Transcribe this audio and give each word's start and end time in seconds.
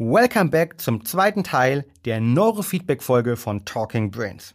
Welcome 0.00 0.50
back 0.50 0.80
zum 0.80 1.04
zweiten 1.04 1.42
Teil 1.42 1.84
der 2.04 2.20
Neurofeedback-Folge 2.20 3.36
von 3.36 3.64
Talking 3.64 4.12
Brains. 4.12 4.54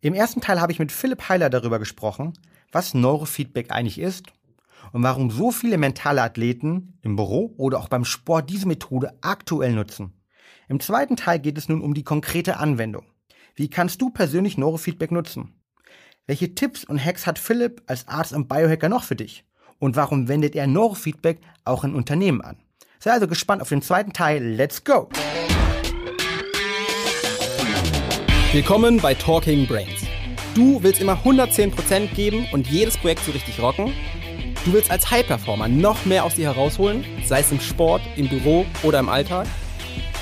Im 0.00 0.14
ersten 0.14 0.40
Teil 0.40 0.58
habe 0.58 0.72
ich 0.72 0.78
mit 0.78 0.90
Philipp 0.90 1.28
Heiler 1.28 1.50
darüber 1.50 1.78
gesprochen, 1.78 2.32
was 2.72 2.94
Neurofeedback 2.94 3.72
eigentlich 3.72 3.98
ist 3.98 4.28
und 4.92 5.02
warum 5.02 5.30
so 5.30 5.50
viele 5.50 5.76
mentale 5.76 6.22
Athleten 6.22 6.98
im 7.02 7.14
Büro 7.14 7.52
oder 7.58 7.78
auch 7.78 7.90
beim 7.90 8.06
Sport 8.06 8.48
diese 8.48 8.66
Methode 8.66 9.12
aktuell 9.20 9.74
nutzen. 9.74 10.14
Im 10.66 10.80
zweiten 10.80 11.16
Teil 11.16 11.40
geht 11.40 11.58
es 11.58 11.68
nun 11.68 11.82
um 11.82 11.92
die 11.92 12.02
konkrete 12.02 12.56
Anwendung. 12.56 13.04
Wie 13.54 13.68
kannst 13.68 14.00
du 14.00 14.08
persönlich 14.08 14.56
Neurofeedback 14.56 15.12
nutzen? 15.12 15.60
Welche 16.26 16.54
Tipps 16.54 16.84
und 16.84 17.04
Hacks 17.04 17.26
hat 17.26 17.38
Philipp 17.38 17.82
als 17.86 18.08
Arzt 18.08 18.32
und 18.32 18.48
Biohacker 18.48 18.88
noch 18.88 19.02
für 19.04 19.16
dich? 19.16 19.44
Und 19.78 19.96
warum 19.96 20.26
wendet 20.26 20.56
er 20.56 20.66
Neurofeedback 20.66 21.42
auch 21.66 21.84
in 21.84 21.94
Unternehmen 21.94 22.40
an? 22.40 22.56
Sei 23.02 23.12
also 23.12 23.26
gespannt 23.26 23.62
auf 23.62 23.70
den 23.70 23.80
zweiten 23.80 24.12
Teil. 24.12 24.44
Let's 24.44 24.84
go! 24.84 25.08
Willkommen 28.52 28.98
bei 28.98 29.14
Talking 29.14 29.66
Brains. 29.66 30.02
Du 30.54 30.82
willst 30.82 31.00
immer 31.00 31.14
110% 31.14 32.14
geben 32.14 32.46
und 32.52 32.66
jedes 32.66 32.98
Projekt 32.98 33.24
so 33.24 33.32
richtig 33.32 33.58
rocken? 33.58 33.94
Du 34.66 34.74
willst 34.74 34.90
als 34.90 35.10
High-Performer 35.10 35.68
noch 35.68 36.04
mehr 36.04 36.24
aus 36.24 36.34
dir 36.34 36.52
herausholen, 36.52 37.02
sei 37.24 37.40
es 37.40 37.50
im 37.50 37.60
Sport, 37.60 38.02
im 38.16 38.28
Büro 38.28 38.66
oder 38.82 38.98
im 38.98 39.08
Alltag? 39.08 39.46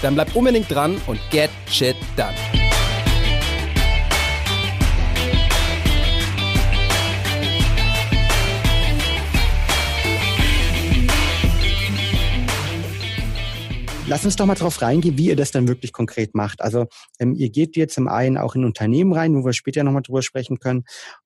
Dann 0.01 0.15
bleib 0.15 0.37
unbedingt 0.37 0.71
dran 0.71 1.01
und 1.09 1.19
get 1.33 1.51
shit 1.69 1.97
done. 2.16 2.37
Lass 14.11 14.25
uns 14.25 14.37
doch 14.37 14.47
mal 14.47 14.55
drauf 14.55 14.80
reingehen, 14.80 15.19
wie 15.19 15.27
ihr 15.27 15.37
das 15.37 15.51
dann 15.51 15.69
wirklich 15.69 15.93
konkret 15.93 16.35
macht. 16.35 16.62
Also 16.62 16.87
ähm, 17.19 17.35
ihr 17.35 17.51
geht 17.51 17.77
jetzt 17.77 17.93
zum 17.93 18.09
einen 18.09 18.39
auch 18.39 18.55
in 18.55 18.65
Unternehmen 18.65 19.13
rein, 19.13 19.35
wo 19.35 19.45
wir 19.45 19.52
später 19.52 19.85
nochmal 19.85 20.01
drüber 20.01 20.23
sprechen 20.23 20.59
können. 20.59 20.85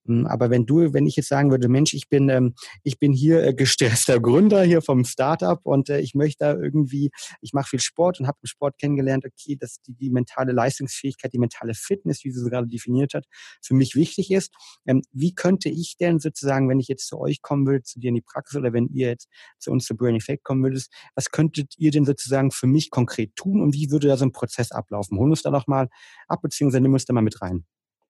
Ähm, 0.09 0.27
aber 0.27 0.51
wenn 0.51 0.67
du, 0.67 0.93
wenn 0.93 1.07
ich 1.07 1.15
jetzt 1.15 1.29
sagen 1.29 1.53
würde, 1.53 1.69
Mensch, 1.69 1.95
ich 1.95 2.09
bin, 2.09 2.29
ähm, 2.29 2.55
ich 2.83 2.99
bin 2.99 3.13
hier 3.13 3.45
äh, 3.45 3.55
gestresster 3.55 4.19
Gründer 4.19 4.65
hier 4.65 4.83
vom 4.83 5.05
Startup 5.05 5.61
und 5.63 5.91
äh, 5.91 6.01
ich 6.01 6.17
möchte 6.17 6.39
da 6.41 6.55
irgendwie, 6.55 7.13
ich 7.41 7.53
mache 7.53 7.69
viel 7.69 7.81
Sport 7.81 8.19
und 8.19 8.27
habe 8.27 8.39
im 8.43 8.49
Sport 8.49 8.79
kennengelernt, 8.79 9.25
okay, 9.25 9.55
dass 9.55 9.81
die, 9.83 9.95
die 9.95 10.11
mentale 10.11 10.51
Leistungsfähigkeit, 10.51 11.33
die 11.33 11.39
mentale 11.39 11.75
Fitness, 11.75 12.25
wie 12.25 12.33
sie 12.33 12.41
so 12.41 12.49
gerade 12.49 12.67
definiert 12.67 13.15
hat, 13.15 13.27
für 13.63 13.75
mich 13.75 13.95
wichtig 13.95 14.33
ist. 14.33 14.53
Ähm, 14.87 15.03
wie 15.13 15.37
könnte 15.37 15.69
ich 15.69 15.99
denn 16.01 16.19
sozusagen, 16.19 16.69
wenn 16.69 16.81
ich 16.81 16.89
jetzt 16.89 17.07
zu 17.07 17.21
euch 17.21 17.43
kommen 17.43 17.65
würde, 17.65 17.85
zu 17.85 18.01
dir 18.01 18.09
in 18.09 18.17
die 18.17 18.23
Praxis 18.23 18.59
oder 18.59 18.73
wenn 18.73 18.89
ihr 18.89 19.11
jetzt 19.11 19.29
zu 19.61 19.71
uns 19.71 19.85
zu 19.85 19.95
Brain 19.95 20.17
Effect 20.17 20.43
kommen 20.43 20.65
würdet, 20.65 20.89
was 21.15 21.31
könntet 21.31 21.75
ihr 21.79 21.93
denn 21.93 22.05
sozusagen 22.05 22.51
für 22.51 22.72
mich 22.73 22.91
konkret 22.91 23.37
tun 23.37 23.61
und 23.61 23.75
wie 23.75 23.91
würde 23.91 24.09
da 24.09 24.17
so 24.17 24.25
ein 24.25 24.33
Prozess 24.33 24.73
ablaufen? 24.73 25.19
Holen 25.19 25.31
uns 25.31 25.43
da 25.43 25.51
noch 25.51 25.67
mal 25.67 25.89
ab, 26.29 26.41
beziehungsweise 26.43 26.83
nimm 26.83 26.93
uns 26.93 27.05
da 27.05 27.13
mal 27.13 27.23
mit 27.23 27.41
rein. 27.43 27.65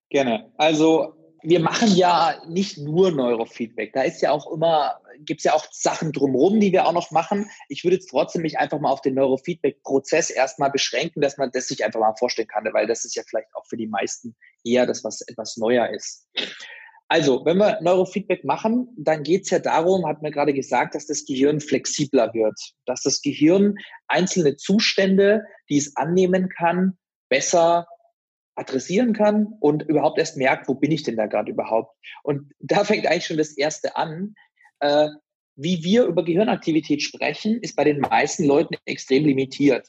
Gerne. 0.09 0.53
Also 0.57 1.15
wir 1.43 1.61
machen 1.61 1.89
ja 1.95 2.41
nicht 2.49 2.79
nur 2.79 3.11
Neurofeedback. 3.11 3.93
Da 3.93 4.03
ist 4.03 4.23
ja 4.23 4.31
auch 4.31 4.51
immer, 4.53 5.01
gibt 5.19 5.41
es 5.41 5.45
ja 5.45 5.55
auch 5.55 5.67
Sachen 5.73 6.13
drumherum, 6.13 6.61
die 6.61 6.73
wir 6.73 6.87
auch 6.87 6.93
noch 6.93 7.11
machen. 7.11 7.51
Ich 7.69 7.83
würde 7.83 7.97
jetzt 7.97 8.11
trotzdem 8.11 8.43
mich 8.43 8.59
einfach 8.59 8.79
mal 8.79 8.91
auf 8.91 9.01
den 9.01 9.15
Neurofeedback-Prozess 9.15 10.31
erstmal 10.31 10.71
beschränken, 10.71 11.21
dass 11.21 11.39
man 11.39 11.51
das 11.53 11.67
sich 11.67 11.85
einfach 11.85 12.01
mal 12.01 12.15
vorstellen 12.17 12.49
kann, 12.49 12.65
weil 12.73 12.87
das 12.87 13.05
ist 13.05 13.17
ja 13.17 13.23
vielleicht 13.27 13.49
auch 13.55 13.67
für 13.67 13.77
die 13.77 13.89
meisten 13.89 14.37
eher 14.65 14.87
das, 14.87 15.03
was 15.03 15.21
etwas 15.23 15.57
neuer 15.57 15.89
ist. 15.91 16.29
Also, 17.13 17.45
wenn 17.45 17.59
wir 17.59 17.79
Neurofeedback 17.83 18.43
machen, 18.43 18.89
dann 18.97 19.23
geht 19.23 19.43
es 19.43 19.51
ja 19.51 19.59
darum, 19.59 20.07
hat 20.07 20.23
mir 20.23 20.31
gerade 20.31 20.55
gesagt, 20.55 20.95
dass 20.95 21.05
das 21.05 21.27
Gehirn 21.27 21.61
flexibler 21.61 22.33
wird, 22.33 22.59
dass 22.87 23.03
das 23.03 23.21
Gehirn 23.21 23.75
einzelne 24.09 24.57
Zustände, 24.57 25.45
die 25.69 25.77
es 25.77 25.95
annehmen 25.95 26.49
kann, 26.49 26.97
besser 27.29 27.87
adressieren 28.55 29.13
kann 29.13 29.49
und 29.61 29.83
überhaupt 29.83 30.19
erst 30.19 30.39
merkt, 30.39 30.69
wo 30.69 30.75
bin 30.75 30.91
ich 30.91 31.03
denn 31.03 31.17
da 31.17 31.27
gerade 31.27 31.53
überhaupt. 31.53 31.95
Und 32.23 32.51
da 32.61 32.83
fängt 32.83 33.07
eigentlich 33.07 33.27
schon 33.27 33.37
das 33.37 33.59
Erste 33.59 33.95
an. 33.95 34.35
Äh, 34.81 35.09
wie 35.55 35.85
wir 35.85 36.07
über 36.07 36.25
Gehirnaktivität 36.25 37.03
sprechen, 37.03 37.59
ist 37.61 37.77
bei 37.77 37.85
den 37.85 38.01
meisten 38.01 38.47
Leuten 38.47 38.77
extrem 38.87 39.27
limitiert 39.27 39.87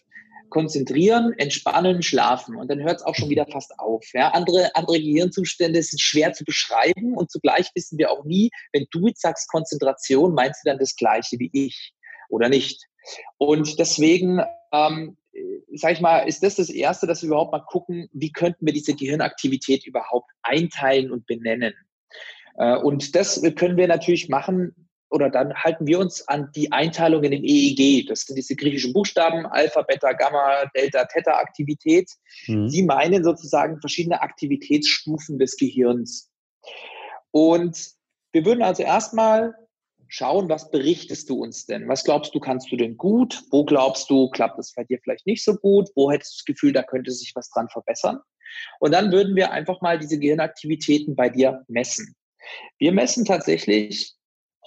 konzentrieren, 0.54 1.34
entspannen, 1.38 2.04
schlafen. 2.04 2.56
Und 2.56 2.70
dann 2.70 2.80
hört 2.80 2.98
es 2.98 3.02
auch 3.02 3.16
schon 3.16 3.30
wieder 3.30 3.48
fast 3.52 3.78
auf. 3.80 4.06
Ja? 4.14 4.30
Andere, 4.30 4.70
andere 4.76 5.00
Gehirnzustände 5.00 5.82
sind 5.82 6.00
schwer 6.00 6.32
zu 6.34 6.46
beschreiben 6.46 7.18
und 7.18 7.32
zugleich 7.32 7.72
wissen 7.74 7.98
wir 7.98 8.12
auch 8.12 8.24
nie, 8.24 8.52
wenn 8.72 8.86
du 8.92 9.08
jetzt 9.08 9.22
sagst 9.22 9.50
Konzentration, 9.50 10.36
meinst 10.36 10.62
du 10.64 10.70
dann 10.70 10.78
das 10.78 10.96
Gleiche 10.96 11.40
wie 11.40 11.50
ich 11.52 11.94
oder 12.30 12.50
nicht? 12.50 12.86
Und 13.38 13.80
deswegen, 13.80 14.42
ähm, 14.72 15.18
sag 15.74 15.94
ich 15.94 16.02
mal, 16.02 16.20
ist 16.20 16.44
das 16.44 16.56
das 16.56 16.70
Erste, 16.70 17.08
dass 17.08 17.24
wir 17.24 17.30
überhaupt 17.30 17.52
mal 17.52 17.66
gucken, 17.66 18.08
wie 18.14 18.32
könnten 18.32 18.66
wir 18.66 18.74
diese 18.74 18.96
Gehirnaktivität 18.96 19.88
überhaupt 19.88 20.30
einteilen 20.44 21.12
und 21.12 21.26
benennen. 21.26 21.74
Äh, 22.58 22.78
und 22.78 23.16
das 23.16 23.42
können 23.56 23.76
wir 23.76 23.88
natürlich 23.88 24.30
machen, 24.30 24.83
oder 25.14 25.30
dann 25.30 25.54
halten 25.54 25.86
wir 25.86 26.00
uns 26.00 26.28
an 26.28 26.50
die 26.56 26.72
Einteilung 26.72 27.24
in 27.24 27.32
den 27.32 27.44
EEG. 27.44 28.08
Das 28.08 28.22
sind 28.22 28.36
diese 28.36 28.56
griechischen 28.56 28.94
Buchstaben, 28.94 29.46
Alpha, 29.46 29.84
Beta, 29.84 30.12
Gamma, 30.14 30.66
Delta, 30.76 31.06
Theta 31.06 31.38
Aktivität. 31.38 32.10
Mhm. 32.48 32.68
Die 32.70 32.82
meinen 32.82 33.24
sozusagen 33.24 33.80
verschiedene 33.80 34.24
Aktivitätsstufen 34.24 35.38
des 35.38 35.56
Gehirns. 35.56 36.32
Und 37.30 37.92
wir 38.32 38.44
würden 38.44 38.64
also 38.64 38.82
erstmal 38.82 39.54
schauen, 40.08 40.50
was 40.50 40.72
berichtest 40.72 41.30
du 41.30 41.44
uns 41.44 41.68
denn? 41.68 41.88
Was 41.88 42.04
glaubst 42.04 42.34
du, 42.34 42.40
kannst 42.40 42.72
du 42.72 42.76
denn 42.76 42.98
gut? 42.98 43.44
Wo 43.52 43.66
glaubst 43.66 44.10
du, 44.10 44.32
klappt 44.32 44.58
es 44.58 44.74
bei 44.74 44.84
dir 44.84 44.98
vielleicht 45.04 45.28
nicht 45.28 45.44
so 45.44 45.56
gut? 45.56 45.90
Wo 45.96 46.12
hättest 46.12 46.34
du 46.34 46.38
das 46.38 46.46
Gefühl, 46.46 46.74
da 46.74 46.82
könnte 46.82 47.12
sich 47.12 47.34
was 47.36 47.52
dran 47.52 47.70
verbessern? 47.70 48.20
Und 48.80 48.94
dann 48.94 49.12
würden 49.12 49.36
wir 49.36 49.52
einfach 49.52 49.80
mal 49.82 50.00
diese 50.00 50.18
Gehirnaktivitäten 50.18 51.16
bei 51.16 51.30
dir 51.30 51.64
messen. 51.68 52.16
Wir 52.80 52.92
messen 52.92 53.26
tatsächlich 53.26 54.16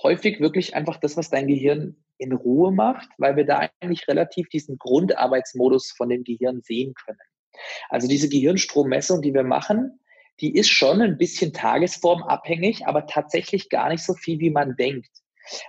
häufig 0.02 0.40
wirklich 0.40 0.74
einfach 0.74 0.98
das, 0.98 1.16
was 1.16 1.30
dein 1.30 1.46
Gehirn 1.46 1.96
in 2.18 2.32
Ruhe 2.32 2.72
macht, 2.72 3.08
weil 3.18 3.36
wir 3.36 3.44
da 3.44 3.68
eigentlich 3.80 4.08
relativ 4.08 4.48
diesen 4.48 4.78
Grundarbeitsmodus 4.78 5.92
von 5.96 6.08
dem 6.08 6.24
Gehirn 6.24 6.60
sehen 6.62 6.94
können. 6.94 7.18
Also 7.88 8.08
diese 8.08 8.28
Gehirnstrommessung, 8.28 9.22
die 9.22 9.34
wir 9.34 9.44
machen, 9.44 9.98
die 10.40 10.54
ist 10.54 10.70
schon 10.70 11.00
ein 11.00 11.16
bisschen 11.16 11.52
tagesformabhängig, 11.52 12.86
aber 12.86 13.06
tatsächlich 13.06 13.70
gar 13.70 13.88
nicht 13.88 14.04
so 14.04 14.14
viel, 14.14 14.38
wie 14.40 14.50
man 14.50 14.76
denkt. 14.76 15.10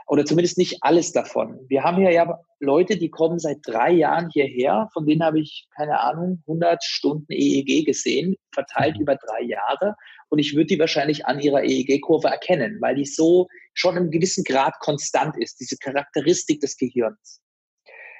Oder 0.07 0.25
zumindest 0.25 0.57
nicht 0.57 0.77
alles 0.81 1.11
davon. 1.11 1.59
Wir 1.67 1.83
haben 1.83 1.97
hier 1.97 2.11
ja 2.11 2.39
Leute, 2.59 2.97
die 2.97 3.09
kommen 3.09 3.39
seit 3.39 3.59
drei 3.63 3.91
Jahren 3.91 4.29
hierher, 4.31 4.89
von 4.93 5.05
denen 5.05 5.23
habe 5.23 5.39
ich, 5.39 5.67
keine 5.75 5.99
Ahnung, 5.99 6.41
100 6.47 6.83
Stunden 6.83 7.31
EEG 7.31 7.85
gesehen, 7.85 8.35
verteilt 8.53 8.95
mhm. 8.95 9.03
über 9.03 9.15
drei 9.15 9.43
Jahre. 9.43 9.95
Und 10.29 10.39
ich 10.39 10.55
würde 10.55 10.67
die 10.67 10.79
wahrscheinlich 10.79 11.25
an 11.25 11.39
ihrer 11.39 11.63
EEG-Kurve 11.63 12.27
erkennen, 12.27 12.77
weil 12.81 12.95
die 12.95 13.05
so 13.05 13.47
schon 13.73 13.97
im 13.97 14.11
gewissen 14.11 14.43
Grad 14.43 14.73
konstant 14.79 15.35
ist, 15.37 15.59
diese 15.59 15.77
Charakteristik 15.77 16.61
des 16.61 16.77
Gehirns. 16.77 17.41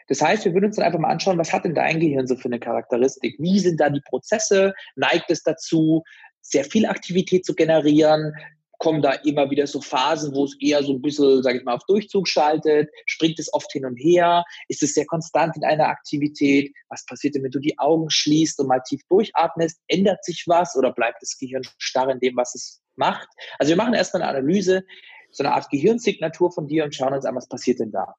Das 0.07 0.22
heißt, 0.22 0.46
wir 0.46 0.53
würden 0.53 0.66
uns 0.66 0.78
dann 0.78 0.85
einfach 0.85 1.00
mal 1.00 1.09
anschauen, 1.09 1.38
was 1.38 1.51
hat 1.51 1.66
denn 1.66 1.75
dein 1.75 2.00
Gehirn 2.00 2.28
so 2.28 2.35
für 2.35 2.46
eine 2.46 2.59
Charakteristik? 2.59 3.35
Wie 3.40 3.59
sind 3.59 3.79
da 3.79 3.90
die 3.90 4.01
Prozesse? 4.01 4.73
Neigt 4.96 5.29
es 5.29 5.44
dazu, 5.44 6.03
sehr 6.41 6.63
viel 6.63 6.85
Aktivität 6.85 7.46
zu 7.46 7.53
generieren? 7.53 8.34
Kommen 8.77 9.01
da 9.01 9.13
immer 9.13 9.49
wieder 9.49 9.67
so 9.67 9.81
Phasen, 9.81 10.33
wo 10.35 10.45
es 10.45 10.55
eher 10.59 10.83
so 10.83 10.93
ein 10.93 11.01
bisschen, 11.01 11.41
sage 11.43 11.59
ich 11.59 11.63
mal, 11.63 11.75
auf 11.75 11.85
Durchzug 11.88 12.27
schaltet? 12.27 12.89
Springt 13.05 13.39
es 13.39 13.51
oft 13.53 13.71
hin 13.71 13.85
und 13.85 13.95
her? 13.95 14.43
Ist 14.67 14.83
es 14.83 14.93
sehr 14.93 15.05
konstant 15.05 15.55
in 15.55 15.63
einer 15.63 15.88
Aktivität? 15.88 16.73
Was 16.89 17.05
passiert 17.05 17.35
denn, 17.35 17.43
wenn 17.43 17.51
du 17.51 17.59
die 17.59 17.77
Augen 17.79 18.09
schließt 18.09 18.59
und 18.59 18.67
mal 18.67 18.81
tief 18.81 19.01
durchatmest? 19.09 19.79
Ändert 19.87 20.23
sich 20.23 20.43
was 20.47 20.75
oder 20.75 20.91
bleibt 20.91 21.21
das 21.21 21.37
Gehirn 21.37 21.63
starr 21.77 22.09
in 22.09 22.19
dem, 22.19 22.35
was 22.35 22.55
es 22.55 22.81
macht? 22.95 23.27
Also 23.57 23.69
wir 23.69 23.77
machen 23.77 23.93
erstmal 23.93 24.21
eine 24.21 24.31
Analyse, 24.31 24.83
so 25.31 25.43
eine 25.43 25.53
Art 25.53 25.69
Gehirnsignatur 25.69 26.51
von 26.51 26.67
dir 26.67 26.83
und 26.83 26.95
schauen 26.95 27.13
uns 27.13 27.25
an, 27.25 27.35
was 27.35 27.47
passiert 27.47 27.79
denn 27.79 27.91
da? 27.91 28.16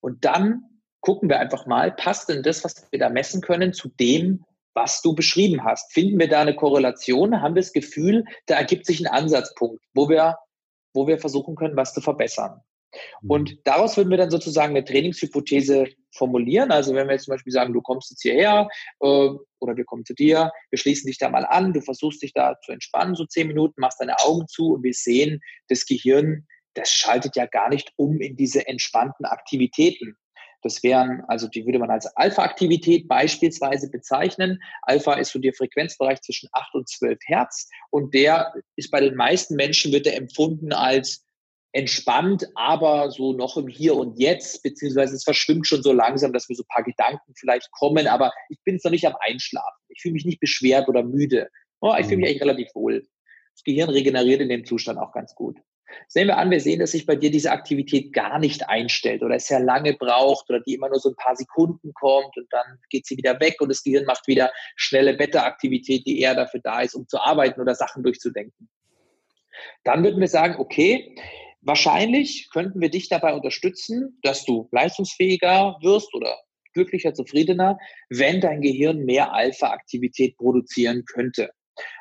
Und 0.00 0.24
dann 0.24 0.64
gucken 1.00 1.28
wir 1.28 1.38
einfach 1.38 1.66
mal, 1.66 1.92
passt 1.92 2.28
denn 2.28 2.42
das, 2.42 2.64
was 2.64 2.86
wir 2.90 2.98
da 2.98 3.08
messen 3.08 3.40
können, 3.40 3.72
zu 3.72 3.88
dem, 3.88 4.44
was 4.74 5.02
du 5.02 5.14
beschrieben 5.14 5.64
hast. 5.64 5.92
Finden 5.92 6.18
wir 6.18 6.28
da 6.28 6.40
eine 6.40 6.54
Korrelation? 6.54 7.40
Haben 7.40 7.54
wir 7.54 7.62
das 7.62 7.72
Gefühl, 7.72 8.24
da 8.46 8.56
ergibt 8.56 8.86
sich 8.86 9.00
ein 9.00 9.06
Ansatzpunkt, 9.06 9.82
wo 9.94 10.08
wir, 10.08 10.38
wo 10.94 11.06
wir 11.06 11.18
versuchen 11.18 11.56
können, 11.56 11.76
was 11.76 11.92
zu 11.92 12.00
verbessern. 12.00 12.60
Mhm. 13.22 13.30
Und 13.30 13.58
daraus 13.64 13.96
würden 13.96 14.10
wir 14.10 14.16
dann 14.16 14.30
sozusagen 14.30 14.76
eine 14.76 14.84
Trainingshypothese 14.84 15.86
formulieren. 16.12 16.70
Also 16.70 16.94
wenn 16.94 17.06
wir 17.06 17.14
jetzt 17.14 17.24
zum 17.24 17.34
Beispiel 17.34 17.52
sagen, 17.52 17.72
du 17.72 17.80
kommst 17.80 18.10
jetzt 18.10 18.22
hierher 18.22 18.68
äh, 19.00 19.30
oder 19.60 19.76
wir 19.76 19.84
kommen 19.84 20.04
zu 20.04 20.14
dir, 20.14 20.50
wir 20.70 20.78
schließen 20.78 21.06
dich 21.06 21.18
da 21.18 21.28
mal 21.28 21.44
an, 21.44 21.72
du 21.72 21.80
versuchst 21.80 22.22
dich 22.22 22.32
da 22.32 22.56
zu 22.64 22.72
entspannen, 22.72 23.14
so 23.14 23.24
zehn 23.26 23.46
Minuten, 23.46 23.80
machst 23.80 24.00
deine 24.00 24.18
Augen 24.20 24.46
zu 24.48 24.74
und 24.74 24.82
wir 24.82 24.94
sehen, 24.94 25.40
das 25.68 25.86
Gehirn, 25.86 26.46
das 26.74 26.90
schaltet 26.90 27.36
ja 27.36 27.46
gar 27.46 27.68
nicht 27.68 27.92
um 27.96 28.20
in 28.20 28.36
diese 28.36 28.66
entspannten 28.66 29.26
Aktivitäten. 29.26 30.16
Das 30.62 30.82
wären, 30.82 31.22
also 31.26 31.48
die 31.48 31.64
würde 31.64 31.78
man 31.78 31.90
als 31.90 32.06
Alpha-Aktivität 32.16 33.08
beispielsweise 33.08 33.90
bezeichnen. 33.90 34.62
Alpha 34.82 35.14
ist 35.14 35.32
so 35.32 35.38
der 35.38 35.54
Frequenzbereich 35.54 36.20
zwischen 36.20 36.48
8 36.52 36.74
und 36.74 36.88
12 36.88 37.18
Hertz 37.24 37.68
und 37.90 38.12
der 38.14 38.52
ist 38.76 38.90
bei 38.90 39.00
den 39.00 39.14
meisten 39.14 39.56
Menschen 39.56 39.92
wird 39.92 40.06
er 40.06 40.16
empfunden 40.16 40.72
als 40.72 41.24
entspannt, 41.72 42.46
aber 42.56 43.10
so 43.10 43.32
noch 43.32 43.56
im 43.56 43.68
Hier 43.68 43.94
und 43.94 44.18
Jetzt, 44.18 44.62
beziehungsweise 44.62 45.14
es 45.14 45.24
verschwimmt 45.24 45.66
schon 45.66 45.82
so 45.82 45.92
langsam, 45.92 46.32
dass 46.32 46.48
mir 46.48 46.56
so 46.56 46.64
ein 46.64 46.74
paar 46.74 46.84
Gedanken 46.84 47.32
vielleicht 47.36 47.70
kommen, 47.70 48.06
aber 48.06 48.32
ich 48.48 48.58
bin 48.64 48.74
jetzt 48.74 48.84
noch 48.84 48.90
nicht 48.90 49.06
am 49.06 49.14
Einschlafen. 49.20 49.84
Ich 49.88 50.02
fühle 50.02 50.14
mich 50.14 50.24
nicht 50.24 50.40
beschwert 50.40 50.88
oder 50.88 51.04
müde. 51.04 51.48
Oh, 51.80 51.94
ich 51.98 52.06
fühle 52.06 52.16
mich 52.16 52.24
mhm. 52.24 52.30
eigentlich 52.30 52.42
relativ 52.42 52.74
wohl. 52.74 53.06
Das 53.54 53.62
Gehirn 53.64 53.90
regeneriert 53.90 54.40
in 54.40 54.48
dem 54.48 54.64
Zustand 54.64 54.98
auch 54.98 55.12
ganz 55.12 55.34
gut. 55.34 55.58
Sehen 56.08 56.28
wir 56.28 56.36
an, 56.36 56.50
wir 56.50 56.60
sehen, 56.60 56.80
dass 56.80 56.92
sich 56.92 57.06
bei 57.06 57.16
dir 57.16 57.30
diese 57.30 57.50
Aktivität 57.50 58.12
gar 58.12 58.38
nicht 58.38 58.68
einstellt 58.68 59.22
oder 59.22 59.36
es 59.36 59.46
sehr 59.46 59.60
lange 59.60 59.94
braucht 59.94 60.48
oder 60.50 60.60
die 60.60 60.74
immer 60.74 60.88
nur 60.88 60.98
so 60.98 61.10
ein 61.10 61.16
paar 61.16 61.36
Sekunden 61.36 61.92
kommt 61.94 62.36
und 62.36 62.46
dann 62.50 62.78
geht 62.90 63.06
sie 63.06 63.16
wieder 63.16 63.38
weg 63.40 63.60
und 63.60 63.68
das 63.68 63.82
Gehirn 63.82 64.04
macht 64.04 64.26
wieder 64.26 64.52
schnelle 64.76 65.14
Beta-Aktivität, 65.14 66.06
die 66.06 66.20
eher 66.20 66.34
dafür 66.34 66.60
da 66.62 66.80
ist, 66.80 66.94
um 66.94 67.06
zu 67.08 67.18
arbeiten 67.18 67.60
oder 67.60 67.74
Sachen 67.74 68.02
durchzudenken. 68.02 68.68
Dann 69.84 70.02
würden 70.04 70.20
wir 70.20 70.28
sagen, 70.28 70.56
okay, 70.58 71.14
wahrscheinlich 71.60 72.48
könnten 72.52 72.80
wir 72.80 72.90
dich 72.90 73.08
dabei 73.08 73.34
unterstützen, 73.34 74.18
dass 74.22 74.44
du 74.44 74.68
leistungsfähiger 74.72 75.78
wirst 75.82 76.14
oder 76.14 76.36
glücklicher, 76.72 77.14
zufriedener, 77.14 77.78
wenn 78.08 78.40
dein 78.40 78.60
Gehirn 78.60 79.04
mehr 79.04 79.32
Alpha-Aktivität 79.32 80.36
produzieren 80.36 81.04
könnte. 81.04 81.50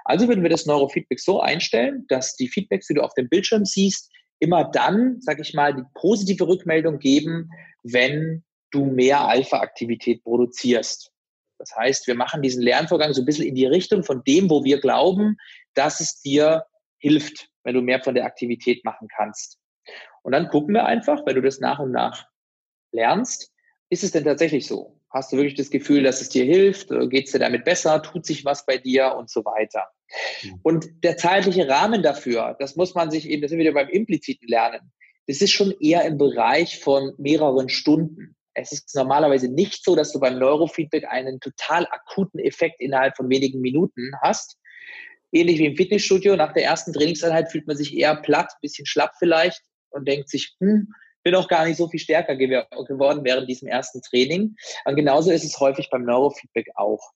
Also 0.05 0.27
würden 0.27 0.43
wir 0.43 0.49
das 0.49 0.65
Neurofeedback 0.65 1.19
so 1.19 1.41
einstellen, 1.41 2.05
dass 2.07 2.35
die 2.35 2.47
Feedbacks, 2.47 2.87
die 2.87 2.95
du 2.95 3.01
auf 3.01 3.13
dem 3.13 3.29
Bildschirm 3.29 3.65
siehst, 3.65 4.11
immer 4.39 4.63
dann, 4.63 5.17
sag 5.19 5.39
ich 5.39 5.53
mal, 5.53 5.73
die 5.73 5.83
positive 5.95 6.47
Rückmeldung 6.47 6.99
geben, 6.99 7.49
wenn 7.83 8.43
du 8.71 8.85
mehr 8.85 9.21
Alpha-Aktivität 9.21 10.23
produzierst. 10.23 11.11
Das 11.57 11.75
heißt, 11.75 12.07
wir 12.07 12.15
machen 12.15 12.41
diesen 12.41 12.63
Lernvorgang 12.63 13.13
so 13.13 13.21
ein 13.21 13.25
bisschen 13.25 13.45
in 13.45 13.55
die 13.55 13.65
Richtung 13.65 14.03
von 14.03 14.23
dem, 14.23 14.49
wo 14.49 14.63
wir 14.63 14.79
glauben, 14.79 15.37
dass 15.73 15.99
es 15.99 16.21
dir 16.21 16.65
hilft, 16.99 17.49
wenn 17.63 17.75
du 17.75 17.81
mehr 17.81 18.01
von 18.01 18.15
der 18.15 18.25
Aktivität 18.25 18.85
machen 18.85 19.07
kannst. 19.15 19.59
Und 20.23 20.31
dann 20.31 20.47
gucken 20.47 20.73
wir 20.73 20.85
einfach, 20.85 21.25
wenn 21.25 21.35
du 21.35 21.41
das 21.41 21.59
nach 21.59 21.79
und 21.79 21.91
nach 21.91 22.27
lernst, 22.91 23.51
ist 23.89 24.03
es 24.03 24.11
denn 24.11 24.23
tatsächlich 24.23 24.67
so? 24.67 24.98
Hast 25.11 25.31
du 25.31 25.37
wirklich 25.37 25.55
das 25.55 25.71
Gefühl, 25.71 26.03
dass 26.03 26.21
es 26.21 26.29
dir 26.29 26.45
hilft? 26.45 26.89
Geht 27.09 27.25
es 27.25 27.31
dir 27.31 27.39
damit 27.39 27.65
besser? 27.65 28.01
Tut 28.01 28.25
sich 28.25 28.45
was 28.45 28.65
bei 28.65 28.77
dir 28.77 29.15
und 29.15 29.29
so 29.29 29.43
weiter? 29.43 29.87
Mhm. 30.43 30.59
Und 30.63 31.03
der 31.03 31.17
zeitliche 31.17 31.67
Rahmen 31.67 32.03
dafür, 32.03 32.55
das 32.59 32.75
muss 32.75 32.93
man 32.93 33.09
sich 33.09 33.27
eben, 33.27 33.41
das 33.41 33.49
sind 33.49 33.57
wir 33.57 33.65
wieder 33.65 33.73
beim 33.73 33.89
impliziten 33.89 34.47
Lernen. 34.47 34.91
Das 35.27 35.41
ist 35.41 35.51
schon 35.51 35.73
eher 35.79 36.05
im 36.05 36.17
Bereich 36.17 36.79
von 36.79 37.13
mehreren 37.17 37.69
Stunden. 37.69 38.35
Es 38.53 38.71
ist 38.71 38.95
normalerweise 38.95 39.47
nicht 39.47 39.83
so, 39.83 39.95
dass 39.95 40.11
du 40.11 40.19
beim 40.19 40.37
Neurofeedback 40.37 41.05
einen 41.07 41.39
total 41.39 41.87
akuten 41.87 42.39
Effekt 42.39 42.79
innerhalb 42.79 43.15
von 43.15 43.29
wenigen 43.29 43.61
Minuten 43.61 44.11
hast. 44.21 44.57
Ähnlich 45.31 45.59
wie 45.59 45.67
im 45.67 45.75
Fitnessstudio. 45.75 46.35
Nach 46.35 46.53
der 46.53 46.63
ersten 46.63 46.93
Trainingseinheit 46.93 47.51
fühlt 47.51 47.67
man 47.67 47.77
sich 47.77 47.95
eher 47.95 48.15
platt, 48.15 48.51
bisschen 48.61 48.85
schlapp 48.85 49.13
vielleicht 49.19 49.61
und 49.91 50.07
denkt 50.07 50.29
sich, 50.29 50.55
hm, 50.59 50.87
bin 51.29 51.35
auch 51.35 51.47
gar 51.47 51.65
nicht 51.65 51.77
so 51.77 51.87
viel 51.87 51.99
stärker 51.99 52.35
gew 52.35 52.63
geworden 52.87 53.23
während 53.23 53.47
diesem 53.47 53.67
ersten 53.67 54.01
Training. 54.01 54.55
Und 54.85 54.95
genauso 54.95 55.29
ist 55.29 55.43
es 55.43 55.59
häufig 55.59 55.87
beim 55.91 56.03
Neurofeedback 56.03 56.69
auch. 56.73 57.11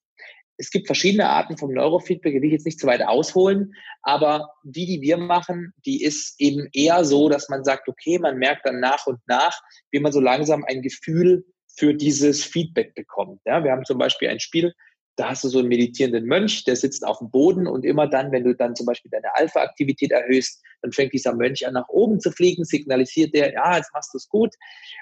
Es 0.56 0.70
gibt 0.70 0.86
verschiedene 0.86 1.28
Arten 1.28 1.58
vom 1.58 1.72
Neurofeedback, 1.72 2.32
die 2.32 2.40
will 2.40 2.46
ich 2.46 2.52
jetzt 2.52 2.66
nicht 2.66 2.78
zu 2.78 2.86
weit 2.86 3.02
ausholen, 3.02 3.74
aber 4.02 4.50
die, 4.62 4.86
die 4.86 5.00
wir 5.00 5.16
machen, 5.16 5.72
die 5.84 6.04
ist 6.04 6.36
eben 6.38 6.68
eher 6.72 7.04
so, 7.04 7.28
dass 7.28 7.48
man 7.48 7.64
sagt, 7.64 7.88
okay, 7.88 8.20
man 8.20 8.38
merkt 8.38 8.64
dann 8.64 8.78
nach 8.78 9.04
und 9.08 9.18
nach, 9.26 9.60
wie 9.90 9.98
man 9.98 10.12
so 10.12 10.20
langsam 10.20 10.62
ein 10.64 10.80
Gefühl 10.80 11.44
für 11.76 11.92
dieses 11.92 12.44
Feedback 12.44 12.94
bekommt. 12.94 13.40
Ja, 13.44 13.64
wir 13.64 13.72
haben 13.72 13.84
zum 13.84 13.98
Beispiel 13.98 14.28
ein 14.28 14.38
Spiel, 14.38 14.72
da 15.16 15.30
hast 15.30 15.44
du 15.44 15.48
so 15.48 15.60
einen 15.60 15.68
meditierenden 15.68 16.24
Mönch, 16.24 16.64
der 16.64 16.76
sitzt 16.76 17.06
auf 17.06 17.18
dem 17.18 17.30
Boden 17.30 17.66
und 17.66 17.84
immer 17.84 18.08
dann, 18.08 18.32
wenn 18.32 18.44
du 18.44 18.54
dann 18.54 18.74
zum 18.74 18.86
Beispiel 18.86 19.10
deine 19.10 19.34
Alpha-Aktivität 19.36 20.10
erhöhst, 20.10 20.62
dann 20.82 20.92
fängt 20.92 21.12
dieser 21.12 21.34
Mönch 21.34 21.66
an 21.66 21.74
nach 21.74 21.88
oben 21.88 22.20
zu 22.20 22.32
fliegen, 22.32 22.64
signalisiert 22.64 23.34
der, 23.34 23.52
ja, 23.52 23.76
jetzt 23.76 23.92
machst 23.92 24.12
du 24.12 24.18
es 24.18 24.28
gut. 24.28 24.54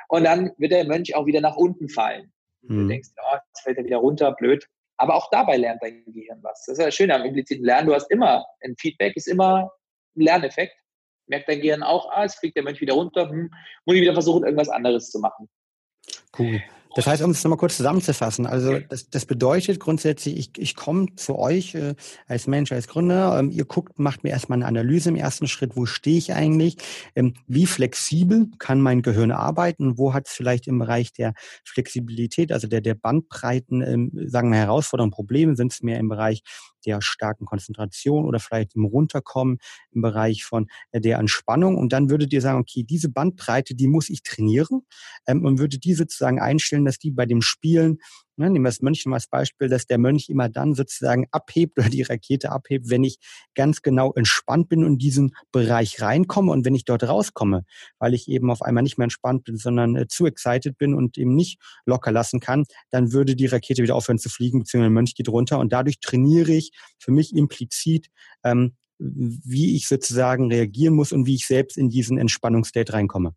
Und 0.08 0.24
dann 0.24 0.52
wird 0.58 0.72
der 0.72 0.84
Mönch 0.86 1.14
auch 1.14 1.26
wieder 1.26 1.40
nach 1.40 1.56
unten 1.56 1.88
fallen. 1.88 2.32
Mhm. 2.62 2.82
Du 2.82 2.88
denkst, 2.88 3.08
ja, 3.16 3.42
jetzt 3.48 3.62
fällt 3.62 3.78
er 3.78 3.84
wieder 3.84 3.98
runter, 3.98 4.32
blöd. 4.32 4.66
Aber 4.98 5.16
auch 5.16 5.30
dabei 5.30 5.56
lernt 5.56 5.82
dein 5.82 6.04
Gehirn 6.06 6.40
was. 6.42 6.64
Das 6.66 6.78
ist 6.78 6.84
ja 6.84 6.90
schön 6.90 7.10
am 7.10 7.24
impliziten 7.24 7.64
Lernen. 7.64 7.88
Du 7.88 7.94
hast 7.94 8.10
immer 8.10 8.44
ein 8.62 8.76
Feedback, 8.78 9.16
ist 9.16 9.26
immer 9.26 9.70
ein 10.14 10.20
Lerneffekt. 10.20 10.76
Merkt 11.26 11.48
dein 11.48 11.60
Gehirn 11.60 11.82
auch, 11.82 12.10
ah, 12.10 12.22
jetzt 12.22 12.38
fliegt 12.38 12.56
der 12.56 12.62
Mönch 12.62 12.80
wieder 12.80 12.94
runter, 12.94 13.28
hm, 13.28 13.50
muss 13.86 13.96
ich 13.96 14.02
wieder 14.02 14.12
versuchen, 14.12 14.44
irgendwas 14.44 14.68
anderes 14.68 15.10
zu 15.10 15.18
machen. 15.18 15.48
Cool. 16.38 16.60
Das 16.94 17.06
heißt, 17.06 17.22
um 17.22 17.30
es 17.30 17.42
nochmal 17.42 17.58
kurz 17.58 17.76
zusammenzufassen, 17.76 18.46
also 18.46 18.78
das, 18.78 19.08
das 19.08 19.24
bedeutet 19.24 19.80
grundsätzlich, 19.80 20.36
ich, 20.36 20.50
ich 20.58 20.76
komme 20.76 21.06
zu 21.16 21.38
euch 21.38 21.74
äh, 21.74 21.94
als 22.26 22.46
Mensch, 22.46 22.70
als 22.72 22.86
Gründer, 22.86 23.38
ähm, 23.38 23.50
ihr 23.50 23.64
guckt, 23.64 23.98
macht 23.98 24.24
mir 24.24 24.30
erstmal 24.30 24.58
eine 24.58 24.66
Analyse 24.66 25.08
im 25.08 25.16
ersten 25.16 25.48
Schritt, 25.48 25.76
wo 25.76 25.86
stehe 25.86 26.18
ich 26.18 26.34
eigentlich, 26.34 26.76
ähm, 27.14 27.34
wie 27.46 27.66
flexibel 27.66 28.48
kann 28.58 28.80
mein 28.80 29.02
Gehirn 29.02 29.30
arbeiten, 29.30 29.96
wo 29.96 30.12
hat 30.12 30.26
es 30.26 30.32
vielleicht 30.32 30.66
im 30.66 30.78
Bereich 30.78 31.12
der 31.12 31.32
Flexibilität, 31.64 32.52
also 32.52 32.66
der, 32.66 32.82
der 32.82 32.94
Bandbreiten, 32.94 33.80
ähm, 33.80 34.10
sagen 34.26 34.50
wir 34.50 34.58
Herausforderungen, 34.58 35.12
Probleme, 35.12 35.56
sind 35.56 35.72
es 35.72 35.82
mehr 35.82 35.98
im 35.98 36.08
Bereich 36.08 36.42
der 36.86 37.00
starken 37.00 37.46
Konzentration 37.46 38.24
oder 38.24 38.40
vielleicht 38.40 38.74
im 38.74 38.84
Runterkommen 38.84 39.58
im 39.92 40.02
Bereich 40.02 40.44
von 40.44 40.68
äh, 40.90 41.00
der 41.00 41.18
Entspannung. 41.18 41.76
Und 41.76 41.92
dann 41.92 42.10
würdet 42.10 42.32
ihr 42.32 42.40
sagen, 42.40 42.60
okay, 42.60 42.82
diese 42.82 43.08
Bandbreite, 43.08 43.74
die 43.74 43.88
muss 43.88 44.10
ich 44.10 44.22
trainieren 44.22 44.82
ähm, 45.26 45.44
und 45.44 45.58
würde 45.58 45.78
die 45.78 45.94
sozusagen 45.94 46.40
einstellen, 46.40 46.84
dass 46.84 46.98
die 46.98 47.10
bei 47.10 47.26
dem 47.26 47.42
Spielen 47.42 47.98
Ne, 48.36 48.48
nehmen 48.48 48.64
wir 48.64 48.70
das 48.70 48.80
Mönch 48.80 49.04
mal 49.04 49.16
als 49.16 49.26
Beispiel, 49.26 49.68
dass 49.68 49.86
der 49.86 49.98
Mönch 49.98 50.30
immer 50.30 50.48
dann 50.48 50.74
sozusagen 50.74 51.26
abhebt 51.32 51.78
oder 51.78 51.90
die 51.90 52.02
Rakete 52.02 52.50
abhebt, 52.50 52.88
wenn 52.88 53.04
ich 53.04 53.18
ganz 53.54 53.82
genau 53.82 54.12
entspannt 54.14 54.70
bin 54.70 54.84
und 54.84 54.92
in 54.94 54.98
diesen 54.98 55.36
Bereich 55.52 56.00
reinkomme 56.00 56.50
und 56.50 56.64
wenn 56.64 56.74
ich 56.74 56.86
dort 56.86 57.02
rauskomme, 57.04 57.64
weil 57.98 58.14
ich 58.14 58.28
eben 58.28 58.50
auf 58.50 58.62
einmal 58.62 58.82
nicht 58.82 58.96
mehr 58.96 59.04
entspannt 59.04 59.44
bin, 59.44 59.56
sondern 59.56 59.96
äh, 59.96 60.08
zu 60.08 60.24
excited 60.24 60.78
bin 60.78 60.94
und 60.94 61.18
eben 61.18 61.34
nicht 61.34 61.60
locker 61.84 62.10
lassen 62.10 62.40
kann, 62.40 62.64
dann 62.90 63.12
würde 63.12 63.36
die 63.36 63.46
Rakete 63.46 63.82
wieder 63.82 63.96
aufhören 63.96 64.18
zu 64.18 64.30
fliegen, 64.30 64.60
beziehungsweise 64.60 64.88
der 64.88 64.94
Mönch 64.94 65.14
geht 65.14 65.28
runter 65.28 65.58
und 65.58 65.72
dadurch 65.72 66.00
trainiere 66.00 66.52
ich 66.52 66.72
für 66.98 67.12
mich 67.12 67.36
implizit, 67.36 68.08
ähm, 68.44 68.76
wie 68.98 69.76
ich 69.76 69.88
sozusagen 69.88 70.50
reagieren 70.50 70.94
muss 70.94 71.12
und 71.12 71.26
wie 71.26 71.34
ich 71.34 71.46
selbst 71.46 71.76
in 71.76 71.90
diesen 71.90 72.18
Entspannungsstate 72.18 72.92
reinkomme. 72.94 73.34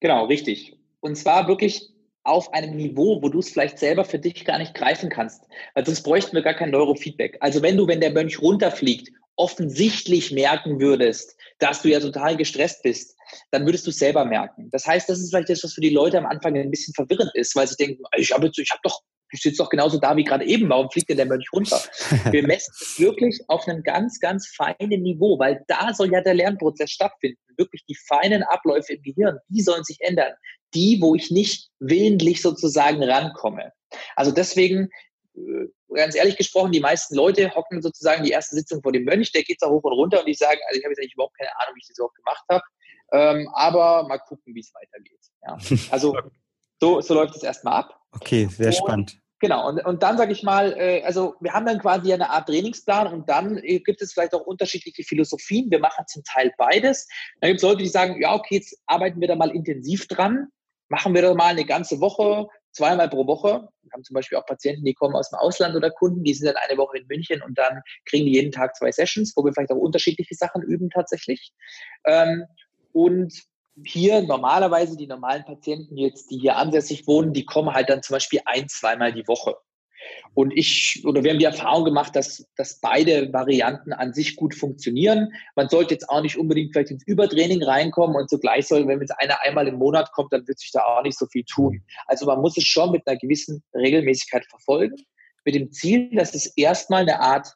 Genau, 0.00 0.26
richtig. 0.26 0.78
Und 1.00 1.16
zwar 1.16 1.48
wirklich 1.48 1.90
auf 2.24 2.52
einem 2.52 2.76
Niveau, 2.76 3.22
wo 3.22 3.28
du 3.28 3.38
es 3.38 3.50
vielleicht 3.50 3.78
selber 3.78 4.04
für 4.04 4.18
dich 4.18 4.44
gar 4.44 4.58
nicht 4.58 4.74
greifen 4.74 5.08
kannst. 5.08 5.44
Weil 5.74 5.86
sonst 5.86 6.02
bräuchten 6.02 6.34
wir 6.34 6.42
gar 6.42 6.54
kein 6.54 6.70
Neurofeedback. 6.70 7.38
Also 7.40 7.62
wenn 7.62 7.76
du, 7.76 7.86
wenn 7.86 8.00
der 8.00 8.12
Mönch 8.12 8.40
runterfliegt, 8.40 9.10
offensichtlich 9.36 10.32
merken 10.32 10.80
würdest, 10.80 11.34
dass 11.58 11.80
du 11.80 11.88
ja 11.88 11.98
total 11.98 12.36
gestresst 12.36 12.82
bist, 12.82 13.16
dann 13.50 13.64
würdest 13.64 13.86
du 13.86 13.90
es 13.90 13.98
selber 13.98 14.24
merken. 14.24 14.68
Das 14.70 14.86
heißt, 14.86 15.08
das 15.08 15.18
ist 15.18 15.30
vielleicht 15.30 15.48
das, 15.48 15.64
was 15.64 15.72
für 15.72 15.80
die 15.80 15.90
Leute 15.90 16.18
am 16.18 16.26
Anfang 16.26 16.56
ein 16.56 16.70
bisschen 16.70 16.92
verwirrend 16.92 17.30
ist, 17.34 17.56
weil 17.56 17.66
sie 17.66 17.76
denken, 17.76 18.02
ich 18.16 18.32
habe 18.32 18.50
ich 18.54 18.70
hab 18.70 18.82
doch, 18.82 19.00
ich 19.32 19.40
sitze 19.40 19.58
doch 19.58 19.70
genauso 19.70 19.98
da 19.98 20.14
wie 20.16 20.24
gerade 20.24 20.44
eben, 20.44 20.68
warum 20.68 20.90
fliegt 20.90 21.08
denn 21.08 21.16
der 21.16 21.26
Mönch 21.26 21.46
runter? 21.54 21.80
Wir 22.32 22.46
messen 22.46 22.74
es 22.78 22.98
wirklich 22.98 23.40
auf 23.46 23.66
einem 23.66 23.82
ganz, 23.82 24.18
ganz 24.18 24.48
feinen 24.48 25.02
Niveau, 25.02 25.38
weil 25.38 25.64
da 25.68 25.94
soll 25.94 26.12
ja 26.12 26.20
der 26.20 26.34
Lernprozess 26.34 26.90
stattfinden. 26.90 27.38
Wirklich 27.56 27.84
die 27.88 27.96
feinen 28.08 28.42
Abläufe 28.42 28.94
im 28.94 29.02
Gehirn, 29.02 29.38
die 29.48 29.62
sollen 29.62 29.84
sich 29.84 29.98
ändern 30.00 30.32
die, 30.74 30.98
wo 31.00 31.14
ich 31.14 31.30
nicht 31.30 31.70
willentlich 31.78 32.42
sozusagen 32.42 33.02
rankomme. 33.02 33.72
Also 34.16 34.30
deswegen, 34.30 34.90
äh, 35.34 35.66
ganz 35.94 36.14
ehrlich 36.14 36.36
gesprochen, 36.36 36.72
die 36.72 36.80
meisten 36.80 37.14
Leute 37.14 37.54
hocken 37.54 37.82
sozusagen 37.82 38.24
die 38.24 38.30
erste 38.30 38.56
Sitzung 38.56 38.82
vor 38.82 38.92
dem 38.92 39.04
Mönch, 39.04 39.32
der 39.32 39.42
geht 39.42 39.58
da 39.60 39.68
hoch 39.68 39.82
und 39.82 39.92
runter 39.92 40.20
und 40.20 40.26
die 40.26 40.34
sagen, 40.34 40.60
also 40.68 40.78
ich 40.78 40.84
habe 40.84 40.92
jetzt 40.92 41.00
eigentlich 41.00 41.14
überhaupt 41.14 41.36
keine 41.36 41.50
Ahnung, 41.60 41.74
wie 41.74 41.80
ich 41.80 41.88
das 41.88 41.98
überhaupt 41.98 42.16
gemacht 42.16 42.44
habe, 42.50 42.64
ähm, 43.12 43.48
aber 43.54 44.06
mal 44.06 44.18
gucken, 44.18 44.54
wie 44.54 44.60
es 44.60 44.72
weitergeht. 44.74 45.20
Ja. 45.42 45.58
Also 45.92 46.16
so, 46.80 47.00
so 47.00 47.14
läuft 47.14 47.36
es 47.36 47.42
erstmal 47.42 47.74
ab. 47.74 48.00
Okay, 48.12 48.46
sehr 48.46 48.68
und, 48.68 48.74
spannend. 48.74 49.20
Genau, 49.40 49.68
und, 49.68 49.84
und 49.84 50.02
dann 50.02 50.18
sage 50.18 50.32
ich 50.32 50.42
mal, 50.42 50.74
äh, 50.78 51.02
also 51.02 51.34
wir 51.40 51.52
haben 51.52 51.64
dann 51.64 51.78
quasi 51.78 52.12
eine 52.12 52.28
Art 52.28 52.46
Trainingsplan 52.46 53.12
und 53.12 53.28
dann 53.28 53.56
äh, 53.58 53.80
gibt 53.80 54.02
es 54.02 54.12
vielleicht 54.12 54.34
auch 54.34 54.46
unterschiedliche 54.46 55.02
Philosophien. 55.02 55.70
Wir 55.70 55.78
machen 55.78 56.04
zum 56.06 56.22
Teil 56.24 56.52
beides. 56.58 57.08
Dann 57.40 57.48
gibt 57.48 57.58
es 57.58 57.62
Leute, 57.62 57.82
die 57.82 57.88
sagen, 57.88 58.20
ja, 58.20 58.34
okay, 58.34 58.56
jetzt 58.56 58.78
arbeiten 58.86 59.20
wir 59.20 59.28
da 59.28 59.36
mal 59.36 59.50
intensiv 59.50 60.06
dran 60.08 60.48
machen 60.90 61.14
wir 61.14 61.22
doch 61.22 61.34
mal 61.34 61.46
eine 61.46 61.64
ganze 61.64 62.00
Woche, 62.00 62.48
zweimal 62.72 63.08
pro 63.08 63.26
Woche. 63.26 63.68
Wir 63.82 63.92
haben 63.92 64.04
zum 64.04 64.14
Beispiel 64.14 64.36
auch 64.36 64.44
Patienten, 64.44 64.84
die 64.84 64.94
kommen 64.94 65.14
aus 65.14 65.30
dem 65.30 65.38
Ausland 65.38 65.74
oder 65.74 65.90
Kunden, 65.90 66.22
die 66.22 66.34
sind 66.34 66.46
dann 66.46 66.56
eine 66.56 66.76
Woche 66.78 66.98
in 66.98 67.06
München 67.06 67.42
und 67.42 67.56
dann 67.56 67.80
kriegen 68.04 68.26
die 68.26 68.32
jeden 68.32 68.52
Tag 68.52 68.76
zwei 68.76 68.92
Sessions, 68.92 69.32
wo 69.36 69.44
wir 69.44 69.52
vielleicht 69.52 69.72
auch 69.72 69.76
unterschiedliche 69.76 70.34
Sachen 70.34 70.62
üben 70.62 70.90
tatsächlich. 70.90 71.52
Ähm, 72.04 72.44
und 72.92 73.32
hier 73.84 74.20
normalerweise 74.22 74.96
die 74.96 75.06
normalen 75.06 75.44
Patienten 75.44 75.96
jetzt, 75.96 76.30
die 76.30 76.38
hier 76.38 76.56
ansässig 76.56 77.06
wohnen, 77.06 77.32
die 77.32 77.44
kommen 77.44 77.72
halt 77.72 77.88
dann 77.88 78.02
zum 78.02 78.14
Beispiel 78.14 78.40
ein, 78.44 78.68
zweimal 78.68 79.12
die 79.12 79.26
Woche. 79.26 79.56
Und 80.34 80.52
ich, 80.56 81.02
oder 81.04 81.24
wir 81.24 81.30
haben 81.32 81.38
die 81.38 81.44
Erfahrung 81.44 81.84
gemacht, 81.84 82.14
dass, 82.14 82.46
dass 82.56 82.80
beide 82.80 83.32
Varianten 83.32 83.92
an 83.92 84.12
sich 84.12 84.36
gut 84.36 84.54
funktionieren. 84.54 85.32
Man 85.56 85.68
sollte 85.68 85.94
jetzt 85.94 86.08
auch 86.08 86.22
nicht 86.22 86.38
unbedingt 86.38 86.72
vielleicht 86.72 86.90
ins 86.90 87.06
Übertraining 87.06 87.62
reinkommen 87.62 88.16
und 88.16 88.30
zugleich 88.30 88.66
soll, 88.66 88.86
wenn 88.86 89.00
jetzt 89.00 89.18
einer 89.18 89.42
einmal 89.42 89.66
im 89.66 89.76
Monat 89.76 90.12
kommt, 90.12 90.32
dann 90.32 90.46
wird 90.46 90.58
sich 90.58 90.70
da 90.72 90.82
auch 90.84 91.02
nicht 91.02 91.18
so 91.18 91.26
viel 91.26 91.44
tun. 91.44 91.82
Also 92.06 92.26
man 92.26 92.40
muss 92.40 92.56
es 92.56 92.64
schon 92.64 92.92
mit 92.92 93.06
einer 93.06 93.18
gewissen 93.18 93.62
Regelmäßigkeit 93.74 94.46
verfolgen, 94.46 94.96
mit 95.44 95.54
dem 95.54 95.72
Ziel, 95.72 96.10
dass 96.14 96.34
es 96.34 96.46
erstmal 96.56 97.02
eine 97.02 97.20
Art 97.20 97.54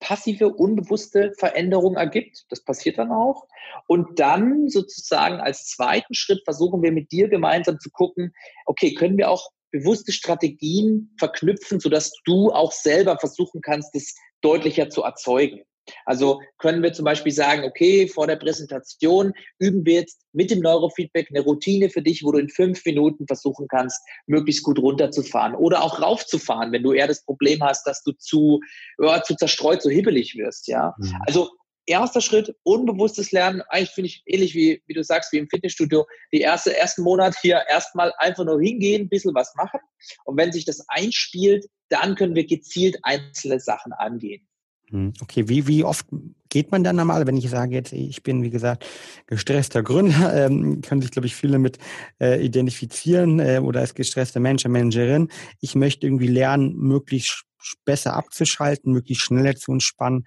passive, 0.00 0.52
unbewusste 0.52 1.32
Veränderung 1.38 1.96
ergibt. 1.96 2.44
Das 2.50 2.62
passiert 2.62 2.98
dann 2.98 3.10
auch. 3.10 3.46
Und 3.86 4.18
dann 4.18 4.68
sozusagen 4.68 5.40
als 5.40 5.66
zweiten 5.66 6.14
Schritt 6.14 6.42
versuchen 6.44 6.82
wir 6.82 6.92
mit 6.92 7.12
dir 7.12 7.28
gemeinsam 7.28 7.78
zu 7.80 7.90
gucken, 7.90 8.34
okay, 8.66 8.94
können 8.94 9.16
wir 9.16 9.30
auch 9.30 9.50
bewusste 9.70 10.12
Strategien 10.12 11.14
verknüpfen, 11.18 11.80
sodass 11.80 12.12
du 12.24 12.50
auch 12.50 12.72
selber 12.72 13.18
versuchen 13.18 13.60
kannst, 13.60 13.94
das 13.94 14.14
deutlicher 14.40 14.90
zu 14.90 15.02
erzeugen. 15.02 15.62
Also 16.04 16.40
können 16.58 16.82
wir 16.82 16.92
zum 16.92 17.04
Beispiel 17.04 17.32
sagen, 17.32 17.64
okay, 17.64 18.08
vor 18.08 18.26
der 18.26 18.36
Präsentation 18.36 19.32
üben 19.58 19.84
wir 19.84 19.94
jetzt 19.94 20.20
mit 20.32 20.50
dem 20.50 20.60
Neurofeedback 20.60 21.28
eine 21.30 21.40
Routine 21.40 21.90
für 21.90 22.02
dich, 22.02 22.24
wo 22.24 22.32
du 22.32 22.38
in 22.38 22.48
fünf 22.48 22.84
Minuten 22.84 23.26
versuchen 23.26 23.68
kannst, 23.68 24.00
möglichst 24.26 24.64
gut 24.64 24.78
runterzufahren 24.78 25.54
oder 25.54 25.82
auch 25.82 26.00
raufzufahren, 26.00 26.72
wenn 26.72 26.82
du 26.82 26.92
eher 26.92 27.06
das 27.06 27.24
Problem 27.24 27.62
hast, 27.62 27.86
dass 27.86 28.02
du 28.02 28.12
zu, 28.12 28.60
ja, 28.98 29.22
zu 29.22 29.36
zerstreut, 29.36 29.82
zu 29.82 29.90
hibbelig 29.90 30.34
wirst, 30.36 30.68
ja. 30.68 30.94
Mhm. 30.98 31.14
Also 31.26 31.50
erster 31.86 32.20
Schritt, 32.20 32.54
unbewusstes 32.62 33.32
Lernen, 33.32 33.62
eigentlich 33.68 33.90
finde 33.90 34.08
ich 34.08 34.22
ähnlich 34.26 34.54
wie, 34.54 34.82
wie 34.86 34.94
du 34.94 35.02
sagst, 35.02 35.32
wie 35.32 35.38
im 35.38 35.48
Fitnessstudio, 35.48 36.06
die 36.32 36.40
erste, 36.40 36.76
ersten 36.76 37.02
Monat 37.02 37.36
hier 37.40 37.62
erstmal 37.68 38.12
einfach 38.18 38.44
nur 38.44 38.60
hingehen, 38.60 39.02
ein 39.02 39.08
bisschen 39.08 39.34
was 39.34 39.54
machen. 39.56 39.80
Und 40.24 40.36
wenn 40.36 40.52
sich 40.52 40.64
das 40.64 40.84
einspielt, 40.88 41.66
dann 41.88 42.14
können 42.14 42.34
wir 42.34 42.46
gezielt 42.46 42.98
einzelne 43.02 43.60
Sachen 43.60 43.92
angehen. 43.92 44.46
Hm, 44.90 45.14
okay, 45.20 45.48
wie, 45.48 45.66
wie 45.66 45.82
oft 45.82 46.06
geht 46.48 46.70
man 46.70 46.84
dann 46.84 46.96
normal? 46.96 47.26
Wenn 47.26 47.36
ich 47.36 47.50
sage 47.50 47.74
jetzt, 47.74 47.92
ich 47.92 48.22
bin, 48.22 48.42
wie 48.42 48.50
gesagt, 48.50 48.86
gestresster 49.26 49.82
Gründer, 49.82 50.32
ähm, 50.46 50.80
können 50.80 51.02
sich, 51.02 51.10
glaube 51.10 51.26
ich, 51.26 51.34
viele 51.34 51.58
mit 51.58 51.78
äh, 52.20 52.44
identifizieren 52.44 53.40
äh, 53.40 53.60
oder 53.62 53.80
als 53.80 53.94
gestresster 53.94 54.40
Mensch, 54.40 54.64
Managerin. 54.64 55.28
Ich 55.60 55.74
möchte 55.74 56.06
irgendwie 56.06 56.28
lernen, 56.28 56.76
möglichst 56.76 57.44
besser 57.84 58.14
abzuschalten, 58.14 58.92
möglichst 58.92 59.24
schneller 59.24 59.56
zu 59.56 59.72
entspannen, 59.72 60.24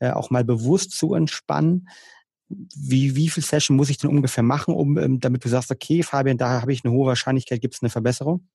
äh, 0.00 0.10
auch 0.10 0.30
mal 0.30 0.44
bewusst 0.44 0.92
zu 0.92 1.14
entspannen. 1.14 1.88
Wie, 2.48 3.14
wie 3.14 3.28
viel 3.28 3.42
Session 3.42 3.76
muss 3.76 3.90
ich 3.90 3.98
denn 3.98 4.10
ungefähr 4.10 4.42
machen, 4.42 4.74
um, 4.74 4.96
ähm, 4.96 5.20
damit 5.20 5.44
du 5.44 5.48
sagst, 5.48 5.70
okay, 5.70 6.02
Fabian, 6.02 6.38
da 6.38 6.62
habe 6.62 6.72
ich 6.72 6.84
eine 6.84 6.94
hohe 6.94 7.06
Wahrscheinlichkeit, 7.06 7.60
gibt 7.60 7.74
es 7.74 7.82
eine 7.82 7.90
Verbesserung? 7.90 8.48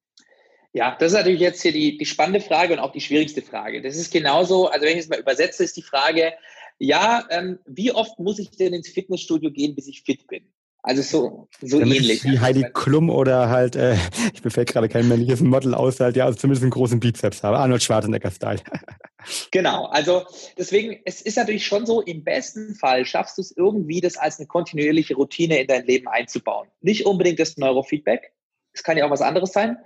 Ja, 0.74 0.96
das 1.00 1.12
ist 1.12 1.18
natürlich 1.18 1.40
jetzt 1.40 1.62
hier 1.62 1.72
die, 1.72 1.98
die 1.98 2.06
spannende 2.06 2.42
Frage 2.42 2.74
und 2.74 2.80
auch 2.80 2.92
die 2.92 3.02
schwierigste 3.02 3.44
Frage. 3.44 3.84
Das 3.84 3.96
ist 3.96 4.12
genauso, 4.12 4.68
also 4.68 4.86
wenn 4.86 4.94
ich 4.94 5.04
es 5.04 5.10
mal 5.10 5.20
übersetze, 5.20 5.64
ist 5.64 5.78
die 5.78 5.84
Frage, 5.84 6.34
ja, 6.80 7.24
ähm, 7.30 7.60
wie 7.66 7.92
oft 7.92 8.20
muss 8.20 8.40
ich 8.40 8.50
denn 8.50 8.74
ins 8.74 8.90
Fitnessstudio 8.90 9.52
gehen, 9.52 9.76
bis 9.76 9.88
ich 9.88 10.02
fit 10.02 10.28
bin? 10.28 10.44
Also 10.82 11.02
so, 11.02 11.48
so 11.62 11.80
Damit 11.80 12.00
ähnlich. 12.00 12.24
Wie 12.26 12.40
Heidi 12.40 12.66
Klum 12.74 13.10
oder 13.10 13.50
halt, 13.50 13.76
äh, 13.76 13.96
ich 14.34 14.42
befällt 14.42 14.70
gerade 14.70 14.90
kein 14.90 15.08
männliches 15.08 15.42
Model 15.42 15.76
aus, 15.76 16.00
halt, 16.00 16.18
ja, 16.18 16.26
also 16.26 16.38
zumindest 16.38 16.64
einen 16.64 16.72
großen 16.72 17.00
Bizeps 17.00 17.44
habe. 17.44 17.58
Arnold 17.58 17.84
Schwarzenegger-Style. 17.84 18.60
Genau, 19.52 19.86
also 19.86 20.26
deswegen, 20.58 21.00
es 21.06 21.22
ist 21.22 21.38
natürlich 21.38 21.66
schon 21.66 21.86
so, 21.86 22.02
im 22.02 22.24
besten 22.24 22.76
Fall 22.76 23.06
schaffst 23.06 23.38
du 23.38 23.42
es 23.42 23.56
irgendwie, 23.56 24.02
das 24.02 24.18
als 24.18 24.40
eine 24.40 24.48
kontinuierliche 24.48 25.16
Routine 25.16 25.60
in 25.60 25.68
dein 25.68 25.86
Leben 25.86 26.08
einzubauen. 26.08 26.68
Nicht 26.82 27.06
unbedingt 27.06 27.40
das 27.40 27.58
Neurofeedback, 27.58 28.34
es 28.74 28.84
kann 28.84 28.98
ja 28.98 29.06
auch 29.06 29.12
was 29.12 29.22
anderes 29.22 29.52
sein, 29.52 29.78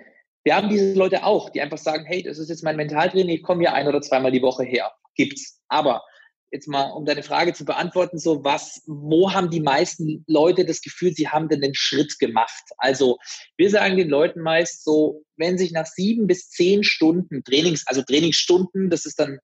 wir 0.48 0.56
haben 0.56 0.70
diese 0.70 0.94
Leute 0.94 1.26
auch, 1.26 1.50
die 1.50 1.60
einfach 1.60 1.78
sagen, 1.78 2.06
hey, 2.06 2.24
das 2.24 2.38
ist 2.38 2.50
jetzt 2.50 2.64
mein 2.64 2.78
Mentaltraining, 2.78 3.36
ich 3.36 3.44
komme 3.44 3.60
hier 3.60 3.74
ein 3.74 3.86
oder 3.86 4.02
zweimal 4.02 4.32
die 4.32 4.42
Woche 4.42 4.64
her. 4.64 4.94
Gibt's. 5.14 5.62
Aber 5.68 6.04
jetzt 6.52 6.68
mal, 6.68 6.92
um 6.92 7.06
deine 7.06 7.24
Frage 7.24 7.54
zu 7.54 7.66
beantworten, 7.66 8.20
so 8.20 8.44
was, 8.44 8.82
wo 8.86 9.34
haben 9.34 9.50
die 9.50 9.60
meisten 9.60 10.24
Leute 10.28 10.66
das 10.66 10.82
Gefühl, 10.82 11.14
sie 11.14 11.28
haben 11.28 11.50
denn 11.50 11.62
den 11.62 11.76
Schritt 11.76 12.20
gemacht? 12.20 12.64
Also 12.78 13.18
wir 13.58 13.70
sagen 13.70 13.98
den 13.98 14.10
Leuten 14.10 14.42
meist 14.42 14.84
so, 14.84 15.24
wenn 15.36 15.58
sich 15.58 15.72
nach 15.72 15.86
sieben 15.86 16.28
bis 16.28 16.50
zehn 16.50 16.84
Stunden 16.84 17.44
Trainings, 17.44 17.86
also 17.88 18.02
Trainingsstunden, 18.02 18.90
das 18.90 19.06
ist 19.06 19.20
dann, 19.20 19.40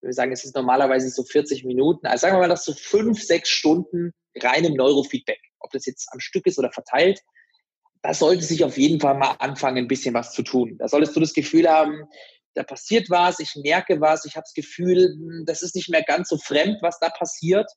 wir 0.00 0.12
sagen, 0.12 0.32
es 0.32 0.44
ist 0.44 0.54
normalerweise 0.54 1.10
so 1.10 1.24
40 1.24 1.64
Minuten, 1.64 2.06
also 2.06 2.22
sagen 2.22 2.36
wir 2.36 2.40
mal, 2.40 2.48
das 2.48 2.64
so 2.64 2.72
fünf, 2.72 3.22
sechs 3.22 3.50
Stunden 3.50 4.12
reinem 4.36 4.74
Neurofeedback, 4.74 5.40
ob 5.60 5.70
das 5.72 5.86
jetzt 5.86 6.08
am 6.12 6.20
Stück 6.20 6.46
ist 6.46 6.58
oder 6.58 6.72
verteilt, 6.72 7.20
da 8.02 8.14
sollte 8.14 8.44
sich 8.44 8.62
auf 8.64 8.78
jeden 8.78 9.00
Fall 9.00 9.16
mal 9.16 9.32
anfangen, 9.40 9.78
ein 9.78 9.88
bisschen 9.88 10.14
was 10.14 10.32
zu 10.32 10.42
tun. 10.42 10.76
Da 10.78 10.86
solltest 10.86 11.16
du 11.16 11.20
das 11.20 11.32
Gefühl 11.32 11.68
haben, 11.68 12.04
da 12.56 12.62
passiert 12.62 13.10
was, 13.10 13.38
ich 13.38 13.54
merke 13.56 14.00
was, 14.00 14.24
ich 14.24 14.34
habe 14.34 14.44
das 14.44 14.54
Gefühl, 14.54 15.14
hm, 15.14 15.44
das 15.46 15.62
ist 15.62 15.74
nicht 15.74 15.90
mehr 15.90 16.02
ganz 16.02 16.28
so 16.28 16.38
fremd, 16.38 16.78
was 16.80 16.98
da 16.98 17.10
passiert. 17.10 17.70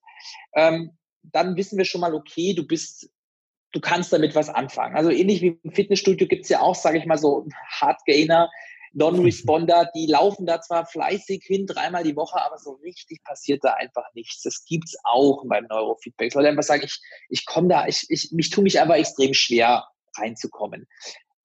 Ähm, 0.56 0.98
dann 1.22 1.58
wissen 1.58 1.78
wir 1.78 1.86
schon 1.86 2.02
mal, 2.02 2.16
okay, 2.16 2.54
du 2.54 2.66
bist, 2.66 3.10
du 3.74 3.82
kannst 3.82 4.14
damit 4.14 4.36
was 4.36 4.50
anfangen. 4.50 4.96
Also 4.96 5.10
ähnlich 5.10 5.42
wie 5.42 5.60
im 5.62 5.72
Fitnessstudio 5.72 6.28
gibt 6.28 6.44
es 6.44 6.50
ja 6.50 6.62
auch, 6.62 6.76
sage 6.76 6.98
ich 6.98 7.06
mal, 7.06 7.18
so 7.18 7.46
Hardgainer, 7.68 8.50
Non-Responder, 8.94 9.92
die 9.94 10.08
laufen 10.08 10.46
da 10.46 10.62
zwar 10.62 10.86
fleißig 10.86 11.44
hin, 11.46 11.68
dreimal 11.68 12.04
die 12.04 12.16
Woche, 12.16 12.42
aber 12.42 12.58
so 12.58 12.72
richtig 12.84 13.24
passiert 13.24 13.64
da 13.64 13.74
einfach 13.74 14.06
nichts. 14.16 14.42
Das 14.42 14.64
gibt's 14.66 14.98
auch 15.04 15.44
beim 15.46 15.66
Neurofeedback. 15.66 16.28
Ich 16.28 16.34
sollte 16.34 16.50
einfach 16.50 16.64
sagen, 16.64 16.84
ich, 16.86 17.00
ich 17.30 17.46
komme 17.46 17.68
da, 17.68 17.86
ich, 17.86 18.06
ich, 18.10 18.32
mich 18.32 18.50
tue 18.50 18.64
mich 18.64 18.80
einfach 18.80 18.96
extrem 18.96 19.34
schwer, 19.34 19.86
reinzukommen. 20.18 20.88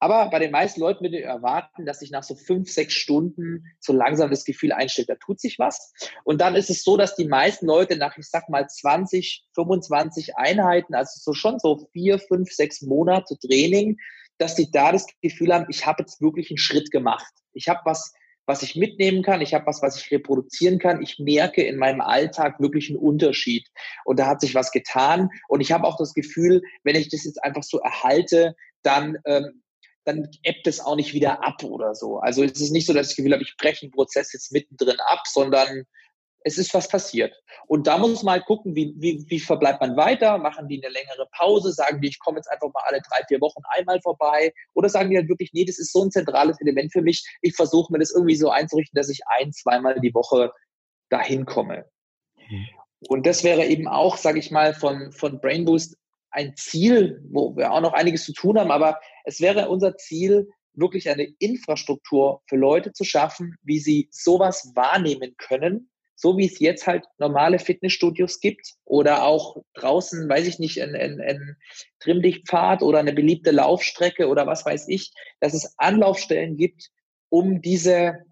Aber 0.04 0.28
bei 0.28 0.38
den 0.38 0.50
meisten 0.50 0.82
Leuten 0.82 1.02
würde 1.02 1.16
ich 1.16 1.25
erwarten, 1.25 1.87
dass 1.87 2.00
sich 2.00 2.11
nach 2.11 2.25
so 2.25 2.34
fünf, 2.34 2.70
sechs 2.70 2.92
Stunden 2.92 3.64
so 3.80 3.94
langsam 3.94 4.28
das 4.28 4.44
Gefühl 4.44 4.70
einstellt, 4.70 5.08
da 5.08 5.14
tut 5.14 5.40
sich 5.40 5.58
was. 5.58 5.94
Und 6.25 6.42
dann 6.42 6.56
ist 6.56 6.68
es 6.68 6.84
so, 6.84 6.99
dass 6.99 7.16
die 7.16 7.26
meisten 7.26 7.64
Leute 7.64 7.96
nach, 7.96 8.18
ich 8.18 8.28
sag 8.28 8.50
mal, 8.50 8.68
20, 8.68 9.46
25 9.54 10.37
Einheiten, 10.37 10.94
also 10.94 11.12
so 11.18 11.32
schon 11.32 11.58
so 11.58 11.88
vier, 11.94 12.18
fünf, 12.18 12.52
sechs 12.52 12.82
Monate 12.82 13.38
Training, 13.38 13.96
dass 14.37 14.56
sie 14.56 14.70
da 14.70 14.92
das 14.92 15.06
Gefühl 15.23 15.54
haben, 15.54 15.64
ich 15.70 15.87
habe 15.87 16.02
jetzt 16.02 16.20
wirklich 16.20 16.50
einen 16.50 16.58
Schritt 16.58 16.90
gemacht. 16.90 17.32
Ich 17.54 17.70
habe 17.70 17.80
was, 17.87 18.12
was 18.44 18.62
ich 18.62 18.76
mitnehmen 18.76 19.23
kann, 19.23 19.40
ich 19.40 19.54
habe 19.54 19.64
was, 19.64 19.80
was 19.80 19.99
ich 19.99 20.11
reproduzieren 20.11 20.78
kann. 20.78 21.00
Ich 21.00 21.18
merke 21.18 21.62
in 21.62 21.78
meinem 21.78 22.02
Alltag 22.02 22.61
wirklich 22.61 22.90
einen 22.90 22.99
Unterschied. 22.99 23.66
Und 24.04 24.18
da 24.18 24.26
hat 24.26 24.42
sich 24.42 24.54
was 24.54 24.70
getan. 24.70 25.30
Und 25.49 25.62
ich 25.62 25.73
habe 25.73 25.87
auch 25.87 25.96
das 25.96 26.12
Gefühl, 26.12 26.61
wenn 26.82 26.94
ich 26.94 27.08
das 27.08 27.25
jetzt 27.25 27.42
einfach 27.42 27.62
so 27.62 27.78
erhalte, 27.78 28.54
dann, 28.82 29.16
ähm, 29.25 29.62
dann 30.04 30.28
ebbt 30.42 30.66
es 30.66 30.80
auch 30.80 30.96
nicht 30.96 31.14
wieder 31.14 31.44
ab 31.44 31.62
oder 31.64 31.94
so. 31.94 32.18
Also 32.18 32.44
es 32.44 32.61
ist 32.61 32.73
nicht 32.73 32.87
so, 32.87 32.92
dass 32.92 33.06
ich 33.06 33.11
das 33.11 33.16
Gefühl 33.16 33.32
habe, 33.32 33.42
ich 33.42 33.56
breche 33.56 33.87
den 33.87 33.90
Prozess 33.90 34.32
jetzt 34.32 34.52
mittendrin 34.52 34.99
ab, 35.00 35.23
sondern 35.26 35.84
es 36.46 36.58
ist 36.58 36.75
was 36.75 36.88
passiert. 36.88 37.34
Und 37.66 37.87
da 37.87 37.96
muss 37.96 38.23
man 38.23 38.34
halt 38.34 38.44
gucken, 38.44 38.76
wie, 38.76 38.94
wie, 38.99 39.25
wie 39.28 39.40
verbleibt 39.40 39.80
man 39.80 39.96
weiter? 39.96 40.37
Machen 40.37 40.68
die 40.68 40.84
eine 40.84 40.92
längere 40.92 41.26
Pause? 41.32 41.73
Sagen 41.73 42.02
die, 42.02 42.08
ich 42.08 42.18
komme 42.18 42.37
jetzt 42.37 42.49
einfach 42.49 42.68
mal 42.73 42.82
alle 42.84 43.00
drei, 43.00 43.25
vier 43.26 43.40
Wochen 43.40 43.62
einmal 43.70 44.00
vorbei? 44.02 44.52
Oder 44.75 44.90
sagen 44.90 45.11
die 45.11 45.16
halt 45.16 45.30
wirklich, 45.30 45.52
nee, 45.54 45.64
das 45.64 45.78
ist 45.78 45.92
so 45.92 46.04
ein 46.04 46.11
zentrales 46.11 46.61
Element 46.61 46.92
für 46.92 47.00
mich. 47.00 47.26
Ich 47.40 47.56
versuche 47.56 47.90
mir 47.90 47.99
das 47.99 48.12
irgendwie 48.12 48.37
so 48.37 48.50
einzurichten, 48.50 48.94
dass 48.94 49.08
ich 49.08 49.20
ein, 49.26 49.52
zweimal 49.52 49.99
die 50.00 50.12
Woche 50.12 50.52
dahin 51.08 51.46
komme. 51.46 51.87
Mhm. 52.50 52.68
Und 53.08 53.26
das 53.26 53.42
wäre 53.42 53.64
eben 53.64 53.88
auch, 53.88 54.18
sage 54.18 54.38
ich 54.38 54.50
mal, 54.50 54.75
von, 54.75 55.12
von 55.12 55.40
Brain 55.40 55.64
Boost 55.64 55.96
ein 56.34 56.56
Ziel, 56.56 57.22
wo 57.30 57.56
wir 57.56 57.72
auch 57.72 57.80
noch 57.80 57.92
einiges 57.92 58.24
zu 58.24 58.32
tun 58.32 58.58
haben, 58.58 58.70
aber 58.70 59.00
es 59.24 59.40
wäre 59.40 59.68
unser 59.68 59.96
Ziel, 59.96 60.48
wirklich 60.76 61.08
eine 61.08 61.32
Infrastruktur 61.38 62.42
für 62.48 62.56
Leute 62.56 62.92
zu 62.92 63.04
schaffen, 63.04 63.54
wie 63.62 63.78
sie 63.78 64.08
sowas 64.10 64.72
wahrnehmen 64.74 65.36
können, 65.38 65.88
so 66.16 66.36
wie 66.36 66.46
es 66.46 66.58
jetzt 66.58 66.88
halt 66.88 67.04
normale 67.18 67.60
Fitnessstudios 67.60 68.40
gibt 68.40 68.74
oder 68.84 69.22
auch 69.22 69.62
draußen, 69.74 70.28
weiß 70.28 70.48
ich 70.48 70.58
nicht, 70.58 70.82
ein, 70.82 70.96
ein, 70.96 71.20
ein 71.20 71.56
Trimmlichtpfad 72.00 72.82
oder 72.82 72.98
eine 72.98 73.12
beliebte 73.12 73.52
Laufstrecke 73.52 74.26
oder 74.28 74.48
was 74.48 74.66
weiß 74.66 74.88
ich, 74.88 75.12
dass 75.38 75.54
es 75.54 75.74
Anlaufstellen 75.78 76.56
gibt, 76.56 76.90
um 77.28 77.62
diese 77.62 78.24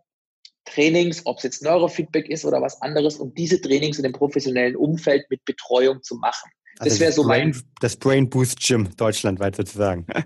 Trainings, 0.64 1.26
ob 1.26 1.38
es 1.38 1.44
jetzt 1.44 1.62
Neurofeedback 1.62 2.28
ist 2.28 2.44
oder 2.44 2.60
was 2.60 2.80
anderes, 2.82 3.16
um 3.16 3.34
diese 3.34 3.60
Trainings 3.60 3.98
in 3.98 4.04
dem 4.04 4.12
professionellen 4.12 4.76
Umfeld 4.76 5.26
mit 5.30 5.44
Betreuung 5.44 6.02
zu 6.02 6.16
machen. 6.16 6.50
Also 6.78 6.90
das 6.90 7.00
wäre 7.00 7.12
so 7.12 7.24
mein. 7.24 7.56
Das 7.80 7.96
Brain 7.96 8.28
Boost 8.28 8.60
Gym 8.60 8.88
deutschlandweit 8.96 9.56
sozusagen. 9.56 10.06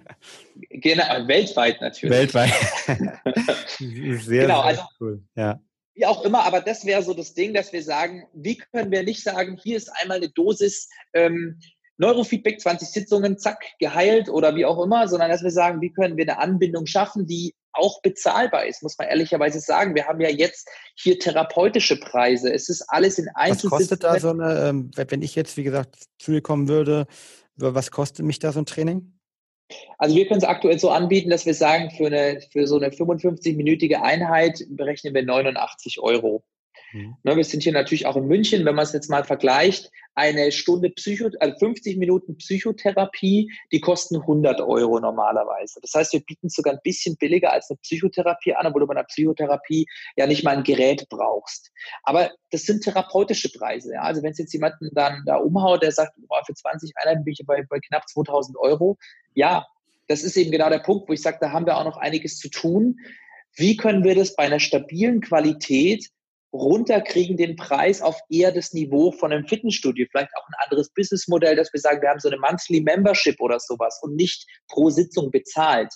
Genau, 0.71 1.05
weltweit 1.26 1.81
natürlich. 1.81 2.17
Weltweit. 2.17 2.53
sehr, 3.79 4.43
genau, 4.43 4.62
sehr 4.62 4.65
also, 4.65 4.83
cool. 5.00 5.23
Ja 5.35 5.61
wie 5.97 6.05
auch 6.05 6.25
immer, 6.25 6.45
aber 6.45 6.61
das 6.61 6.85
wäre 6.85 7.03
so 7.03 7.15
das 7.15 7.33
Ding, 7.33 7.55
dass 7.55 7.73
wir 7.73 7.83
sagen, 7.83 8.26
wie 8.35 8.59
können 8.59 8.91
wir 8.91 9.03
nicht 9.03 9.23
sagen, 9.23 9.59
hier 9.62 9.79
ist 9.79 9.88
einmal 10.00 10.19
eine 10.19 10.29
Dosis 10.29 10.91
ähm, 11.15 11.59
Neurofeedback, 11.99 12.61
20 12.61 12.88
Sitzungen, 12.88 13.38
zack, 13.38 13.65
geheilt 13.79 14.29
oder 14.29 14.55
wie 14.55 14.65
auch 14.65 14.83
immer, 14.83 15.09
sondern 15.09 15.31
dass 15.31 15.43
wir 15.43 15.50
sagen, 15.50 15.81
wie 15.81 15.93
können 15.93 16.17
wir 16.17 16.25
eine 16.25 16.38
Anbindung 16.38 16.87
schaffen, 16.87 17.26
die 17.26 17.55
auch 17.73 18.00
bezahlbar 18.03 18.67
ist, 18.67 18.83
muss 18.83 18.97
man 18.99 19.09
ehrlicherweise 19.09 19.61
sagen. 19.61 19.95
Wir 19.95 20.07
haben 20.07 20.21
ja 20.21 20.31
jetzt 20.31 20.69
hier 20.95 21.19
therapeutische 21.19 21.99
Preise. 22.00 22.53
Es 22.53 22.69
ist 22.69 22.85
alles 22.88 23.19
in 23.19 23.29
Einzelsitzungen. 23.35 23.73
Was 23.73 23.88
kostet 23.88 24.05
da 24.05 24.21
so 24.21 24.31
eine, 24.31 24.69
ähm, 24.69 24.91
wenn 24.97 25.23
ich 25.23 25.35
jetzt, 25.35 25.57
wie 25.57 25.62
gesagt, 25.62 25.97
zu 26.19 26.33
dir 26.33 26.41
kommen 26.41 26.69
würde, 26.69 27.07
was 27.57 27.91
kostet 27.91 28.25
mich 28.25 28.38
da 28.38 28.53
so 28.53 28.61
ein 28.61 28.67
Training? 28.67 29.12
Also 29.99 30.15
wir 30.15 30.26
können 30.26 30.38
es 30.38 30.45
aktuell 30.45 30.79
so 30.79 30.91
anbieten, 30.91 31.31
dass 31.31 31.47
wir 31.47 31.55
sagen, 31.55 31.91
für, 31.91 32.07
eine, 32.07 32.41
für 32.53 32.67
so 32.67 32.76
eine 32.76 32.91
55-minütige 32.91 33.97
Einheit 33.97 34.65
berechnen 34.69 35.15
wir 35.15 35.25
89 35.25 35.99
Euro. 36.00 36.45
Mhm. 36.97 37.17
Ne, 37.25 37.37
wir 37.37 37.45
sind 37.45 37.62
hier 37.62 37.73
natürlich 37.73 38.07
auch 38.07 38.17
in 38.17 38.26
München, 38.26 38.65
wenn 38.65 38.75
man 38.75 38.85
es 38.85 38.93
jetzt 38.93 39.11
mal 39.11 39.25
vergleicht, 39.25 39.91
eine 40.15 40.50
Stunde 40.50 40.88
Psycho, 40.88 41.29
also 41.41 41.59
50 41.59 41.99
Minuten 41.99 42.38
Psychotherapie, 42.38 43.53
die 43.71 43.81
kosten 43.81 44.17
100 44.17 44.62
Euro 44.62 44.99
normalerweise. 44.99 45.79
Das 45.83 45.93
heißt, 45.93 46.15
wir 46.15 46.21
bieten 46.21 46.49
sogar 46.49 46.73
ein 46.73 46.81
bisschen 46.83 47.17
billiger 47.17 47.53
als 47.53 47.69
eine 47.69 47.76
Psychotherapie 47.83 48.55
an, 48.55 48.67
obwohl 48.67 48.81
du 48.81 48.87
bei 48.87 48.95
einer 48.95 49.05
Psychotherapie 49.05 49.87
ja 50.17 50.26
nicht 50.26 50.43
mal 50.43 50.57
ein 50.57 50.65
Gerät 50.65 51.07
brauchst. 51.11 51.71
Aber 52.03 52.31
das 52.50 52.62
sind 52.62 52.83
therapeutische 52.83 53.50
Preise. 53.53 53.93
Ja? 53.93 54.03
Also 54.03 54.23
wenn 54.23 54.33
es 54.33 54.38
jetzt 54.38 54.55
jemanden 54.55 54.88
dann 54.95 55.23
da 55.26 55.37
umhaut, 55.37 55.83
der 55.83 55.93
sagt, 55.93 56.15
boah, 56.29 56.43
für 56.47 56.55
20 56.55 56.93
Einheiten 56.97 57.25
bin 57.25 57.35
ich 57.38 57.47
bei, 57.47 57.62
bei 57.69 57.79
knapp 57.79 58.09
2000 58.09 58.57
Euro, 58.57 58.97
ja, 59.35 59.67
das 60.09 60.23
ist 60.23 60.37
eben 60.38 60.50
genau 60.50 60.71
der 60.71 60.79
Punkt, 60.79 61.09
wo 61.09 61.12
ich 61.12 61.21
sage, 61.21 61.38
da 61.41 61.50
haben 61.50 61.67
wir 61.67 61.76
auch 61.76 61.85
noch 61.85 61.99
einiges 61.99 62.38
zu 62.38 62.49
tun. 62.49 63.00
Wie 63.55 63.76
können 63.76 64.03
wir 64.03 64.15
das 64.15 64.35
bei 64.35 64.45
einer 64.45 64.61
stabilen 64.61 65.21
Qualität 65.21 66.11
runterkriegen, 66.53 67.37
den 67.37 67.57
Preis 67.57 68.00
auf 68.00 68.19
eher 68.31 68.53
das 68.53 68.73
Niveau 68.73 69.12
von 69.12 69.33
einem 69.33 69.47
Fitnessstudio, 69.47 70.07
vielleicht 70.11 70.31
auch 70.37 70.49
ein 70.49 70.65
anderes 70.65 70.91
Businessmodell, 70.91 71.57
dass 71.57 71.73
wir 71.73 71.81
sagen, 71.81 72.00
wir 72.03 72.09
haben 72.09 72.21
so 72.21 72.29
eine 72.29 72.38
Monthly 72.38 72.81
Membership 72.81 73.41
oder 73.41 73.61
sowas 73.61 74.00
und 74.03 74.17
nicht 74.17 74.47
pro 74.69 74.91
Sitzung 74.91 75.31
bezahlt. 75.31 75.93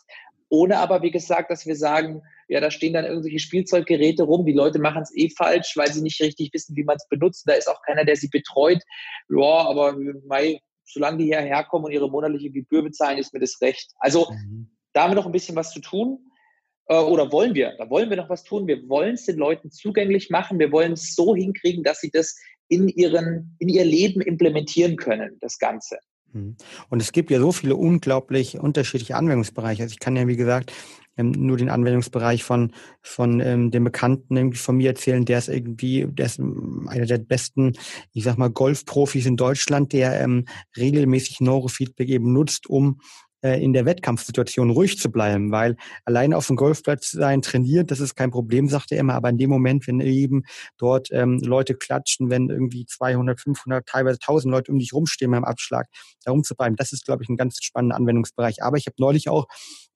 Ohne 0.49 0.79
aber, 0.79 1.03
wie 1.03 1.13
gesagt, 1.13 1.51
dass 1.51 1.65
wir 1.65 1.77
sagen, 1.77 2.23
ja, 2.49 2.61
da 2.61 2.73
stehen 2.73 2.93
dann 2.93 3.05
irgendwelche 3.05 3.39
Spielzeuggeräte 3.39 4.25
rum, 4.25 4.45
die 4.45 4.53
Leute 4.53 4.81
machen 4.81 5.03
es 5.03 5.15
eh 5.15 5.31
falsch, 5.31 5.77
weil 5.77 5.93
sie 5.93 6.03
nicht 6.03 6.21
richtig 6.21 6.53
wissen, 6.53 6.75
wie 6.75 6.83
man 6.83 6.97
es 6.97 7.07
benutzt. 7.09 7.45
Da 7.47 7.53
ist 7.53 7.69
auch 7.69 7.81
keiner, 7.83 8.05
der 8.05 8.17
sie 8.17 8.29
betreut. 8.29 8.83
Ja, 9.29 9.69
aber 9.69 9.97
mei, 10.27 10.61
solange 10.85 11.19
die 11.19 11.27
hierher 11.27 11.63
kommen 11.63 11.85
und 11.85 11.93
ihre 11.93 12.11
monatliche 12.11 12.51
Gebühr 12.51 12.83
bezahlen, 12.83 13.19
ist 13.19 13.33
mir 13.33 13.39
das 13.39 13.61
recht. 13.61 13.93
Also 14.01 14.29
mhm. 14.33 14.69
da 14.93 15.05
haben 15.05 15.13
wir 15.13 15.15
noch 15.15 15.27
ein 15.27 15.33
bisschen 15.33 15.55
was 15.55 15.71
zu 15.71 15.81
tun. 15.81 16.30
Äh, 16.91 16.95
oder 16.97 17.31
wollen 17.31 17.55
wir? 17.55 17.75
Da 17.79 17.89
wollen 17.89 18.11
wir 18.11 18.17
noch 18.17 18.29
was 18.29 18.43
tun. 18.43 18.67
Wir 18.67 18.87
wollen 18.89 19.15
es 19.15 19.25
den 19.25 19.37
Leuten 19.37 19.71
zugänglich 19.71 20.29
machen. 20.29 20.59
Wir 20.59 20.73
wollen 20.73 20.93
es 20.93 21.15
so 21.15 21.37
hinkriegen, 21.37 21.85
dass 21.85 22.01
sie 22.01 22.11
das 22.11 22.37
in, 22.69 22.89
ihren, 22.89 23.57
in 23.61 23.69
ihr 23.69 23.85
Leben 23.85 24.21
implementieren 24.21 24.97
können, 24.97 25.39
das 25.41 25.59
Ganze. 25.59 25.99
Mhm. 26.33 26.57
Und 26.89 27.01
es 27.01 27.13
gibt 27.13 27.31
ja 27.31 27.39
so 27.39 27.53
viele 27.53 27.77
unglaublich 27.77 28.59
unterschiedliche 28.59 29.17
Anwendungsbereiche. 29.17 29.85
Also 29.85 29.93
ich 29.93 30.01
kann 30.01 30.17
ja, 30.17 30.27
wie 30.27 30.37
gesagt, 30.37 30.73
ähm, 31.17 31.31
nur 31.31 31.57
den 31.57 31.69
Anwendungsbereich 31.69 32.43
von, 32.43 32.73
von 33.03 33.39
ähm, 33.39 33.71
dem 33.71 33.85
Bekannten 33.85 34.53
von 34.55 34.77
mir 34.77 34.91
erzählen, 34.91 35.25
der 35.25 35.39
ist 35.39 35.49
irgendwie, 35.49 36.07
der 36.09 36.27
ist 36.27 36.41
ähm, 36.41 36.89
einer 36.89 37.07
der 37.07 37.19
besten, 37.19 37.75
ich 38.13 38.25
sag 38.25 38.37
mal, 38.37 38.51
Golfprofis 38.51 39.27
in 39.27 39.37
Deutschland, 39.37 39.93
der 39.93 40.21
ähm, 40.21 40.45
regelmäßig 40.77 41.41
Neurofeedback 41.41 42.09
eben 42.09 42.33
nutzt, 42.33 42.69
um 42.69 43.01
in 43.43 43.73
der 43.73 43.87
Wettkampfsituation 43.87 44.71
ruhig 44.71 44.99
zu 44.99 45.11
bleiben, 45.11 45.51
weil 45.51 45.77
alleine 46.05 46.37
auf 46.37 46.47
dem 46.47 46.57
Golfplatz 46.57 47.11
sein 47.11 47.43
trainiert, 47.43 47.91
das 47.91 48.01
ist 48.01 48.15
kein 48.15 48.31
Problem, 48.31 48.69
sagt 48.69 48.93
er 48.93 48.99
immer, 48.99 49.15
aber 49.15 49.31
in 49.31 49.39
dem 49.39 49.51
Moment, 49.51 49.87
wenn 49.87 50.01
eben 50.01 50.43
dort 50.77 51.09
ähm, 51.11 51.41
Leute 51.43 51.75
klatschen, 51.75 52.31
wenn 52.31 52.49
irgendwie 52.51 52.85
200, 52.85 53.41
500, 53.41 53.87
teilweise 53.87 54.19
1000 54.21 54.53
Leute 54.53 54.73
um 54.73 54.79
dich 54.79 54.93
rumstehen 54.93 55.31
beim 55.31 55.45
Abschlag, 55.45 55.87
da 56.25 56.33
rumzubleiben, 56.33 56.77
das 56.77 56.93
ist, 56.93 57.05
glaube 57.05 57.23
ich, 57.23 57.29
ein 57.29 57.37
ganz 57.37 57.59
spannender 57.63 57.97
Anwendungsbereich. 57.97 58.63
Aber 58.63 58.77
ich 58.77 58.87
habe 58.87 58.97
neulich 58.99 59.29
auch 59.29 59.47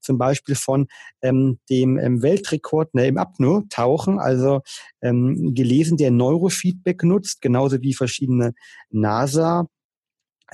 zum 0.01 0.19
Beispiel 0.19 0.55
von 0.55 0.87
ähm, 1.23 1.59
dem 1.71 1.99
ähm, 1.99 2.23
Weltrekord 2.23 2.95
ne, 2.95 3.09
im 3.09 3.19
Apnoe-Tauchen, 3.19 4.19
also 4.19 4.61
ähm, 5.03 5.55
gelesen, 5.55 5.97
der 5.97 6.11
Neurofeedback 6.11 7.03
nutzt, 7.03 7.41
genauso 7.41 7.81
wie 7.81 7.95
verschiedene 7.95 8.53
NASA 8.91 9.67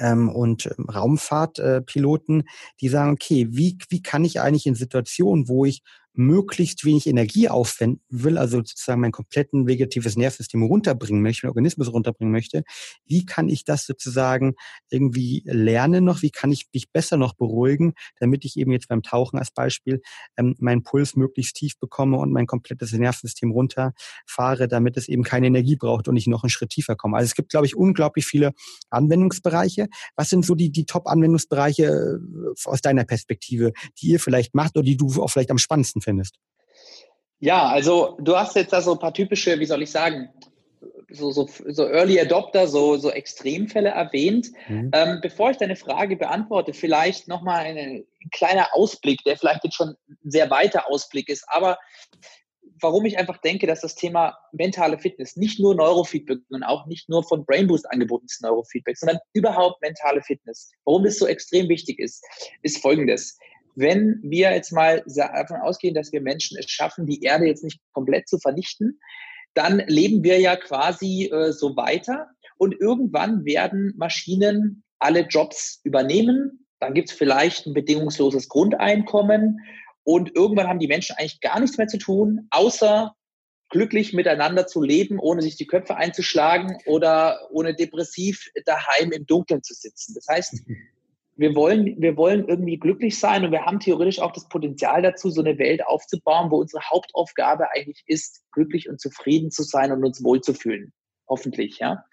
ähm, 0.01 0.29
und 0.29 0.67
ähm, 0.67 0.87
Raumfahrtpiloten, 0.89 2.41
äh, 2.41 2.45
die 2.81 2.89
sagen, 2.89 3.13
okay, 3.13 3.49
wie, 3.51 3.79
wie 3.89 4.03
kann 4.03 4.25
ich 4.25 4.41
eigentlich 4.41 4.67
in 4.67 4.75
Situationen, 4.75 5.49
wo 5.49 5.65
ich 5.65 5.83
möglichst 6.13 6.85
wenig 6.85 7.07
Energie 7.07 7.49
aufwenden 7.49 8.03
will, 8.09 8.39
also 8.39 8.59
sozusagen 8.59 9.01
mein 9.01 9.13
kompletten 9.13 9.67
vegetatives 9.67 10.17
Nervensystem 10.17 10.63
runterbringen 10.63 11.23
möchte, 11.23 11.47
meinen 11.47 11.51
Organismus 11.51 11.93
runterbringen 11.93 12.33
möchte, 12.33 12.63
wie 13.07 13.25
kann 13.25 13.49
ich 13.49 13.65
das 13.65 13.87
sozusagen 13.87 14.55
irgendwie 14.91 15.43
lernen 15.47 16.05
noch, 16.05 16.23
wie 16.23 16.31
kann 16.31 16.53
ich 16.53 16.67
mich 16.73 16.91
besser 16.91 17.17
noch 17.17 17.35
beruhigen, 17.35 17.95
damit 18.19 18.45
ich 18.45 18.57
eben 18.57 18.73
jetzt 18.73 18.89
beim 18.89 19.03
Tauchen 19.03 19.39
als 19.39 19.51
Beispiel 19.51 20.01
ähm, 20.37 20.55
meinen 20.59 20.83
Puls 20.83 21.17
möglichst 21.17 21.57
tief 21.57 21.79
bekomme 21.79 22.19
und 22.19 22.33
mein 22.33 22.47
komplettes 22.47 22.93
Nervensystem 22.93 23.51
runterfahre, 23.51 24.69
damit 24.69 24.97
es 24.97 25.09
eben 25.09 25.23
keine 25.23 25.47
Energie 25.47 25.77
braucht 25.77 26.09
und 26.09 26.17
ich 26.17 26.27
noch 26.27 26.43
einen 26.43 26.51
Schritt 26.51 26.71
tiefer 26.71 26.97
komme. 26.97 27.17
Also 27.17 27.27
es 27.27 27.35
gibt, 27.35 27.51
glaube 27.51 27.67
ich, 27.67 27.77
unglaublich 27.77 28.27
viele 28.27 28.53
Anwendungsbereiche. 28.91 29.89
Was 30.17 30.31
sind 30.31 30.45
so 30.45 30.55
die, 30.55 30.71
die 30.71 30.87
Top-Anwendungsbereiche 30.87 31.85
äh, 31.85 32.69
aus 32.69 32.81
deiner 32.81 33.05
Perspektive, 33.05 33.73
die 34.01 34.09
ihr 34.09 34.21
vielleicht 34.21 34.55
macht 34.55 34.77
oder 34.77 34.85
die 34.85 34.97
du 34.97 35.11
auch 35.23 35.31
vielleicht 35.31 35.51
am 35.51 35.59
spannendsten 35.59 36.00
besten 36.01 36.03
findest? 36.03 36.37
Ja, 37.39 37.69
also 37.69 38.17
du 38.21 38.37
hast 38.37 38.57
jetzt 38.57 38.73
da 38.73 38.83
so 38.83 38.93
ein 38.93 38.99
paar 38.99 39.15
typische, 39.15 39.59
wie 39.59 39.67
soll 39.67 39.83
ich 39.83 39.91
sagen, 39.91 40.29
so, 41.11 41.31
so, 41.33 41.49
so 41.67 41.87
Early 41.87 42.21
Adopter, 42.21 42.69
so, 42.69 42.97
so 42.97 43.11
Extremfälle 43.11 43.89
erwähnt. 43.89 44.49
Mhm. 44.69 44.91
Ähm, 44.93 45.19
bevor 45.23 45.51
ich 45.51 45.57
deine 45.57 45.77
Frage 45.77 46.17
beantworte, 46.17 46.73
vielleicht 46.73 47.29
nochmal 47.29 47.65
ein 47.65 48.05
kleiner 48.33 48.69
Ausblick, 48.75 49.19
der 49.25 49.37
vielleicht 49.37 49.65
jetzt 49.65 49.75
schon 49.77 49.97
ein 50.09 50.31
sehr 50.31 50.51
weiter 50.51 50.89
Ausblick 50.89 51.29
ist, 51.29 51.45
aber 51.49 51.79
warum 52.83 53.05
ich 53.05 53.19
einfach 53.19 53.39
denke, 53.39 53.67
dass 53.67 53.81
das 53.81 53.95
Thema 53.95 54.39
mentale 54.53 54.99
Fitness, 54.99 55.37
nicht 55.37 55.61
nur 55.61 55.75
Neurofeedback 55.75 56.39
und 56.49 56.63
auch 56.63 56.87
nicht 56.87 57.09
nur 57.09 57.25
von 57.25 57.45
Brainboost 57.45 57.91
angebotenes 57.91 58.41
Neurofeedback, 58.41 58.97
sondern 58.97 59.19
überhaupt 59.35 59.83
mentale 59.83 60.23
Fitness, 60.23 60.71
warum 60.85 61.05
das 61.05 61.19
so 61.19 61.27
extrem 61.27 61.69
wichtig 61.69 61.99
ist, 61.99 62.25
ist 62.63 62.81
folgendes 62.81 63.39
wenn 63.81 64.21
wir 64.23 64.53
jetzt 64.53 64.73
mal 64.73 65.03
davon 65.07 65.57
ausgehen, 65.57 65.95
dass 65.95 66.13
wir 66.13 66.21
Menschen 66.21 66.57
es 66.59 66.71
schaffen, 66.71 67.07
die 67.07 67.23
Erde 67.23 67.47
jetzt 67.47 67.65
nicht 67.65 67.81
komplett 67.93 68.29
zu 68.29 68.39
vernichten, 68.39 69.01
dann 69.55 69.83
leben 69.87 70.23
wir 70.23 70.39
ja 70.39 70.57
quasi 70.57 71.31
äh, 71.33 71.53
so 71.53 71.77
weiter 71.77 72.29
und 72.57 72.79
irgendwann 72.79 73.45
werden 73.45 73.95
Maschinen 73.97 74.85
alle 74.99 75.23
Jobs 75.23 75.81
übernehmen. 75.83 76.67
Dann 76.79 76.95
gibt 76.95 77.11
es 77.11 77.17
vielleicht 77.17 77.67
ein 77.67 77.75
bedingungsloses 77.75 78.49
Grundeinkommen 78.49 79.59
und 80.05 80.35
irgendwann 80.35 80.69
haben 80.69 80.79
die 80.79 80.87
Menschen 80.87 81.17
eigentlich 81.17 81.41
gar 81.41 81.59
nichts 81.59 81.79
mehr 81.79 81.89
zu 81.89 81.99
tun, 81.99 82.47
außer 82.51 83.15
glücklich 83.71 84.13
miteinander 84.13 84.67
zu 84.67 84.83
leben, 84.83 85.19
ohne 85.19 85.43
sich 85.43 85.57
die 85.57 85.67
Köpfe 85.67 85.97
einzuschlagen 85.97 86.77
oder 86.87 87.49
ohne 87.51 87.75
depressiv 87.75 88.51
daheim 88.67 89.13
im 89.13 89.27
Dunkeln 89.27 89.63
zu 89.63 89.75
sitzen. 89.75 90.15
Das 90.15 90.27
heißt, 90.29 90.63
wir 91.41 91.55
wollen, 91.55 91.99
wir 91.99 92.19
wollen 92.19 92.47
irgendwie 92.47 92.77
glücklich 92.77 93.19
sein 93.19 93.47
und 93.47 93.51
wir 93.51 93.65
haben 93.65 93.81
theoretisch 93.81 94.21
auch 94.21 94.33
das 94.33 94.47
Potenzial 94.49 95.01
dazu, 95.01 95.31
so 95.31 95.41
eine 95.41 95.57
Welt 95.59 95.85
aufzubauen, 95.87 96.51
wo 96.51 96.61
unsere 96.61 96.83
Hauptaufgabe 96.91 97.71
eigentlich 97.73 98.03
ist, 98.05 98.43
glücklich 98.53 98.91
und 98.91 99.01
zufrieden 99.01 99.51
zu 99.51 99.63
sein 99.63 99.91
und 99.91 100.05
uns 100.05 100.23
wohlzufühlen. 100.23 100.93
Hoffentlich, 101.27 101.79
ja. 101.79 102.05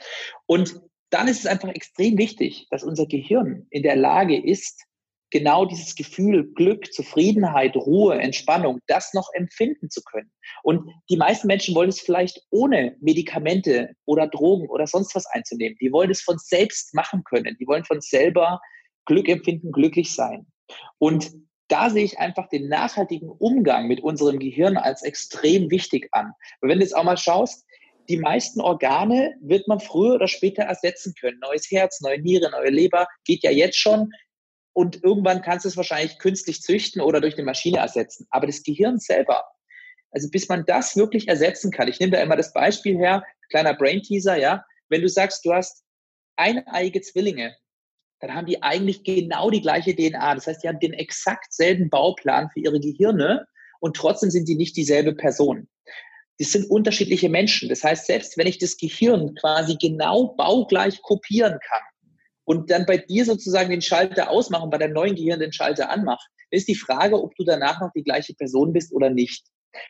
Und 0.45 0.79
dann 1.09 1.27
ist 1.27 1.39
es 1.39 1.45
einfach 1.45 1.67
extrem 1.67 2.17
wichtig, 2.17 2.67
dass 2.69 2.85
unser 2.85 3.05
Gehirn 3.05 3.67
in 3.69 3.83
der 3.83 3.97
Lage 3.97 4.41
ist, 4.41 4.85
genau 5.29 5.65
dieses 5.65 5.95
Gefühl 5.95 6.53
Glück, 6.53 6.93
Zufriedenheit, 6.93 7.75
Ruhe, 7.75 8.17
Entspannung, 8.17 8.79
das 8.87 9.13
noch 9.13 9.27
empfinden 9.33 9.89
zu 9.89 10.01
können. 10.03 10.31
Und 10.63 10.89
die 11.09 11.17
meisten 11.17 11.47
Menschen 11.47 11.75
wollen 11.75 11.89
es 11.89 11.99
vielleicht 11.99 12.43
ohne 12.49 12.95
Medikamente 13.01 13.93
oder 14.05 14.27
Drogen 14.27 14.69
oder 14.69 14.87
sonst 14.87 15.13
was 15.15 15.25
einzunehmen. 15.25 15.77
Die 15.81 15.91
wollen 15.91 16.11
es 16.11 16.21
von 16.21 16.37
selbst 16.37 16.93
machen 16.93 17.25
können. 17.25 17.57
Die 17.59 17.67
wollen 17.67 17.83
von 17.83 17.99
selber 17.99 18.61
Glück 19.07 19.27
empfinden, 19.27 19.71
glücklich 19.71 20.13
sein. 20.13 20.45
Und 20.99 21.31
da 21.69 21.89
sehe 21.89 22.03
ich 22.03 22.19
einfach 22.19 22.47
den 22.49 22.69
nachhaltigen 22.69 23.29
Umgang 23.29 23.87
mit 23.87 24.01
unserem 24.01 24.39
Gehirn 24.39 24.77
als 24.77 25.01
extrem 25.01 25.69
wichtig 25.71 26.07
an. 26.11 26.33
Weil 26.61 26.69
wenn 26.69 26.79
du 26.79 26.85
jetzt 26.85 26.95
auch 26.95 27.03
mal 27.03 27.17
schaust, 27.17 27.65
die 28.09 28.17
meisten 28.17 28.61
Organe 28.61 29.35
wird 29.41 29.67
man 29.67 29.79
früher 29.79 30.15
oder 30.15 30.27
später 30.27 30.63
ersetzen 30.63 31.13
können. 31.19 31.39
Neues 31.39 31.69
Herz, 31.69 31.99
neue 32.01 32.21
Niere, 32.21 32.49
neue 32.51 32.69
Leber 32.69 33.07
geht 33.25 33.43
ja 33.43 33.51
jetzt 33.51 33.77
schon. 33.77 34.11
Und 34.73 35.03
irgendwann 35.03 35.41
kannst 35.41 35.65
du 35.65 35.69
es 35.69 35.75
wahrscheinlich 35.75 36.19
künstlich 36.19 36.61
züchten 36.61 37.01
oder 37.01 37.19
durch 37.19 37.33
eine 37.33 37.43
Maschine 37.43 37.79
ersetzen. 37.79 38.27
Aber 38.29 38.47
das 38.47 38.63
Gehirn 38.63 38.99
selber, 38.99 39.43
also 40.11 40.29
bis 40.29 40.47
man 40.47 40.63
das 40.65 40.95
wirklich 40.95 41.27
ersetzen 41.27 41.71
kann, 41.71 41.87
ich 41.87 41.99
nehme 41.99 42.11
da 42.13 42.21
immer 42.21 42.37
das 42.37 42.53
Beispiel 42.53 42.97
her, 42.97 43.23
kleiner 43.49 43.73
Brain 43.73 44.01
Teaser, 44.01 44.37
ja, 44.37 44.63
wenn 44.89 45.01
du 45.01 45.09
sagst, 45.09 45.45
du 45.45 45.53
hast 45.53 45.83
eineige 46.37 47.01
Zwillinge, 47.01 47.57
dann 48.19 48.33
haben 48.33 48.47
die 48.47 48.63
eigentlich 48.63 49.03
genau 49.03 49.49
die 49.49 49.61
gleiche 49.61 49.95
DNA. 49.95 50.35
Das 50.35 50.47
heißt, 50.47 50.63
die 50.63 50.67
haben 50.67 50.79
den 50.79 50.93
exakt 50.93 51.53
selben 51.53 51.89
Bauplan 51.89 52.49
für 52.49 52.59
ihre 52.59 52.79
Gehirne 52.79 53.45
und 53.79 53.95
trotzdem 53.95 54.31
sind 54.31 54.47
die 54.47 54.55
nicht 54.55 54.75
dieselbe 54.75 55.13
Person. 55.13 55.67
Das 56.39 56.51
sind 56.51 56.69
unterschiedliche 56.69 57.29
Menschen. 57.29 57.69
Das 57.69 57.83
heißt, 57.83 58.05
selbst 58.05 58.37
wenn 58.37 58.47
ich 58.47 58.57
das 58.57 58.77
Gehirn 58.77 59.35
quasi 59.35 59.75
genau 59.79 60.35
baugleich 60.35 61.01
kopieren 61.01 61.59
kann 61.67 61.81
und 62.45 62.69
dann 62.69 62.85
bei 62.85 62.97
dir 62.97 63.25
sozusagen 63.25 63.69
den 63.69 63.81
Schalter 63.81 64.29
ausmachen, 64.29 64.69
bei 64.69 64.77
deinem 64.77 64.93
neuen 64.93 65.15
Gehirn 65.15 65.39
den 65.39 65.53
Schalter 65.53 65.89
anmache, 65.89 66.25
ist 66.49 66.67
die 66.67 66.75
Frage, 66.75 67.21
ob 67.21 67.35
du 67.35 67.43
danach 67.43 67.81
noch 67.81 67.91
die 67.95 68.03
gleiche 68.03 68.33
Person 68.33 68.73
bist 68.73 68.93
oder 68.93 69.09
nicht. 69.09 69.47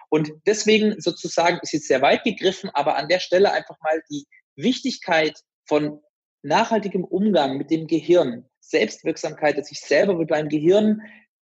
Und 0.09 0.31
deswegen 0.45 0.99
sozusagen 0.99 1.59
ist 1.61 1.73
jetzt 1.73 1.87
sehr 1.87 2.01
weit 2.01 2.23
gegriffen, 2.23 2.69
aber 2.73 2.97
an 2.97 3.07
der 3.07 3.19
Stelle 3.19 3.51
einfach 3.51 3.77
mal 3.81 4.01
die 4.09 4.25
Wichtigkeit 4.55 5.39
von 5.65 6.01
nachhaltigem 6.47 7.03
Umgang 7.03 7.57
mit 7.57 7.69
dem 7.69 7.87
Gehirn, 7.87 8.45
Selbstwirksamkeit, 8.59 9.57
dass 9.57 9.71
ich 9.71 9.79
selber 9.81 10.15
mit 10.15 10.29
meinem 10.29 10.49
Gehirn 10.49 11.01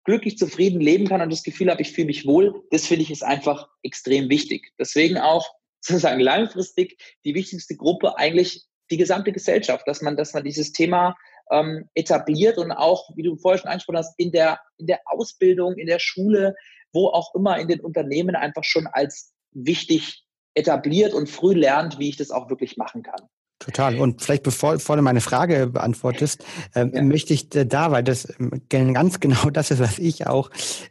glücklich 0.04 0.38
zufrieden 0.38 0.80
leben 0.80 1.06
kann 1.06 1.20
und 1.20 1.32
das 1.32 1.42
Gefühl 1.42 1.70
habe, 1.70 1.82
ich 1.82 1.92
fühle 1.92 2.08
mich 2.08 2.26
wohl, 2.26 2.62
das 2.70 2.86
finde 2.86 3.02
ich 3.02 3.10
ist 3.10 3.24
einfach 3.24 3.68
extrem 3.82 4.28
wichtig. 4.28 4.72
Deswegen 4.78 5.18
auch 5.18 5.46
sozusagen 5.80 6.20
langfristig 6.20 6.98
die 7.24 7.34
wichtigste 7.34 7.76
Gruppe 7.76 8.16
eigentlich 8.16 8.64
die 8.90 8.96
gesamte 8.96 9.32
Gesellschaft, 9.32 9.86
dass 9.86 10.02
man, 10.02 10.16
dass 10.16 10.34
man 10.34 10.44
dieses 10.44 10.72
Thema 10.72 11.16
ähm, 11.50 11.88
etabliert 11.94 12.58
und 12.58 12.72
auch, 12.72 13.10
wie 13.16 13.22
du 13.22 13.36
vorher 13.36 13.58
schon 13.58 13.70
angesprochen 13.70 13.98
hast, 13.98 14.14
in 14.18 14.30
der, 14.32 14.60
in 14.78 14.86
der 14.86 15.00
Ausbildung, 15.06 15.76
in 15.76 15.86
der 15.86 15.98
Schule, 15.98 16.54
wo 16.92 17.08
auch 17.08 17.34
immer 17.34 17.58
in 17.58 17.68
den 17.68 17.80
Unternehmen 17.80 18.36
einfach 18.36 18.64
schon 18.64 18.86
als 18.86 19.34
wichtig 19.52 20.24
etabliert 20.54 21.14
und 21.14 21.28
früh 21.28 21.54
lernt, 21.54 21.98
wie 21.98 22.08
ich 22.08 22.16
das 22.16 22.30
auch 22.30 22.48
wirklich 22.48 22.76
machen 22.76 23.02
kann. 23.02 23.28
Total. 23.64 23.98
Und 23.98 24.20
vielleicht 24.20 24.42
bevor, 24.42 24.74
bevor 24.74 24.96
du 24.96 25.02
meine 25.02 25.22
Frage 25.22 25.68
beantwortest, 25.68 26.44
ähm, 26.74 26.92
ja. 26.94 27.02
möchte 27.02 27.32
ich 27.32 27.48
da, 27.48 27.90
weil 27.90 28.04
das 28.04 28.28
ähm, 28.38 28.92
ganz 28.92 29.20
genau 29.20 29.48
das 29.52 29.70
ist, 29.70 29.80
was 29.80 29.98
ich 29.98 30.26
auch 30.26 30.50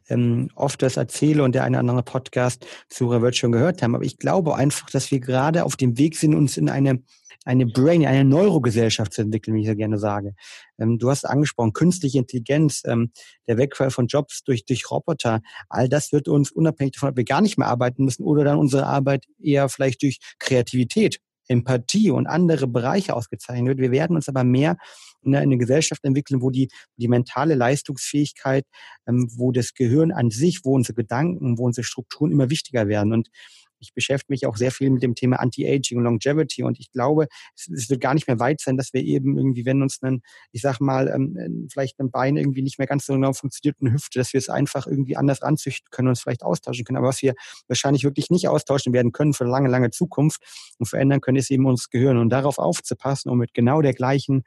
ähm, 0.10 0.50
oft 0.56 0.82
das 0.82 0.98
erzähle 0.98 1.44
und 1.44 1.54
der 1.54 1.66
eine 1.66 1.78
oder 1.78 1.82
andere 1.82 2.04
Podcast 2.04 2.66
Zuhörer 2.90 3.22
wird 3.22 3.36
schon 3.36 3.52
gehört 3.52 3.84
haben. 3.84 3.94
Aber 3.94 4.04
ich 4.04 4.18
glaube 4.18 4.56
einfach, 4.56 4.90
dass 4.90 5.12
wir 5.12 5.20
gerade 5.20 5.66
auf 5.66 5.76
dem 5.76 6.00
Weg 6.00 6.18
sind, 6.18 6.34
uns 6.34 6.58
in 6.58 6.68
eine 6.68 7.04
eine 7.46 7.66
Brain, 7.66 8.06
eine 8.06 8.24
Neurogesellschaft 8.24 9.12
zu 9.12 9.22
entwickeln, 9.22 9.56
wie 9.56 9.62
ich 9.62 9.68
ja 9.68 9.74
gerne 9.74 9.98
sage. 9.98 10.34
Ähm, 10.80 10.98
du 10.98 11.10
hast 11.10 11.26
angesprochen, 11.26 11.74
künstliche 11.74 12.20
Intelligenz, 12.20 12.84
ähm, 12.86 13.12
der 13.48 13.58
Wegfall 13.58 13.92
von 13.92 14.08
Jobs 14.08 14.44
durch, 14.44 14.64
durch 14.66 14.90
Roboter. 14.90 15.42
All 15.68 15.90
das 15.90 16.14
wird 16.14 16.30
uns 16.30 16.52
unabhängig 16.52 16.94
davon, 16.94 17.10
ob 17.10 17.18
wir 17.18 17.26
gar 17.26 17.42
nicht 17.42 17.58
mehr 17.58 17.68
arbeiten 17.68 18.06
müssen 18.06 18.24
oder 18.24 18.46
dann 18.46 18.60
unsere 18.60 18.86
Arbeit 18.86 19.26
eher 19.42 19.68
vielleicht 19.68 20.04
durch 20.04 20.20
Kreativität, 20.40 21.20
Empathie 21.48 22.12
und 22.12 22.28
andere 22.28 22.68
Bereiche 22.68 23.16
ausgezeichnet 23.16 23.68
wird. 23.68 23.80
Wir 23.80 23.92
werden 23.92 24.16
uns 24.16 24.30
aber 24.30 24.44
mehr 24.44 24.78
in 25.22 25.36
eine 25.36 25.58
Gesellschaft 25.58 26.04
entwickeln, 26.04 26.42
wo 26.42 26.50
die, 26.50 26.70
die 26.98 27.08
mentale 27.08 27.56
Leistungsfähigkeit, 27.56 28.66
ähm, 29.08 29.30
wo 29.36 29.52
das 29.52 29.74
Gehirn 29.74 30.12
an 30.12 30.30
sich, 30.30 30.62
wo 30.64 30.76
unsere 30.76 30.96
Gedanken, 30.96 31.58
wo 31.58 31.66
unsere 31.66 31.86
Strukturen 31.86 32.32
immer 32.32 32.50
wichtiger 32.50 32.88
werden. 32.88 33.14
Und 33.14 33.30
ich 33.84 33.94
beschäftige 33.94 34.34
mich 34.34 34.46
auch 34.46 34.58
sehr 34.58 34.72
viel 34.72 34.90
mit 34.90 35.04
dem 35.04 35.16
Thema 35.16 35.40
Anti-Aging 35.40 35.98
und 35.98 36.04
Longevity 36.04 36.64
und 36.64 36.80
ich 36.80 36.92
glaube, 36.92 37.28
es, 37.56 37.68
es, 37.70 37.90
wird 37.90 38.02
gar 38.02 38.14
nicht 38.14 38.28
mehr 38.28 38.40
weit 38.40 38.62
sein, 38.62 38.78
dass 38.78 38.94
wir 38.94 39.02
eben 39.02 39.38
irgendwie, 39.38 39.66
wenn 39.66 39.82
uns 39.82 40.02
ein, 40.02 40.22
ich 40.52 40.62
sag 40.62 40.80
mal, 40.80 41.08
ähm, 41.08 41.68
vielleicht 41.72 42.00
ein 42.00 42.12
Bein 42.12 42.38
irgendwie 42.38 42.62
nicht 42.62 42.80
mehr 42.80 42.88
ganz 42.88 43.06
so 43.06 43.14
genau 43.14 43.34
funktioniert, 43.34 43.78
eine 43.82 43.94
Hüfte, 43.94 44.20
dass 44.20 44.34
wir 44.34 44.38
es 44.38 44.50
einfach 44.50 44.88
irgendwie 44.88 45.18
anders 45.18 45.42
anzüchten 45.42 45.90
können 45.92 46.08
und 46.08 46.14
es 46.14 46.22
vielleicht 46.22 46.44
austauschen 46.44 46.86
können. 46.86 46.98
Aber 46.98 47.10
was 47.10 47.22
wir 47.22 47.34
wahrscheinlich 47.68 48.04
wirklich 48.04 48.30
nicht 48.30 48.48
austauschen 48.48 48.94
werden 48.94 49.12
können 49.12 49.34
für 49.34 49.46
lange, 49.46 49.70
lange 49.70 49.92
Zukunft 49.92 50.42
und 50.80 50.88
verändern 50.88 51.22
können, 51.22 51.38
ist 51.38 51.52
eben 51.52 51.66
uns 51.66 51.90
Gehirn 51.90 52.18
und 52.18 52.30
darauf 52.30 52.58
aufzupassen 52.58 53.30
und 53.30 53.38
mit 53.38 53.54
genau 53.54 53.82
der 53.82 53.94
gleichen 53.94 54.44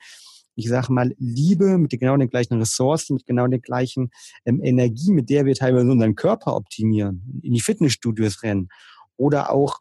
ich 0.56 0.68
sage 0.68 0.92
mal, 0.92 1.14
Liebe 1.18 1.78
mit 1.78 1.90
genau 2.00 2.16
den 2.16 2.30
gleichen 2.30 2.58
Ressourcen, 2.58 3.14
mit 3.14 3.26
genau 3.26 3.46
der 3.46 3.60
gleichen 3.60 4.10
ähm, 4.46 4.62
Energie, 4.64 5.12
mit 5.12 5.28
der 5.28 5.44
wir 5.44 5.54
teilweise 5.54 5.90
unseren 5.90 6.14
Körper 6.14 6.56
optimieren, 6.56 7.40
in 7.42 7.52
die 7.52 7.60
Fitnessstudios 7.60 8.42
rennen 8.42 8.68
oder 9.16 9.50
auch 9.50 9.80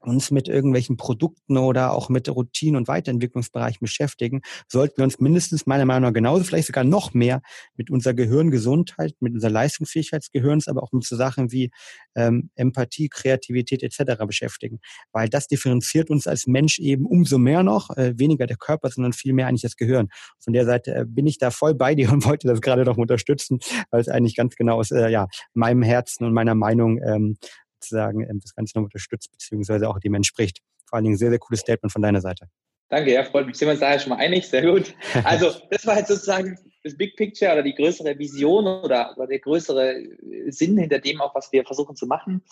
uns 0.00 0.30
mit 0.30 0.48
irgendwelchen 0.48 0.96
Produkten 0.96 1.56
oder 1.56 1.92
auch 1.92 2.08
mit 2.08 2.28
Routinen 2.28 2.76
und 2.76 2.88
Weiterentwicklungsbereichen 2.88 3.80
beschäftigen, 3.80 4.42
sollten 4.68 4.98
wir 4.98 5.04
uns 5.04 5.18
mindestens 5.18 5.66
meiner 5.66 5.84
Meinung 5.84 6.02
nach 6.02 6.12
genauso, 6.12 6.44
vielleicht 6.44 6.68
sogar 6.68 6.84
noch 6.84 7.14
mehr 7.14 7.42
mit 7.76 7.90
unserer 7.90 8.14
Gehirngesundheit, 8.14 9.14
mit 9.20 9.34
unserer 9.34 9.50
Leistungsfähigkeit 9.50 10.22
des 10.22 10.30
Gehirns, 10.30 10.68
aber 10.68 10.82
auch 10.82 10.92
mit 10.92 11.04
so 11.04 11.16
Sachen 11.16 11.50
wie 11.50 11.70
ähm, 12.14 12.50
Empathie, 12.54 13.08
Kreativität 13.08 13.82
etc. 13.82 14.24
beschäftigen. 14.26 14.78
Weil 15.12 15.28
das 15.28 15.48
differenziert 15.48 16.10
uns 16.10 16.26
als 16.26 16.46
Mensch 16.46 16.78
eben 16.78 17.06
umso 17.06 17.38
mehr 17.38 17.62
noch, 17.62 17.90
äh, 17.96 18.16
weniger 18.16 18.46
der 18.46 18.56
Körper, 18.56 18.90
sondern 18.90 19.12
viel 19.12 19.32
mehr 19.32 19.48
eigentlich 19.48 19.62
das 19.62 19.76
Gehirn. 19.76 20.08
Von 20.38 20.52
der 20.52 20.64
Seite 20.64 20.94
äh, 20.94 21.04
bin 21.06 21.26
ich 21.26 21.38
da 21.38 21.50
voll 21.50 21.74
bei 21.74 21.94
dir 21.94 22.12
und 22.12 22.24
wollte 22.24 22.46
das 22.46 22.60
gerade 22.60 22.84
noch 22.84 22.98
unterstützen, 22.98 23.58
weil 23.90 24.00
es 24.00 24.08
eigentlich 24.08 24.36
ganz 24.36 24.54
genau 24.54 24.78
aus 24.78 24.90
äh, 24.92 25.10
ja, 25.10 25.26
meinem 25.54 25.82
Herzen 25.82 26.24
und 26.24 26.32
meiner 26.32 26.54
Meinung 26.54 27.00
ähm, 27.02 27.36
sozusagen 27.80 28.22
ähm, 28.28 28.40
das 28.40 28.54
Ganze 28.54 28.76
noch 28.76 28.84
unterstützt, 28.84 29.30
beziehungsweise 29.30 29.88
auch 29.88 29.98
dem 29.98 30.14
entspricht. 30.14 30.60
Vor 30.86 30.96
allen 30.96 31.04
Dingen 31.04 31.14
ein 31.14 31.18
sehr, 31.18 31.30
sehr 31.30 31.38
cooles 31.38 31.60
Statement 31.60 31.92
von 31.92 32.02
deiner 32.02 32.20
Seite. 32.20 32.48
Danke, 32.90 33.12
ja, 33.12 33.22
freut 33.24 33.46
mich. 33.46 33.56
Sind 33.56 33.68
wir 33.68 33.72
uns 33.72 33.80
da 33.80 33.98
schon 33.98 34.10
mal 34.10 34.16
einig? 34.16 34.46
Sehr 34.46 34.62
gut. 34.62 34.94
Also, 35.24 35.52
das 35.70 35.86
war 35.86 35.98
jetzt 35.98 36.08
sozusagen 36.08 36.58
das 36.82 36.96
Big 36.96 37.16
Picture 37.16 37.52
oder 37.52 37.62
die 37.62 37.74
größere 37.74 38.18
Vision 38.18 38.66
oder, 38.66 39.14
oder 39.16 39.26
der 39.26 39.40
größere 39.40 40.02
Sinn 40.46 40.78
hinter 40.78 40.98
dem 40.98 41.20
auch, 41.20 41.34
was 41.34 41.52
wir 41.52 41.64
versuchen 41.64 41.96
zu 41.96 42.06
machen. 42.06 42.42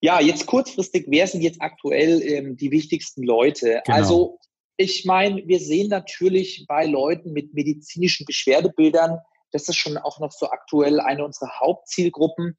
Ja, 0.00 0.20
jetzt 0.20 0.46
kurzfristig, 0.46 1.04
wer 1.08 1.26
sind 1.26 1.42
jetzt 1.42 1.60
aktuell 1.60 2.22
ähm, 2.22 2.56
die 2.56 2.70
wichtigsten 2.70 3.22
Leute? 3.22 3.82
Genau. 3.84 3.96
Also, 3.96 4.38
ich 4.78 5.04
meine, 5.04 5.46
wir 5.46 5.60
sehen 5.60 5.90
natürlich 5.90 6.64
bei 6.66 6.86
Leuten 6.86 7.32
mit 7.32 7.52
medizinischen 7.52 8.24
Beschwerdebildern, 8.24 9.18
das 9.52 9.68
ist 9.68 9.76
schon 9.76 9.98
auch 9.98 10.18
noch 10.18 10.32
so 10.32 10.48
aktuell 10.48 10.98
eine 10.98 11.24
unserer 11.24 11.60
Hauptzielgruppen 11.60 12.56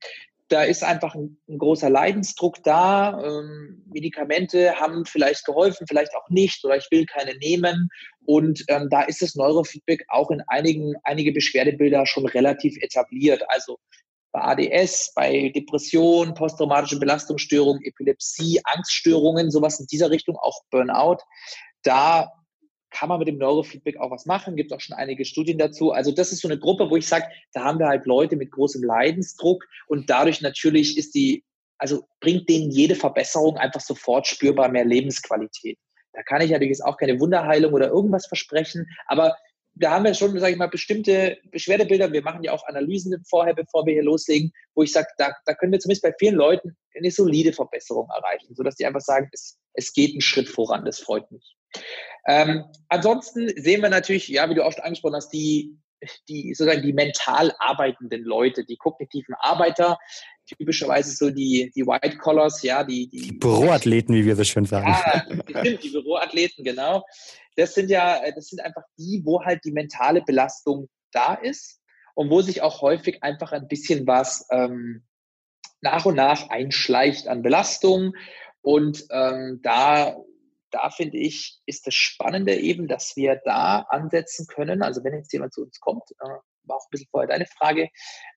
da 0.49 0.63
ist 0.63 0.83
einfach 0.83 1.15
ein, 1.15 1.37
ein 1.47 1.57
großer 1.57 1.89
Leidensdruck 1.89 2.63
da. 2.63 3.19
Ähm, 3.23 3.83
Medikamente 3.87 4.79
haben 4.79 5.05
vielleicht 5.05 5.45
geholfen, 5.45 5.87
vielleicht 5.87 6.15
auch 6.15 6.29
nicht, 6.29 6.63
oder 6.65 6.77
ich 6.77 6.87
will 6.91 7.05
keine 7.05 7.35
nehmen. 7.37 7.89
Und 8.25 8.63
ähm, 8.67 8.89
da 8.89 9.03
ist 9.03 9.21
das 9.21 9.35
Neurofeedback 9.35 10.05
auch 10.09 10.31
in 10.31 10.41
einigen 10.47 10.95
einige 11.03 11.31
Beschwerdebilder 11.31 12.05
schon 12.05 12.25
relativ 12.25 12.77
etabliert. 12.81 13.43
Also 13.47 13.79
bei 14.31 14.41
ADS, 14.41 15.13
bei 15.15 15.51
Depression, 15.55 16.33
posttraumatische 16.33 16.99
Belastungsstörungen, 16.99 17.83
Epilepsie, 17.83 18.59
Angststörungen, 18.63 19.51
sowas 19.51 19.79
in 19.79 19.87
dieser 19.87 20.09
Richtung, 20.09 20.37
auch 20.37 20.61
Burnout. 20.71 21.19
Da 21.83 22.31
kann 22.93 23.09
man 23.09 23.19
mit 23.19 23.27
dem 23.27 23.37
Neurofeedback 23.37 23.97
auch 23.97 24.11
was 24.11 24.25
machen, 24.25 24.55
gibt 24.55 24.71
auch 24.71 24.79
schon 24.79 24.95
einige 24.95 25.25
Studien 25.25 25.57
dazu. 25.57 25.91
Also 25.91 26.11
das 26.11 26.31
ist 26.31 26.41
so 26.41 26.47
eine 26.47 26.59
Gruppe, 26.59 26.89
wo 26.89 26.95
ich 26.95 27.07
sage, 27.07 27.25
da 27.51 27.63
haben 27.63 27.79
wir 27.79 27.87
halt 27.87 28.05
Leute 28.05 28.35
mit 28.35 28.51
großem 28.51 28.83
Leidensdruck 28.83 29.65
und 29.87 30.09
dadurch 30.09 30.41
natürlich 30.41 30.97
ist 30.97 31.15
die, 31.15 31.43
also 31.77 32.05
bringt 32.21 32.47
denen 32.47 32.69
jede 32.69 32.95
Verbesserung 32.95 33.57
einfach 33.57 33.81
sofort 33.81 34.27
spürbar 34.27 34.69
mehr 34.69 34.85
Lebensqualität. 34.85 35.77
Da 36.13 36.21
kann 36.21 36.41
ich 36.41 36.51
natürlich 36.51 36.69
jetzt 36.69 36.85
auch 36.85 36.97
keine 36.97 37.19
Wunderheilung 37.19 37.73
oder 37.73 37.89
irgendwas 37.89 38.27
versprechen, 38.27 38.87
aber 39.07 39.35
da 39.75 39.89
haben 39.89 40.05
wir 40.05 40.13
schon, 40.13 40.37
sage 40.39 40.51
ich 40.51 40.57
mal, 40.59 40.67
bestimmte 40.67 41.39
Beschwerdebilder. 41.49 42.11
Wir 42.11 42.21
machen 42.21 42.43
ja 42.43 42.51
auch 42.51 42.63
Analysen 42.67 43.23
vorher, 43.27 43.55
bevor 43.55 43.87
wir 43.87 43.93
hier 43.93 44.03
loslegen, 44.03 44.53
wo 44.75 44.83
ich 44.83 44.91
sage, 44.91 45.07
da, 45.17 45.33
da 45.47 45.55
können 45.55 45.71
wir 45.71 45.79
zumindest 45.79 46.03
bei 46.03 46.13
vielen 46.19 46.35
Leuten 46.35 46.77
eine 46.95 47.09
solide 47.09 47.53
Verbesserung 47.53 48.07
erreichen, 48.09 48.53
sodass 48.53 48.75
die 48.75 48.85
einfach 48.85 49.01
sagen, 49.01 49.29
es, 49.31 49.57
es 49.73 49.91
geht 49.93 50.11
einen 50.11 50.21
Schritt 50.21 50.47
voran. 50.47 50.85
Das 50.85 50.99
freut 50.99 51.31
mich. 51.31 51.55
Ähm, 52.25 52.63
ansonsten 52.89 53.49
sehen 53.61 53.81
wir 53.81 53.89
natürlich, 53.89 54.27
ja, 54.27 54.49
wie 54.49 54.55
du 54.55 54.63
oft 54.63 54.81
angesprochen 54.81 55.15
hast, 55.15 55.29
die, 55.29 55.77
die 56.29 56.53
sozusagen 56.53 56.81
die 56.81 56.93
mental 56.93 57.53
arbeitenden 57.59 58.23
Leute, 58.23 58.65
die 58.65 58.77
kognitiven 58.77 59.35
Arbeiter, 59.35 59.97
typischerweise 60.45 61.11
so 61.11 61.29
die, 61.29 61.71
die 61.75 61.85
White 61.85 62.17
Collars, 62.17 62.61
ja, 62.63 62.83
die, 62.83 63.09
die, 63.09 63.21
die 63.21 63.31
Büroathleten, 63.33 64.15
wie 64.15 64.25
wir 64.25 64.35
so 64.35 64.43
schön 64.43 64.65
sagen. 64.65 64.87
Ja, 64.87 65.25
stimmt, 65.59 65.83
die 65.83 65.89
Büroathleten, 65.89 66.63
genau. 66.63 67.03
Das 67.55 67.73
sind 67.73 67.89
ja, 67.89 68.19
das 68.35 68.47
sind 68.47 68.61
einfach 68.61 68.83
die, 68.97 69.21
wo 69.23 69.43
halt 69.43 69.63
die 69.63 69.71
mentale 69.71 70.21
Belastung 70.21 70.89
da 71.11 71.35
ist 71.35 71.81
und 72.15 72.29
wo 72.29 72.41
sich 72.41 72.61
auch 72.61 72.81
häufig 72.81 73.23
einfach 73.23 73.51
ein 73.51 73.67
bisschen 73.67 74.07
was 74.07 74.47
ähm, 74.51 75.03
nach 75.81 76.05
und 76.05 76.15
nach 76.15 76.49
einschleicht 76.49 77.27
an 77.27 77.41
Belastung. 77.41 78.15
Und 78.61 79.05
ähm, 79.11 79.59
da 79.61 80.15
da 80.73 80.89
finde 80.89 81.17
ich, 81.17 81.59
ist 81.65 81.87
das 81.87 81.93
Spannende 81.93 82.55
eben, 82.55 82.87
dass 82.87 83.15
wir 83.15 83.39
da 83.43 83.85
ansetzen 83.89 84.47
können. 84.47 84.81
Also 84.81 85.03
wenn 85.03 85.13
jetzt 85.13 85.31
jemand 85.33 85.53
zu 85.53 85.61
uns 85.61 85.79
kommt, 85.79 86.03
äh, 86.19 86.29
war 86.65 86.77
auch 86.77 86.85
ein 86.85 86.91
bisschen 86.91 87.07
vorher 87.11 87.27
deine 87.27 87.45
Frage, 87.45 87.89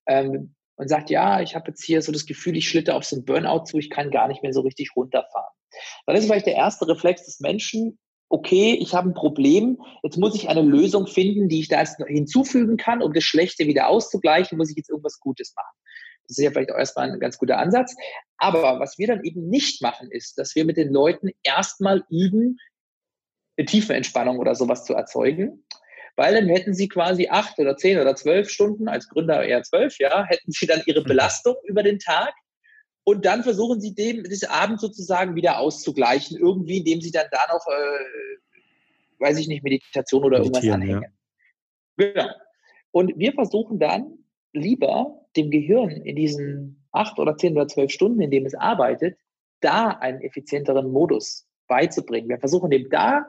ähm, 0.07 0.55
und 0.77 0.88
sagt, 0.88 1.11
ja, 1.11 1.40
ich 1.40 1.55
habe 1.55 1.68
jetzt 1.68 1.83
hier 1.83 2.03
so 2.03 2.12
das 2.12 2.27
Gefühl, 2.27 2.57
ich 2.57 2.68
schlitte 2.68 2.94
auf 2.94 3.05
so 3.05 3.16
ein 3.16 3.25
Burnout 3.25 3.64
zu, 3.64 3.79
ich 3.79 3.90
kann 3.90 4.11
gar 4.11 4.29
nicht 4.29 4.42
mehr 4.42 4.53
so 4.53 4.61
richtig 4.61 4.90
runterfahren. 4.94 5.53
Dann 6.07 6.16
ist 6.16 6.27
vielleicht 6.27 6.46
der 6.46 6.55
erste 6.55 6.87
Reflex 6.87 7.25
des 7.25 7.40
Menschen, 7.40 7.99
okay, 8.29 8.77
ich 8.81 8.94
habe 8.94 9.09
ein 9.09 9.14
Problem, 9.14 9.79
jetzt 10.03 10.18
muss 10.18 10.35
ich 10.35 10.49
eine 10.49 10.62
Lösung 10.62 11.07
finden, 11.07 11.49
die 11.49 11.61
ich 11.61 11.68
da 11.68 11.83
hinzufügen 12.07 12.77
kann, 12.77 13.03
um 13.03 13.12
das 13.12 13.25
Schlechte 13.25 13.66
wieder 13.66 13.88
auszugleichen, 13.88 14.59
muss 14.59 14.70
ich 14.70 14.77
jetzt 14.77 14.90
irgendwas 14.90 15.20
Gutes 15.20 15.55
machen. 15.55 15.77
Das 16.29 16.39
ist 16.39 16.45
ja 16.45 16.51
vielleicht 16.51 16.73
auch 16.73 16.79
erstmal 16.79 17.11
ein 17.11 17.21
ganz 17.21 17.39
guter 17.39 17.59
Ansatz. 17.59 17.95
Aber 18.37 18.81
was 18.81 18.99
wir 18.99 19.07
dann 19.07 19.25
eben 19.25 19.49
nicht 19.49 19.83
machen, 19.83 20.11
ist, 20.11 20.39
dass 20.39 20.55
wir 20.55 20.65
mit 20.65 20.77
den 20.77 20.93
Leuten 20.93 21.31
erstmal 21.43 22.05
üben, 22.11 22.59
eine 23.57 23.67
tiefe 23.67 23.95
Entspannung 23.95 24.39
oder 24.39 24.55
sowas 24.55 24.85
zu 24.85 24.95
erzeugen. 24.95 25.65
Weil 26.17 26.35
dann 26.35 26.49
hätten 26.49 26.75
sie 26.75 26.89
quasi 26.89 27.29
acht 27.29 27.59
oder 27.59 27.77
zehn 27.77 27.99
oder 27.99 28.17
zwölf 28.17 28.49
Stunden, 28.49 28.89
als 28.89 29.09
Gründer 29.09 29.45
eher 29.45 29.62
zwölf, 29.62 29.99
ja, 29.99 30.25
hätten 30.25 30.51
sie 30.51 30.67
dann 30.67 30.83
ihre 30.87 31.01
mhm. 31.03 31.09
Belastung 31.09 31.57
über 31.65 31.83
den 31.83 31.99
Tag. 31.99 32.35
Und 33.05 33.25
dann 33.25 33.45
versuchen 33.45 33.81
sie 33.81 33.95
dem, 33.95 34.25
diesen 34.25 34.49
Abend 34.49 34.81
sozusagen 34.81 35.37
wieder 35.37 35.59
auszugleichen, 35.59 36.39
irgendwie, 36.39 36.79
indem 36.79 37.01
sie 37.01 37.12
dann 37.12 37.27
da 37.31 37.41
noch, 37.53 37.65
äh, 37.69 39.21
weiß 39.21 39.39
ich 39.39 39.47
nicht, 39.47 39.62
Meditation 39.62 40.25
oder 40.25 40.39
irgendwas 40.39 40.69
anhängen. 40.69 41.03
Ja. 41.03 41.09
Genau. 42.12 42.31
Und 42.91 43.12
wir 43.17 43.33
versuchen 43.33 43.79
dann 43.79 44.26
lieber 44.57 45.21
dem 45.37 45.51
Gehirn 45.51 45.90
in 45.90 46.16
diesen 46.16 46.88
acht 46.92 47.19
oder 47.19 47.37
zehn 47.37 47.53
oder 47.53 47.69
zwölf 47.69 47.90
Stunden, 47.90 48.21
in 48.21 48.31
dem 48.31 48.47
es 48.47 48.55
arbeitet, 48.55 49.19
da 49.61 49.88
einen 49.88 50.21
effizienteren 50.21 50.90
Modus 50.90 51.47
beizubringen. 51.69 52.29
Wir 52.29 52.38
versuchen 52.38 52.71
dem 52.71 52.88
da 52.90 53.27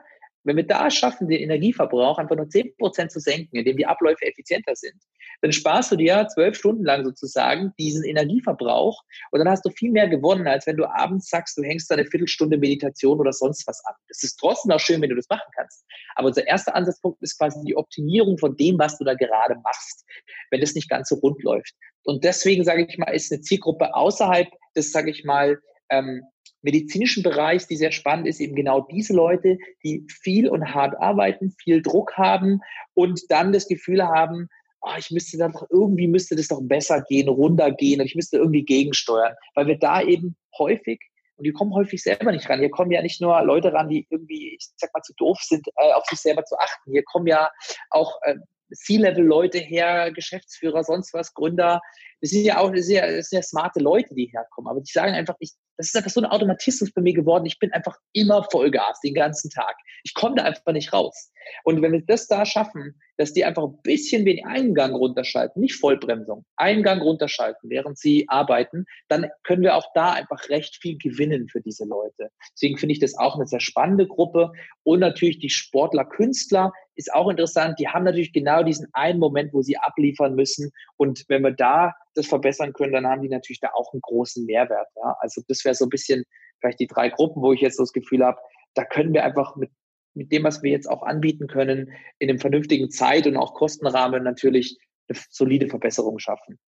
wenn 0.48 0.56
wir 0.56 0.66
da 0.66 0.90
schaffen, 0.90 1.28
den 1.28 1.42
Energieverbrauch 1.42 2.18
einfach 2.18 2.38
nur 2.38 2.50
zehn 2.50 2.74
Prozent 2.78 3.12
zu 3.12 3.20
senken, 3.20 3.58
indem 3.58 3.76
die 3.76 3.86
Abläufe 3.86 4.26
effizienter 4.26 4.76
sind, 4.76 4.96
dann 5.42 5.52
sparst 5.52 5.92
du 5.92 5.98
dir 5.98 6.28
zwölf 6.34 6.56
Stunden 6.56 6.86
lang 6.86 7.04
sozusagen 7.04 7.74
diesen 7.78 8.06
Energieverbrauch 8.06 9.04
und 9.32 9.40
dann 9.40 9.50
hast 9.50 9.66
du 9.66 9.70
viel 9.70 9.92
mehr 9.92 10.08
gewonnen, 10.08 10.48
als 10.48 10.66
wenn 10.66 10.78
du 10.78 10.86
abends 10.86 11.30
sagst, 11.30 11.58
du 11.58 11.64
hängst 11.64 11.92
da 11.92 11.96
eine 11.96 12.06
Viertelstunde 12.06 12.58
Meditation 12.58 13.20
oder 13.20 13.34
sonst 13.34 13.68
was 13.68 13.84
an. 13.86 13.96
Das 14.08 14.24
ist 14.24 14.38
trotzdem 14.38 14.72
auch 14.72 14.80
schön, 14.80 15.02
wenn 15.02 15.10
du 15.10 15.16
das 15.16 15.28
machen 15.30 15.52
kannst. 15.54 15.86
Aber 16.16 16.30
unser 16.30 16.48
erster 16.48 16.74
Ansatzpunkt 16.76 17.22
ist 17.22 17.38
quasi 17.38 17.60
die 17.66 17.76
Optimierung 17.76 18.38
von 18.38 18.56
dem, 18.56 18.80
was 18.80 18.98
du 18.98 19.04
da 19.04 19.16
gerade 19.16 19.56
machst, 19.64 20.06
wenn 20.50 20.62
das 20.62 20.76
nicht 20.76 20.90
ganz 20.90 21.10
so 21.10 21.16
rund 21.16 21.44
läuft. 21.44 21.74
Und 22.04 22.24
deswegen 22.24 22.64
sage 22.64 22.88
ich 22.88 22.98
mal, 22.98 23.12
ist 23.12 23.32
eine 23.34 23.42
Zielgruppe 23.42 23.94
außerhalb 23.94 24.48
des, 24.78 24.94
sage 24.94 25.12
ich 25.12 25.26
mal, 25.26 25.60
ähm, 25.90 26.24
medizinischen 26.62 27.24
Bereichs, 27.24 27.68
die 27.68 27.78
sehr 27.78 27.92
spannend 27.92 28.28
ist, 28.28 28.40
eben 28.40 28.56
genau 28.56 28.82
diese 28.82 29.14
Leute, 29.14 29.58
die 29.84 30.06
viel 30.10 30.50
und 30.50 30.74
hart 30.74 30.96
arbeiten, 31.00 31.56
viel 31.62 31.82
Druck 31.82 32.14
haben 32.18 32.62
und 32.94 33.22
dann 33.30 33.54
das 33.54 33.68
Gefühl 33.68 34.04
haben, 34.04 34.50
oh, 34.82 34.94
ich 34.98 35.12
müsste 35.12 35.38
dann 35.38 35.52
doch 35.52 35.68
irgendwie 35.70 36.08
müsste 36.08 36.36
das 36.36 36.48
doch 36.48 36.62
besser 36.62 37.02
gehen, 37.08 37.30
runtergehen 37.30 38.02
ich 38.02 38.16
müsste 38.16 38.38
irgendwie 38.38 38.64
gegensteuern, 38.64 39.36
weil 39.56 39.68
wir 39.68 39.78
da 39.78 40.02
eben 40.02 40.36
häufig 40.58 41.00
und 41.38 41.44
die 41.46 41.52
kommen 41.52 41.74
häufig 41.74 42.02
selber 42.02 42.32
nicht 42.32 42.50
ran. 42.50 42.60
Hier 42.60 42.72
kommen 42.72 42.92
ja 42.92 43.02
nicht 43.02 43.22
nur 43.22 43.40
Leute 43.44 43.72
ran, 43.72 43.90
die 43.90 44.08
irgendwie, 44.10 44.56
ich 44.56 44.70
sag 44.76 44.92
mal, 44.94 45.02
zu 45.02 45.14
doof 45.18 45.38
sind, 45.42 45.68
äh, 45.68 45.94
auf 45.94 46.04
sich 46.06 46.20
selber 46.20 46.44
zu 46.44 46.58
achten. 46.58 46.92
Hier 46.92 47.04
kommen 47.04 47.28
ja 47.28 47.52
auch 47.92 48.20
äh, 48.24 48.36
C-Level-Leute 48.74 49.60
her, 49.60 50.12
Geschäftsführer, 50.12 50.84
sonst 50.84 51.14
was, 51.14 51.34
Gründer. 51.34 51.80
Das 52.22 52.32
sind 52.32 52.44
ja 52.44 52.58
auch 52.58 52.74
sind 52.76 53.24
ja 53.32 53.42
smarte 53.44 53.80
Leute, 53.80 54.16
die 54.16 54.26
herkommen. 54.26 54.70
Aber 54.70 54.82
die 54.82 54.92
sagen 54.92 55.14
einfach, 55.14 55.36
ich, 55.40 55.54
das 55.78 55.88
ist 55.88 55.96
einfach 55.96 56.12
so 56.12 56.22
ein 56.22 56.26
Automatismus 56.26 56.92
bei 56.92 57.02
mir 57.02 57.14
geworden. 57.14 57.46
Ich 57.46 57.60
bin 57.60 57.72
einfach 57.72 57.98
immer 58.14 58.44
Vollgas 58.52 59.00
den 59.02 59.14
ganzen 59.14 59.50
Tag. 59.50 59.76
Ich 60.04 60.14
komme 60.14 60.36
da 60.36 60.44
einfach 60.44 60.74
nicht 60.74 60.92
raus. 60.92 61.32
Und 61.64 61.82
wenn 61.82 61.92
wir 61.92 62.02
das 62.02 62.28
da 62.28 62.46
schaffen, 62.46 63.00
dass 63.18 63.34
die 63.34 63.46
einfach 63.46 63.64
ein 63.64 63.82
bisschen 63.84 64.26
den 64.26 64.46
Eingang 64.46 64.94
runterschalten, 64.94 65.62
nicht 65.62 65.76
Vollbremsung, 65.76 66.46
Eingang 66.56 67.02
runterschalten, 67.02 67.70
während 67.70 67.98
sie 67.98 68.26
arbeiten, 68.28 68.86
dann 69.08 69.30
können 69.44 69.64
wir 69.64 69.76
auch 69.76 69.88
da 69.94 70.14
einfach 70.14 70.50
recht 70.50 70.78
viel 70.82 70.98
gewinnen 70.98 71.48
für 71.48 71.62
diese 71.62 71.86
Leute. 71.86 72.30
Deswegen 72.54 72.78
finde 72.78 72.94
ich 72.94 73.00
das 73.00 73.18
auch 73.18 73.36
eine 73.36 73.48
sehr 73.48 73.60
spannende 73.60 74.08
Gruppe. 74.08 74.52
Und 74.84 75.00
natürlich 75.00 75.40
die 75.40 75.50
Sportler, 75.50 76.06
Künstler 76.06 76.74
ist 76.98 77.14
auch 77.14 77.30
interessant. 77.30 77.80
Die 77.80 77.88
haben 77.88 78.04
natürlich 78.04 78.34
genau 78.34 78.64
diesen 78.64 78.88
einen 78.94 79.20
Moment, 79.20 79.54
wo 79.54 79.62
sie 79.62 79.78
abliefern 79.78 80.36
müssen. 80.36 80.72
Und 80.98 81.24
wenn 81.28 81.44
wir 81.44 81.52
da 81.52 81.94
das 82.16 82.28
verbessern 82.28 82.74
können, 82.74 82.94
dann 82.94 83.08
haben 83.08 83.22
die 83.22 83.30
natürlich 83.30 83.60
da 83.60 83.70
auch 83.74 83.94
einen 83.94 84.02
großen 84.02 84.46
Mehrwert. 84.46 84.88
Ja? 84.96 85.16
Also 85.20 85.42
das 85.48 85.64
wäre 85.64 85.76
so 85.76 85.86
ein 85.86 85.90
bisschen 85.90 86.24
vielleicht 86.60 86.80
die 86.80 86.88
drei 86.88 87.10
Gruppen, 87.10 87.42
wo 87.42 87.54
ich 87.54 87.62
jetzt 87.62 87.78
so 87.78 87.84
das 87.84 87.94
Gefühl 87.94 88.26
habe, 88.26 88.40
da 88.74 88.84
können 88.84 89.14
wir 89.14 89.24
einfach 89.24 89.56
mit 89.56 89.72
mit 90.18 90.32
dem, 90.32 90.44
was 90.44 90.64
wir 90.64 90.72
jetzt 90.72 90.90
auch 90.90 91.04
anbieten 91.04 91.48
können, 91.48 91.92
in 92.20 92.30
einem 92.30 92.40
vernünftigen 92.40 92.90
Zeit- 92.90 93.28
und 93.28 93.38
auch 93.38 93.54
Kostenrahmen 93.54 94.24
natürlich 94.24 94.78
eine 95.08 95.20
solide 95.30 95.68
Verbesserung 95.68 96.20
schaffen. 96.20 96.60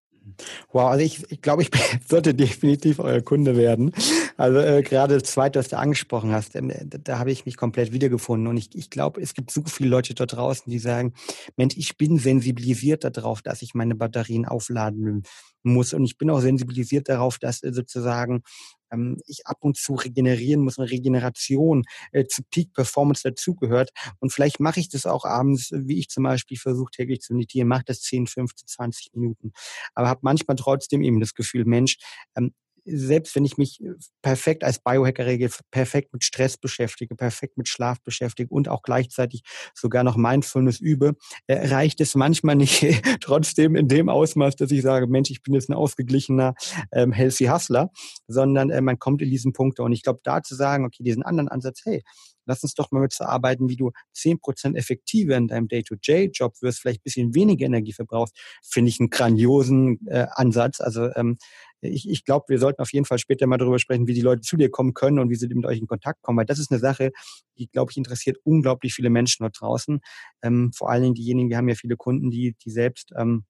Wow, 0.72 0.90
also 0.90 1.04
ich, 1.04 1.30
ich 1.32 1.42
glaube, 1.42 1.64
ich 1.64 1.72
sollte 2.08 2.34
definitiv 2.34 3.00
euer 3.00 3.22
Kunde 3.22 3.56
werden. 3.56 3.92
Also 4.38 4.60
äh, 4.60 4.82
gerade 4.82 5.20
das 5.20 5.32
Zweite, 5.32 5.60
was 5.60 5.70
du 5.70 5.78
angesprochen 5.78 6.32
hast, 6.32 6.56
äh, 6.56 6.62
da, 6.86 6.98
da 6.98 7.20
habe 7.20 7.32
ich 7.32 7.46
mich 7.46 7.58
komplett 7.58 7.92
wiedergefunden. 7.92 8.48
Und 8.48 8.58
ich, 8.58 8.70
ich 8.76 8.90
glaube, 8.90 9.22
es 9.22 9.34
gibt 9.34 9.52
so 9.52 9.64
viele 9.66 9.90
Leute 9.90 10.14
dort 10.14 10.34
draußen, 10.34 10.70
die 10.70 10.80
sagen, 10.80 11.14
Mensch, 11.58 11.76
ich 11.78 11.98
bin 11.98 12.18
sensibilisiert 12.18 13.04
darauf, 13.04 13.42
dass 13.42 13.62
ich 13.62 13.74
meine 13.74 13.96
Batterien 13.96 14.46
aufladen 14.46 15.24
muss. 15.64 15.94
Und 15.94 16.06
ich 16.06 16.18
bin 16.18 16.30
auch 16.30 16.40
sensibilisiert 16.40 17.10
darauf, 17.10 17.40
dass 17.40 17.64
äh, 17.64 17.74
sozusagen 17.74 18.44
ähm, 18.92 19.18
ich 19.26 19.48
ab 19.48 19.58
und 19.62 19.78
zu 19.78 19.96
regenerieren 19.96 20.62
muss, 20.62 20.80
eine 20.80 20.90
Regeneration 20.90 21.84
äh, 22.12 22.26
zu 22.26 22.44
Peak 22.50 22.74
Performance 22.74 23.24
dazugehört. 23.24 23.92
Und 24.20 24.34
vielleicht 24.34 24.60
mache 24.60 24.80
ich 24.80 24.90
das 24.90 25.06
auch 25.06 25.26
abends, 25.26 25.72
wie 25.74 26.00
ich 26.00 26.10
zum 26.10 26.24
Beispiel 26.24 26.58
versuche 26.58 26.92
täglich 26.92 27.22
zu 27.22 27.34
meditieren, 27.34 27.68
mache 27.68 27.84
das 27.86 28.02
10, 28.02 28.28
15, 28.28 28.68
20 28.68 29.14
Minuten. 29.14 29.52
Aber 29.94 30.10
habe 30.10 30.22
manchmal 30.24 30.56
trotzdem 30.58 31.02
eben 31.02 31.20
das 31.20 31.34
Gefühl, 31.34 31.66
Mensch, 31.66 31.98
ähm, 32.36 32.54
selbst 32.92 33.36
wenn 33.36 33.46
ich 33.46 33.58
mich 33.58 33.82
äh, 33.82 33.94
perfekt 34.22 34.64
als 34.64 34.80
Biohacker 34.80 35.26
regel, 35.26 35.50
perfekt 35.72 36.14
mit 36.14 36.24
Stress 36.24 36.58
beschäftige, 36.58 37.16
perfekt 37.16 37.58
mit 37.58 37.68
Schlaf 37.68 38.02
beschäftige 38.02 38.50
und 38.50 38.68
auch 38.68 38.82
gleichzeitig 38.82 39.44
sogar 39.74 40.04
noch 40.04 40.18
Mindfulness 40.18 40.80
übe, 40.80 41.16
äh, 41.48 41.68
reicht 41.70 42.02
es 42.02 42.16
manchmal 42.16 42.56
nicht 42.56 42.82
trotzdem 43.22 43.76
in 43.76 43.88
dem 43.88 44.10
Ausmaß, 44.10 44.56
dass 44.56 44.72
ich 44.72 44.82
sage, 44.82 45.08
Mensch, 45.08 45.30
ich 45.30 45.42
bin 45.42 45.54
jetzt 45.54 45.70
ein 45.70 45.74
ausgeglichener 45.74 46.56
ähm, 46.92 47.12
Healthy 47.12 47.46
Hustler, 47.46 47.92
sondern 48.28 48.70
äh, 48.70 48.82
man 48.82 49.00
kommt 49.00 49.22
in 49.22 49.30
diesen 49.30 49.54
Punkt. 49.54 49.80
Und 49.80 49.92
ich 49.92 50.04
glaube, 50.04 50.20
da 50.24 50.42
zu 50.42 50.56
sagen, 50.56 50.86
okay, 50.86 51.04
diesen 51.04 51.24
anderen 51.24 51.48
Ansatz, 51.48 51.82
hey, 51.86 52.04
lass 52.50 52.64
uns 52.64 52.74
doch 52.74 52.92
mal 52.92 53.00
mit 53.00 53.14
zu 53.14 53.28
arbeiten, 53.28 53.70
wie 53.70 53.78
du 53.78 53.92
zehn 54.12 54.40
Prozent 54.40 54.76
effektiver 54.76 55.38
in 55.38 55.48
deinem 55.48 55.68
Day-to-Day-Job 55.68 56.56
wirst, 56.62 56.80
vielleicht 56.80 57.02
ein 57.02 57.04
bisschen 57.04 57.36
weniger 57.36 57.66
Energie 57.66 57.94
verbrauchst, 57.94 58.36
finde 58.64 58.90
ich 58.90 59.00
einen 59.00 59.10
grandiosen 59.10 60.06
äh, 60.08 60.26
Ansatz. 60.32 60.82
Also 60.82 61.14
ähm, 61.16 61.38
ich, 61.82 62.10
ich 62.10 62.26
glaube, 62.26 62.46
wir 62.50 62.60
sollten 62.60 62.82
auf 62.82 62.92
jeden 62.92 63.06
Fall 63.06 63.20
später 63.20 63.48
mal 63.48 63.58
darüber 63.58 63.80
sprechen, 63.80 64.08
wie 64.08 64.14
die 64.14 64.22
Leute 64.22 64.42
zu 64.42 64.58
dir 64.58 64.70
kommen 64.70 64.94
können 64.94 65.20
und 65.20 65.30
wie 65.30 65.36
sie 65.36 65.48
mit 65.48 65.66
euch 65.66 65.80
in 65.80 65.88
Kontakt 65.88 66.22
kommen, 66.22 66.38
weil 66.38 66.46
das 66.46 66.60
ist 66.60 66.72
eine 66.72 66.80
Sache, 66.80 67.12
die, 67.58 67.68
glaube 67.68 67.92
ich, 67.92 67.98
interessiert 67.98 68.38
unglaublich 68.44 68.94
viele 68.94 69.10
Menschen 69.10 69.44
dort 69.44 69.60
draußen. 69.60 70.00
Ähm, 70.42 70.72
vor 70.74 70.90
allen 70.90 71.04
Dingen 71.04 71.16
diejenigen, 71.16 71.50
wir 71.50 71.58
haben 71.58 71.70
ja 71.70 71.76
viele 71.76 71.96
Kunden, 71.96 72.32
die, 72.32 72.56
die 72.64 72.72
selbst 72.72 73.12
ähm, 73.18 73.46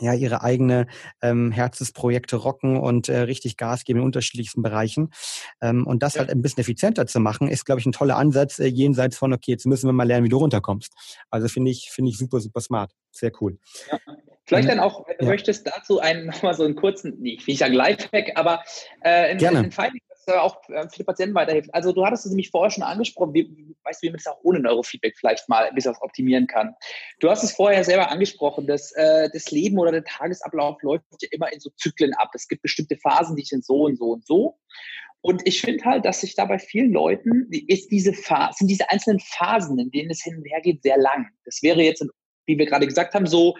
ja 0.00 0.14
ihre 0.14 0.42
eigene 0.42 0.86
ähm, 1.22 1.50
Herzensprojekte 1.50 2.36
rocken 2.36 2.76
und 2.76 3.08
äh, 3.08 3.20
richtig 3.20 3.56
Gas 3.56 3.84
geben 3.84 4.00
in 4.00 4.04
unterschiedlichsten 4.04 4.62
Bereichen. 4.62 5.10
Ähm, 5.60 5.86
und 5.86 6.02
das 6.02 6.14
ja. 6.14 6.20
halt 6.20 6.30
ein 6.30 6.42
bisschen 6.42 6.60
effizienter 6.60 7.06
zu 7.06 7.20
machen, 7.20 7.48
ist, 7.48 7.64
glaube 7.64 7.80
ich, 7.80 7.86
ein 7.86 7.92
toller 7.92 8.16
Ansatz, 8.16 8.58
äh, 8.58 8.66
jenseits 8.66 9.16
von, 9.18 9.32
okay, 9.32 9.52
jetzt 9.52 9.66
müssen 9.66 9.88
wir 9.88 9.92
mal 9.92 10.06
lernen, 10.06 10.24
wie 10.24 10.30
du 10.30 10.38
runterkommst. 10.38 10.92
Also 11.30 11.48
finde 11.48 11.70
ich, 11.70 11.90
finde 11.90 12.10
ich 12.10 12.18
super, 12.18 12.40
super 12.40 12.60
smart. 12.60 12.92
Sehr 13.10 13.32
cool. 13.40 13.58
Ja. 13.90 13.98
Vielleicht 14.48 14.70
dann 14.70 14.80
auch, 14.80 15.06
wenn 15.06 15.18
du 15.18 15.24
ja. 15.24 15.30
möchtest, 15.30 15.66
dazu 15.66 16.00
einen 16.00 16.26
nochmal 16.26 16.54
so 16.54 16.64
einen 16.64 16.74
kurzen, 16.74 17.20
nicht, 17.20 17.46
wie 17.46 17.52
ich 17.52 17.58
sage, 17.58 17.74
Lifehack, 17.74 18.32
aber 18.34 18.62
äh, 19.02 19.30
ein, 19.30 19.38
Gerne. 19.38 19.58
ein 19.58 19.70
Finding, 19.70 20.00
das 20.08 20.26
auch 20.36 20.56
äh, 20.70 20.88
viele 20.90 21.04
Patienten 21.04 21.34
weiterhilft. 21.34 21.72
Also 21.74 21.92
du 21.92 22.04
hattest 22.04 22.24
es 22.24 22.30
nämlich 22.30 22.50
vorher 22.50 22.70
schon 22.70 22.82
angesprochen, 22.82 23.34
wie, 23.34 23.74
weißt 23.84 24.02
du, 24.02 24.06
wie 24.06 24.10
man 24.10 24.16
das 24.16 24.26
auch 24.26 24.38
ohne 24.42 24.60
Neurofeedback 24.60 25.18
vielleicht 25.18 25.48
mal 25.50 25.64
ein 25.66 25.74
bisschen 25.74 25.94
optimieren 26.00 26.46
kann. 26.46 26.74
Du 27.20 27.28
hast 27.28 27.42
es 27.42 27.52
vorher 27.52 27.84
selber 27.84 28.10
angesprochen, 28.10 28.66
dass 28.66 28.92
äh, 28.92 29.28
das 29.32 29.50
Leben 29.50 29.78
oder 29.78 29.92
der 29.92 30.04
Tagesablauf 30.04 30.82
läuft 30.82 31.04
ja 31.20 31.28
immer 31.30 31.52
in 31.52 31.60
so 31.60 31.68
Zyklen 31.76 32.14
ab. 32.14 32.30
Es 32.32 32.48
gibt 32.48 32.62
bestimmte 32.62 32.96
Phasen, 32.96 33.36
die 33.36 33.44
sind 33.44 33.66
so 33.66 33.84
und 33.84 33.98
so 33.98 34.12
und 34.12 34.26
so. 34.26 34.58
Und 35.20 35.46
ich 35.46 35.60
finde 35.60 35.84
halt, 35.84 36.04
dass 36.06 36.20
sich 36.20 36.36
da 36.36 36.46
bei 36.46 36.58
vielen 36.58 36.92
Leuten 36.92 37.48
ist 37.50 37.90
diese 37.90 38.14
Phase, 38.14 38.58
sind 38.58 38.68
diese 38.68 38.88
einzelnen 38.88 39.20
Phasen, 39.20 39.78
in 39.78 39.90
denen 39.90 40.10
es 40.10 40.22
hin 40.22 40.36
und 40.38 40.44
her 40.44 40.60
geht, 40.62 40.82
sehr 40.82 40.96
lang. 40.96 41.26
Das 41.44 41.62
wäre 41.62 41.82
jetzt, 41.82 42.06
wie 42.46 42.56
wir 42.56 42.66
gerade 42.66 42.86
gesagt 42.86 43.14
haben, 43.14 43.26
so 43.26 43.56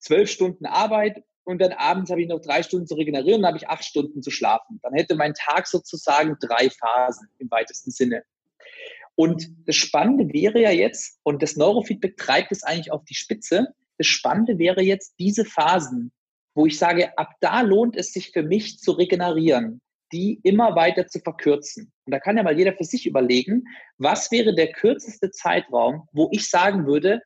zwölf 0.00 0.30
Stunden 0.30 0.66
Arbeit 0.66 1.22
und 1.44 1.60
dann 1.60 1.72
abends 1.72 2.10
habe 2.10 2.22
ich 2.22 2.28
noch 2.28 2.40
drei 2.40 2.62
Stunden 2.62 2.86
zu 2.86 2.94
regenerieren, 2.94 3.42
dann 3.42 3.48
habe 3.48 3.58
ich 3.58 3.68
acht 3.68 3.84
Stunden 3.84 4.22
zu 4.22 4.30
schlafen. 4.30 4.78
Dann 4.82 4.94
hätte 4.94 5.14
mein 5.14 5.34
Tag 5.34 5.66
sozusagen 5.66 6.36
drei 6.40 6.70
Phasen 6.70 7.28
im 7.38 7.50
weitesten 7.50 7.90
Sinne. 7.90 8.22
Und 9.14 9.48
das 9.66 9.76
Spannende 9.76 10.32
wäre 10.32 10.60
ja 10.60 10.70
jetzt, 10.70 11.18
und 11.24 11.42
das 11.42 11.56
Neurofeedback 11.56 12.16
treibt 12.16 12.52
es 12.52 12.62
eigentlich 12.62 12.92
auf 12.92 13.04
die 13.04 13.14
Spitze, 13.14 13.68
das 13.98 14.06
Spannende 14.06 14.58
wäre 14.58 14.80
jetzt 14.80 15.14
diese 15.18 15.44
Phasen, 15.44 16.12
wo 16.54 16.66
ich 16.66 16.78
sage, 16.78 17.16
ab 17.18 17.32
da 17.40 17.60
lohnt 17.60 17.96
es 17.96 18.12
sich 18.12 18.30
für 18.30 18.42
mich 18.42 18.78
zu 18.78 18.92
regenerieren, 18.92 19.80
die 20.12 20.40
immer 20.42 20.74
weiter 20.74 21.06
zu 21.06 21.20
verkürzen. 21.20 21.92
Und 22.06 22.12
da 22.12 22.18
kann 22.18 22.36
ja 22.36 22.42
mal 22.42 22.56
jeder 22.56 22.72
für 22.72 22.84
sich 22.84 23.06
überlegen, 23.06 23.64
was 23.98 24.30
wäre 24.30 24.54
der 24.54 24.72
kürzeste 24.72 25.30
Zeitraum, 25.30 26.08
wo 26.12 26.28
ich 26.32 26.48
sagen 26.48 26.86
würde, 26.86 27.20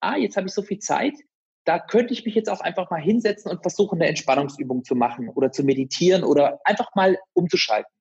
ah, 0.00 0.16
jetzt 0.16 0.36
habe 0.36 0.46
ich 0.46 0.52
so 0.52 0.62
viel 0.62 0.78
Zeit, 0.78 1.14
da 1.64 1.78
könnte 1.78 2.12
ich 2.12 2.24
mich 2.24 2.34
jetzt 2.34 2.50
auch 2.50 2.60
einfach 2.60 2.90
mal 2.90 3.00
hinsetzen 3.00 3.50
und 3.50 3.62
versuchen, 3.62 4.00
eine 4.00 4.08
Entspannungsübung 4.08 4.84
zu 4.84 4.94
machen 4.94 5.28
oder 5.28 5.52
zu 5.52 5.62
meditieren 5.62 6.24
oder 6.24 6.60
einfach 6.64 6.94
mal 6.94 7.18
umzuschalten. 7.32 7.92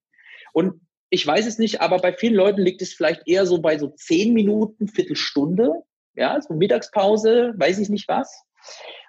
Und 0.54 0.82
ich 1.10 1.26
weiß 1.26 1.46
es 1.46 1.58
nicht, 1.58 1.82
aber 1.82 1.98
bei 1.98 2.14
vielen 2.14 2.36
Leuten 2.36 2.62
liegt 2.62 2.82
es 2.82 2.94
vielleicht 2.94 3.28
eher 3.28 3.46
so 3.46 3.62
bei 3.62 3.78
so 3.78 3.90
zehn 3.90 4.34
Minuten, 4.34 4.88
Viertelstunde, 4.88 5.84
ja, 6.16 6.40
so 6.42 6.54
Mittagspause, 6.54 7.54
weiß 7.58 7.80
ich 7.80 7.90
nicht 7.90 8.08
was. 8.08 8.44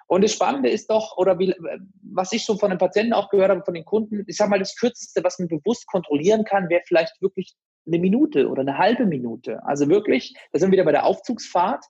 Und 0.07 0.23
das 0.23 0.33
Spannende 0.33 0.69
ist 0.69 0.89
doch, 0.89 1.15
oder 1.17 1.39
wie, 1.39 1.55
was 2.03 2.33
ich 2.33 2.45
so 2.45 2.57
von 2.57 2.69
den 2.69 2.79
Patienten 2.79 3.13
auch 3.13 3.29
gehört 3.29 3.49
habe, 3.49 3.63
von 3.63 3.73
den 3.73 3.85
Kunden, 3.85 4.25
ich 4.27 4.35
sag 4.35 4.49
mal, 4.49 4.59
das 4.59 4.75
Kürzeste, 4.75 5.23
was 5.23 5.39
man 5.39 5.47
bewusst 5.47 5.87
kontrollieren 5.87 6.43
kann, 6.43 6.67
wäre 6.69 6.81
vielleicht 6.85 7.21
wirklich 7.21 7.55
eine 7.87 7.99
Minute 7.99 8.49
oder 8.49 8.61
eine 8.61 8.77
halbe 8.77 9.05
Minute. 9.05 9.63
Also 9.63 9.87
wirklich, 9.87 10.33
da 10.51 10.59
sind 10.59 10.69
wir 10.69 10.73
wieder 10.73 10.85
bei 10.85 10.91
der 10.91 11.05
Aufzugsfahrt 11.05 11.85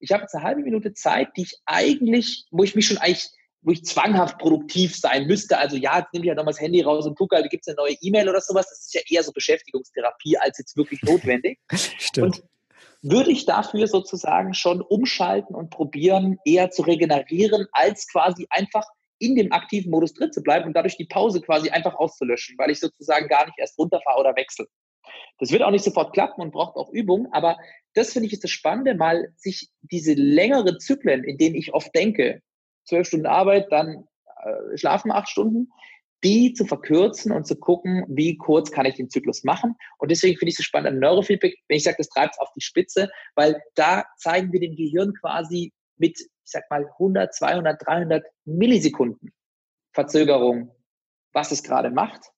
ich 0.00 0.12
habe 0.12 0.22
jetzt 0.22 0.34
eine 0.34 0.44
halbe 0.44 0.62
Minute 0.62 0.94
Zeit, 0.94 1.28
die 1.36 1.42
ich 1.42 1.56
eigentlich, 1.66 2.44
wo 2.50 2.62
ich 2.62 2.74
mich 2.74 2.86
schon 2.86 2.98
eigentlich, 2.98 3.28
wo 3.62 3.72
ich 3.72 3.84
zwanghaft 3.84 4.38
produktiv 4.38 4.96
sein 4.96 5.26
müsste. 5.26 5.58
Also 5.58 5.76
ja, 5.76 5.98
jetzt 5.98 6.12
nehme 6.12 6.24
ich 6.24 6.28
ja 6.28 6.34
nochmal 6.34 6.52
das 6.52 6.60
Handy 6.60 6.80
raus 6.82 7.06
und 7.06 7.16
gucke, 7.16 7.36
da 7.36 7.46
gibt 7.46 7.64
es 7.66 7.68
eine 7.68 7.76
neue 7.76 7.96
E-Mail 8.00 8.28
oder 8.28 8.40
sowas. 8.40 8.68
Das 8.68 8.80
ist 8.80 8.94
ja 8.94 9.00
eher 9.08 9.22
so 9.22 9.32
Beschäftigungstherapie 9.32 10.38
als 10.38 10.58
jetzt 10.58 10.76
wirklich 10.76 11.02
notwendig. 11.02 11.58
Stimmt. 11.98 12.26
Und 12.26 12.44
würde 13.02 13.30
ich 13.30 13.46
dafür 13.46 13.86
sozusagen 13.86 14.54
schon 14.54 14.80
umschalten 14.80 15.54
und 15.54 15.70
probieren, 15.70 16.38
eher 16.44 16.70
zu 16.70 16.82
regenerieren, 16.82 17.66
als 17.72 18.08
quasi 18.08 18.46
einfach 18.50 18.84
in 19.20 19.34
dem 19.34 19.52
aktiven 19.52 19.90
Modus 19.90 20.14
drin 20.14 20.32
zu 20.32 20.42
bleiben 20.42 20.66
und 20.66 20.74
dadurch 20.74 20.96
die 20.96 21.06
Pause 21.06 21.40
quasi 21.40 21.70
einfach 21.70 21.94
auszulöschen, 21.94 22.56
weil 22.58 22.70
ich 22.70 22.80
sozusagen 22.80 23.28
gar 23.28 23.46
nicht 23.46 23.58
erst 23.58 23.78
runterfahre 23.78 24.20
oder 24.20 24.36
wechsle. 24.36 24.66
Das 25.38 25.50
wird 25.52 25.62
auch 25.62 25.70
nicht 25.70 25.84
sofort 25.84 26.12
klappen 26.12 26.42
und 26.42 26.52
braucht 26.52 26.76
auch 26.76 26.90
Übung, 26.90 27.32
aber 27.32 27.56
das 27.94 28.12
finde 28.12 28.26
ich 28.26 28.32
ist 28.32 28.44
das 28.44 28.50
Spannende, 28.50 28.94
mal 28.94 29.32
sich 29.36 29.68
diese 29.82 30.14
längeren 30.14 30.78
Zyklen, 30.80 31.24
in 31.24 31.38
denen 31.38 31.54
ich 31.54 31.74
oft 31.74 31.94
denke, 31.94 32.42
zwölf 32.84 33.06
Stunden 33.06 33.26
Arbeit, 33.26 33.66
dann 33.70 34.08
äh, 34.44 34.76
schlafen 34.76 35.10
acht 35.10 35.28
Stunden, 35.28 35.70
die 36.24 36.52
zu 36.52 36.64
verkürzen 36.64 37.32
und 37.32 37.46
zu 37.46 37.56
gucken, 37.56 38.04
wie 38.08 38.36
kurz 38.36 38.70
kann 38.70 38.86
ich 38.86 38.96
den 38.96 39.10
Zyklus 39.10 39.44
machen. 39.44 39.76
Und 39.98 40.10
deswegen 40.10 40.36
finde 40.36 40.50
ich 40.50 40.54
es 40.54 40.58
so 40.58 40.62
spannend 40.64 40.88
an 40.88 40.98
Neurofeedback, 40.98 41.56
wenn 41.68 41.76
ich 41.76 41.84
sage, 41.84 41.96
das 41.98 42.08
treibt 42.08 42.34
es 42.34 42.40
auf 42.40 42.52
die 42.54 42.60
Spitze, 42.60 43.10
weil 43.34 43.62
da 43.74 44.04
zeigen 44.16 44.52
wir 44.52 44.60
dem 44.60 44.74
Gehirn 44.74 45.14
quasi 45.14 45.72
mit, 45.96 46.18
ich 46.18 46.28
sag 46.44 46.68
mal, 46.70 46.86
100, 46.86 47.34
200, 47.34 47.86
300 47.86 48.24
Millisekunden 48.44 49.32
Verzögerung, 49.92 50.74
was 51.32 51.52
es 51.52 51.62
gerade 51.62 51.90
macht 51.90 52.32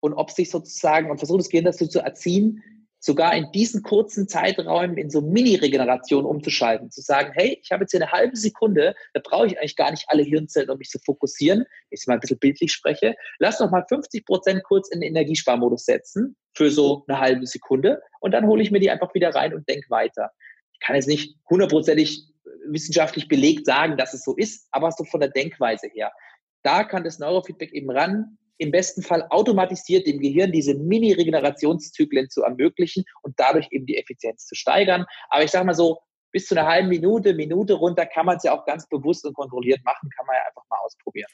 und 0.00 0.14
ob 0.14 0.30
sich 0.30 0.50
sozusagen, 0.50 1.10
und 1.10 1.18
versucht 1.18 1.40
das 1.40 1.48
Gehirn 1.48 1.64
dazu 1.64 1.86
zu 1.86 2.00
erziehen, 2.00 2.62
sogar 2.98 3.34
in 3.36 3.50
diesen 3.52 3.82
kurzen 3.82 4.26
Zeiträumen 4.26 4.96
in 4.96 5.10
so 5.10 5.20
Mini-Regeneration 5.20 6.24
umzuschalten, 6.24 6.90
zu 6.90 7.00
sagen, 7.00 7.30
hey, 7.34 7.58
ich 7.62 7.70
habe 7.70 7.84
jetzt 7.84 7.92
hier 7.92 8.02
eine 8.02 8.10
halbe 8.10 8.36
Sekunde, 8.36 8.94
da 9.14 9.20
brauche 9.22 9.46
ich 9.46 9.58
eigentlich 9.58 9.76
gar 9.76 9.90
nicht 9.90 10.04
alle 10.08 10.22
Hirnzellen, 10.22 10.70
um 10.70 10.78
mich 10.78 10.88
zu 10.88 10.98
fokussieren, 10.98 11.64
ich 11.90 12.04
mal 12.06 12.14
ein 12.14 12.20
bisschen 12.20 12.38
bildlich 12.38 12.72
spreche, 12.72 13.14
lass 13.38 13.58
doch 13.58 13.70
mal 13.70 13.84
50 13.88 14.24
Prozent 14.24 14.62
kurz 14.64 14.88
in 14.88 15.00
den 15.00 15.10
Energiesparmodus 15.10 15.84
setzen 15.84 16.36
für 16.54 16.70
so 16.70 17.04
eine 17.06 17.20
halbe 17.20 17.46
Sekunde 17.46 18.00
und 18.20 18.32
dann 18.32 18.46
hole 18.46 18.62
ich 18.62 18.70
mir 18.70 18.80
die 18.80 18.90
einfach 18.90 19.14
wieder 19.14 19.34
rein 19.34 19.54
und 19.54 19.68
denke 19.68 19.88
weiter. 19.90 20.30
Ich 20.72 20.80
kann 20.80 20.96
jetzt 20.96 21.08
nicht 21.08 21.36
hundertprozentig 21.48 22.24
wissenschaftlich 22.68 23.28
belegt 23.28 23.66
sagen, 23.66 23.96
dass 23.96 24.14
es 24.14 24.24
so 24.24 24.34
ist, 24.34 24.66
aber 24.72 24.90
so 24.90 25.04
von 25.04 25.20
der 25.20 25.30
Denkweise 25.30 25.88
her. 25.92 26.10
Da 26.62 26.82
kann 26.82 27.04
das 27.04 27.18
Neurofeedback 27.20 27.72
eben 27.72 27.90
ran, 27.90 28.38
im 28.58 28.70
besten 28.70 29.02
Fall 29.02 29.26
automatisiert 29.30 30.06
dem 30.06 30.20
Gehirn 30.20 30.52
diese 30.52 30.74
Mini-Regenerationszyklen 30.74 32.30
zu 32.30 32.42
ermöglichen 32.42 33.04
und 33.22 33.34
dadurch 33.38 33.68
eben 33.70 33.86
die 33.86 33.98
Effizienz 33.98 34.46
zu 34.46 34.54
steigern. 34.54 35.04
Aber 35.28 35.44
ich 35.44 35.50
sage 35.50 35.66
mal 35.66 35.74
so, 35.74 35.98
bis 36.32 36.46
zu 36.46 36.54
einer 36.58 36.68
halben 36.68 36.88
Minute, 36.88 37.34
Minute 37.34 37.74
runter 37.74 38.06
kann 38.06 38.26
man 38.26 38.36
es 38.36 38.42
ja 38.42 38.52
auch 38.52 38.66
ganz 38.66 38.88
bewusst 38.88 39.24
und 39.24 39.34
kontrolliert 39.34 39.82
machen, 39.84 40.10
kann 40.14 40.26
man 40.26 40.36
ja 40.36 40.42
einfach 40.48 40.64
mal 40.68 40.78
ausprobieren. 40.84 41.30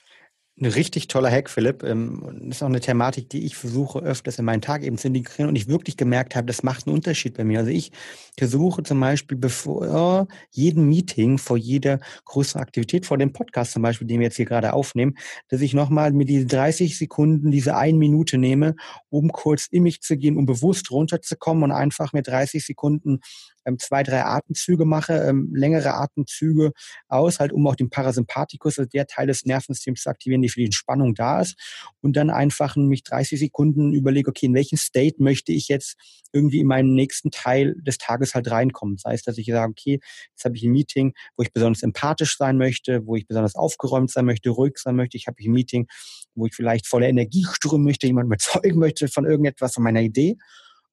Ein 0.63 0.71
richtig 0.71 1.09
toller 1.09 1.29
Hack, 1.29 1.51
Philipp. 1.51 1.83
Ähm, 1.83 2.23
das 2.45 2.59
ist 2.59 2.63
auch 2.63 2.69
eine 2.69 2.79
Thematik, 2.79 3.29
die 3.29 3.45
ich 3.45 3.57
versuche 3.57 3.99
öfters 3.99 4.39
in 4.39 4.45
meinen 4.45 4.63
Tag 4.63 4.85
eben 4.85 4.97
zu 4.97 5.09
integrieren 5.09 5.49
und 5.49 5.57
ich 5.57 5.67
wirklich 5.67 5.97
gemerkt 5.97 6.37
habe, 6.37 6.47
das 6.47 6.63
macht 6.63 6.87
einen 6.87 6.95
Unterschied 6.95 7.37
bei 7.37 7.43
mir. 7.43 7.59
Also 7.59 7.73
ich 7.73 7.91
versuche 8.39 8.85
zum 8.85 9.01
Beispiel 9.01 9.37
bevor 9.37 10.29
jedem 10.53 10.89
Meeting, 10.89 11.39
vor 11.39 11.57
jeder 11.57 11.99
größeren 12.27 12.63
Aktivität, 12.63 13.07
vor 13.07 13.19
dem 13.19 13.33
Podcast 13.33 13.73
zum 13.73 13.83
Beispiel, 13.83 14.07
den 14.07 14.21
wir 14.21 14.27
jetzt 14.27 14.37
hier 14.37 14.45
gerade 14.45 14.73
aufnehmen, 14.73 15.17
dass 15.49 15.63
ich 15.63 15.75
nochmal 15.75 16.13
mir 16.13 16.27
diese 16.27 16.47
30 16.47 16.97
Sekunden, 16.97 17.51
diese 17.51 17.77
eine 17.77 17.99
Minute 17.99 18.39
nehme, 18.39 18.77
um 19.09 19.33
kurz 19.33 19.67
in 19.67 19.83
mich 19.83 20.01
zu 20.01 20.17
gehen, 20.17 20.37
um 20.37 20.47
bewusst 20.47 20.93
runterzukommen 20.93 21.65
und 21.65 21.73
einfach 21.73 22.13
mir 22.13 22.23
30 22.23 22.65
Sekunden 22.65 23.19
ähm, 23.65 23.79
zwei, 23.79 24.03
drei 24.03 24.25
Atemzüge 24.25 24.85
mache, 24.85 25.15
ähm, 25.15 25.51
längere 25.55 25.95
Atemzüge 25.95 26.73
aus, 27.09 27.41
halt 27.41 27.53
um 27.53 27.67
auch 27.67 27.77
den 27.77 27.91
Parasympathikus, 27.91 28.79
also 28.79 28.89
der 28.89 29.07
Teil 29.07 29.27
des 29.27 29.45
Nervensystems 29.45 30.03
zu 30.03 30.11
aktivieren, 30.11 30.43
die 30.43 30.49
für 30.49 30.61
die 30.61 30.67
Entspannung 30.67 31.15
da 31.15 31.41
ist. 31.41 31.57
Und 32.01 32.17
dann 32.17 32.31
einfach 32.31 32.77
mich 32.77 33.03
30 33.03 33.39
Sekunden 33.39 33.93
überlege, 33.93 34.31
okay, 34.31 34.47
in 34.47 34.55
welchen 34.55 34.79
State 34.79 35.23
möchte 35.23 35.53
ich 35.53 35.69
jetzt 35.69 35.97
irgendwie 36.33 36.61
in 36.61 36.67
meinen 36.67 36.95
nächsten 36.95 37.31
Teil 37.31 37.75
des 37.83 37.99
Tages 37.99 38.35
halt 38.35 38.51
reinkommen. 38.51 38.97
Das 38.97 39.11
heißt, 39.11 39.27
dass 39.27 39.39
ich 39.39 39.47
sage, 39.47 39.71
okay, 39.71 40.01
jetzt 40.31 40.45
habe 40.45 40.57
ich 40.57 40.65
ein 40.65 40.73
Meeting, 40.73 41.13
wo 41.37 41.43
ich 41.43 41.53
besonders 41.53 41.83
empathisch 41.83 42.37
sein 42.37 42.57
möchte, 42.57 43.07
wo 43.07 43.17
ich 43.17 43.27
besonders 43.27 43.55
aufgeräumt 43.55 44.11
sein 44.11 44.25
möchte, 44.25 44.51
ruhig 44.51 44.79
sein 44.79 44.97
möchte. 44.97 45.17
Ich 45.17 45.27
habe 45.27 45.37
ein 45.43 45.53
Meeting, 45.53 45.87
wo 46.35 46.47
ich 46.47 46.55
vielleicht 46.55 46.87
voller 46.87 47.09
Energie 47.09 47.45
strömen 47.51 47.85
möchte, 47.85 48.07
jemanden 48.07 48.29
überzeugen 48.29 48.79
möchte 48.79 49.09
von 49.09 49.25
irgendetwas, 49.25 49.75
von 49.75 49.85
meiner 49.85 50.01
Idee. 50.01 50.37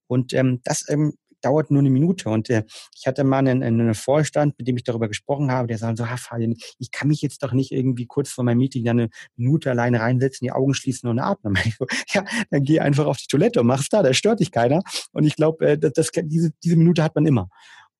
Und 0.07 0.33
ähm, 0.33 0.59
das 0.63 0.85
ähm, 0.89 1.13
dauert 1.41 1.71
nur 1.71 1.79
eine 1.79 1.89
Minute. 1.89 2.29
Und 2.29 2.49
äh, 2.49 2.63
ich 2.95 3.07
hatte 3.07 3.23
mal 3.23 3.39
einen, 3.39 3.63
einen 3.63 3.93
Vorstand, 3.93 4.57
mit 4.57 4.67
dem 4.67 4.77
ich 4.77 4.83
darüber 4.83 5.07
gesprochen 5.07 5.51
habe, 5.51 5.67
der 5.67 5.77
sagt 5.77 5.97
so, 5.97 6.09
ha, 6.09 6.17
Fabian, 6.17 6.55
ich 6.77 6.91
kann 6.91 7.07
mich 7.07 7.21
jetzt 7.21 7.43
doch 7.43 7.53
nicht 7.53 7.71
irgendwie 7.71 8.05
kurz 8.05 8.29
vor 8.29 8.43
meinem 8.43 8.59
Meeting 8.59 8.83
dann 8.83 8.99
eine 8.99 9.09
Minute 9.35 9.69
alleine 9.71 9.99
reinsetzen, 9.99 10.45
die 10.45 10.51
Augen 10.51 10.73
schließen 10.73 11.09
und 11.09 11.19
atmen. 11.19 11.57
Ja, 12.11 12.25
dann 12.49 12.63
geh 12.63 12.79
einfach 12.79 13.05
auf 13.05 13.17
die 13.17 13.27
Toilette 13.27 13.61
und 13.61 13.67
mach's 13.67 13.89
da, 13.89 14.01
da 14.01 14.13
stört 14.13 14.39
dich 14.39 14.51
keiner. 14.51 14.81
Und 15.11 15.25
ich 15.25 15.35
glaube, 15.35 15.65
äh, 15.65 15.77
das, 15.77 15.93
das, 15.93 16.09
diese, 16.23 16.51
diese 16.63 16.75
Minute 16.75 17.03
hat 17.03 17.15
man 17.15 17.25
immer. 17.25 17.49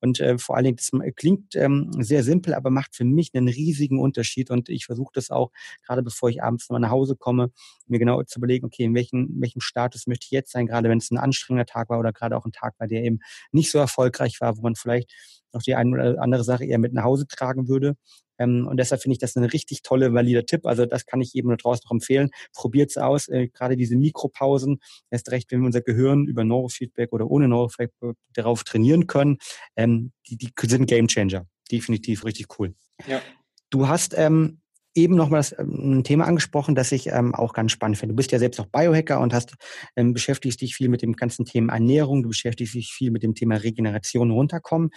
Und 0.02 0.20
äh, 0.20 0.38
vor 0.38 0.56
allen 0.56 0.66
Dingen, 0.66 0.78
das 0.78 0.92
klingt 1.16 1.56
ähm, 1.56 1.92
sehr 2.00 2.24
simpel, 2.24 2.54
aber 2.54 2.70
macht 2.70 2.96
für 2.96 3.06
mich 3.06 3.32
einen 3.34 3.48
riesigen 3.48 4.00
Unterschied. 4.00 4.50
Und 4.52 4.70
ich 4.70 4.86
versuche 4.86 5.12
das 5.14 5.30
auch, 5.30 5.52
gerade 5.86 6.04
bevor 6.04 6.30
ich 6.30 6.42
abends 6.44 6.70
mal 6.70 6.80
nach 6.80 6.92
Hause 6.92 7.16
komme, 7.16 7.52
mir 7.88 8.00
genau 8.00 8.24
zu 8.24 8.40
überlegen, 8.40 8.66
okay, 8.66 8.84
in 8.84 8.96
welchem, 8.96 9.30
welchem 9.40 9.62
Status 9.62 10.08
möchte 10.08 10.26
ich 10.26 10.32
jetzt 10.32 10.52
sein, 10.52 10.68
gerade 10.68 10.90
wenn 10.90 11.00
es 11.00 11.12
ein 11.12 11.18
anstrengender 11.18 11.66
Tag 11.66 11.90
war 11.90 12.00
oder 12.00 12.14
gerade 12.14 12.38
auch 12.38 12.46
ein 12.46 12.52
Tag 12.52 12.80
war, 12.80 12.88
der 12.88 13.04
eben 13.04 13.20
nicht 13.52 13.72
so 13.72 13.78
erfolgreich 13.80 14.40
war, 14.42 14.58
wo 14.58 14.62
man 14.62 14.76
vielleicht 14.76 15.14
noch 15.54 15.62
die 15.62 15.76
eine 15.76 15.92
oder 15.92 16.22
andere 16.22 16.44
Sache 16.44 16.66
eher 16.66 16.78
mit 16.80 16.94
nach 16.94 17.04
Hause 17.04 17.28
tragen 17.28 17.68
würde. 17.68 17.96
Ähm, 18.40 18.68
und 18.68 18.78
deshalb 18.78 19.02
finde 19.02 19.14
ich 19.14 19.20
das 19.20 19.36
ein 19.36 19.44
richtig 19.44 19.84
tolle, 19.84 20.14
valider 20.14 20.46
Tipp. 20.46 20.66
Also 20.66 20.86
das 20.86 21.06
kann 21.06 21.22
ich 21.22 21.34
jedem 21.34 21.52
da 21.52 21.58
draußen 21.58 21.84
noch 21.86 21.92
empfehlen. 21.92 22.30
Probiert 22.54 22.90
es 22.90 22.98
aus. 22.98 23.28
Äh, 23.28 23.50
gerade 23.50 23.76
diese 23.76 23.96
Mikropausen, 23.96 24.80
erst 25.12 25.30
recht, 25.32 25.52
wenn 25.52 25.60
wir 25.62 25.68
unser 25.68 25.82
Gehirn 25.82 26.26
über 26.26 26.44
Neurofeedback 26.44 27.14
oder 27.14 27.30
ohne 27.30 27.48
Neurofeedback 27.48 28.16
darauf 28.34 28.64
trainieren 28.64 29.08
können, 29.08 29.38
ähm, 29.76 30.12
die, 30.28 30.38
die 30.38 30.52
sind 30.64 30.88
Gamechanger. 30.88 31.46
Definitiv 31.72 32.26
richtig 32.26 32.48
cool. 32.58 32.74
Ja. 33.08 33.22
Du 33.70 33.88
hast 33.88 34.18
ähm, 34.18 34.62
eben 35.04 35.16
nochmal 35.16 35.46
ähm, 35.58 36.00
ein 36.00 36.04
Thema 36.04 36.26
angesprochen, 36.26 36.76
das 36.76 36.92
ich 36.92 37.08
ähm, 37.08 37.34
auch 37.36 37.54
ganz 37.54 37.72
spannend 37.72 37.98
finde. 37.98 38.14
Du 38.14 38.18
bist 38.18 38.32
ja 38.32 38.40
selbst 38.40 38.60
auch 38.60 38.66
Biohacker 38.68 39.20
und 39.20 39.34
hast 39.34 39.56
ähm, 39.96 40.14
beschäftigst 40.14 40.62
dich 40.62 40.76
viel 40.76 40.90
mit 40.90 41.02
dem 41.02 41.14
ganzen 41.14 41.46
Thema 41.46 41.74
Ernährung, 41.74 42.24
du 42.24 42.30
beschäftigst 42.30 42.74
dich 42.74 42.92
viel 42.92 43.12
mit 43.12 43.24
dem 43.24 43.36
Thema 43.36 43.56
Regeneration 43.56 44.32
runterkommen. 44.32 44.92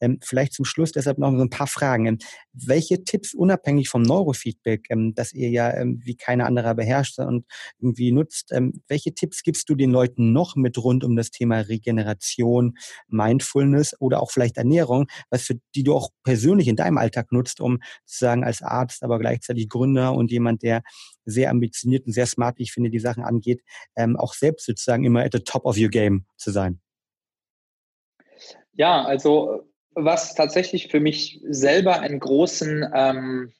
Ähm, 0.00 0.18
vielleicht 0.22 0.52
zum 0.52 0.64
Schluss 0.64 0.92
deshalb 0.92 1.18
noch 1.18 1.32
so 1.32 1.42
ein 1.42 1.50
paar 1.50 1.66
Fragen. 1.66 2.06
Ähm, 2.06 2.18
welche 2.52 3.04
Tipps 3.04 3.34
unabhängig 3.34 3.88
vom 3.88 4.02
Neurofeedback, 4.02 4.86
ähm, 4.90 5.14
das 5.14 5.32
ihr 5.32 5.50
ja 5.50 5.74
ähm, 5.74 6.00
wie 6.04 6.16
keine 6.16 6.46
andere 6.46 6.74
beherrscht 6.74 7.18
und 7.18 7.46
irgendwie 7.78 8.12
nutzt, 8.12 8.52
welche 8.88 9.14
Tipps 9.14 9.42
gibst 9.42 9.68
du 9.68 9.74
den 9.74 9.90
Leuten 9.90 10.32
noch 10.32 10.56
mit 10.56 10.76
rund 10.78 11.04
um 11.04 11.16
das 11.16 11.30
Thema 11.30 11.60
Regeneration, 11.60 12.76
Mindfulness 13.08 13.94
oder 14.00 14.22
auch 14.22 14.30
vielleicht 14.30 14.56
Ernährung, 14.56 15.06
was 15.30 15.42
für 15.42 15.58
die 15.74 15.82
du 15.82 15.94
auch 15.94 16.10
persönlich 16.24 16.68
in 16.68 16.76
deinem 16.76 16.98
Alltag 16.98 17.32
nutzt, 17.32 17.60
um 17.60 17.78
sozusagen 18.04 18.44
als 18.44 18.62
Arzt, 18.62 19.02
aber 19.02 19.18
gleichzeitig 19.18 19.47
gleichzeitig 19.48 19.68
Gründer 19.68 20.12
und 20.12 20.30
jemand, 20.30 20.62
der 20.62 20.82
sehr 21.24 21.50
ambitioniert 21.50 22.06
und 22.06 22.12
sehr 22.12 22.26
smart, 22.26 22.58
wie 22.58 22.64
ich 22.64 22.72
finde, 22.72 22.90
die 22.90 22.98
Sachen 22.98 23.24
angeht, 23.24 23.62
ähm, 23.96 24.16
auch 24.16 24.34
selbst 24.34 24.66
sozusagen 24.66 25.04
immer 25.04 25.22
at 25.22 25.32
the 25.32 25.40
top 25.40 25.64
of 25.64 25.76
your 25.78 25.88
game 25.88 26.24
zu 26.36 26.50
sein? 26.50 26.80
Ja, 28.72 29.04
also 29.04 29.62
was 29.94 30.34
tatsächlich 30.34 30.88
für 30.88 31.00
mich 31.00 31.40
selber 31.48 32.00
einen 32.00 32.20
großen, 32.20 32.84
ähm, 32.94 33.52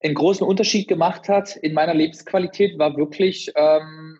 einen 0.00 0.14
großen 0.14 0.46
Unterschied 0.46 0.86
gemacht 0.86 1.28
hat 1.28 1.56
in 1.56 1.74
meiner 1.74 1.94
Lebensqualität, 1.94 2.78
war 2.78 2.96
wirklich 2.96 3.50
ähm, 3.56 4.18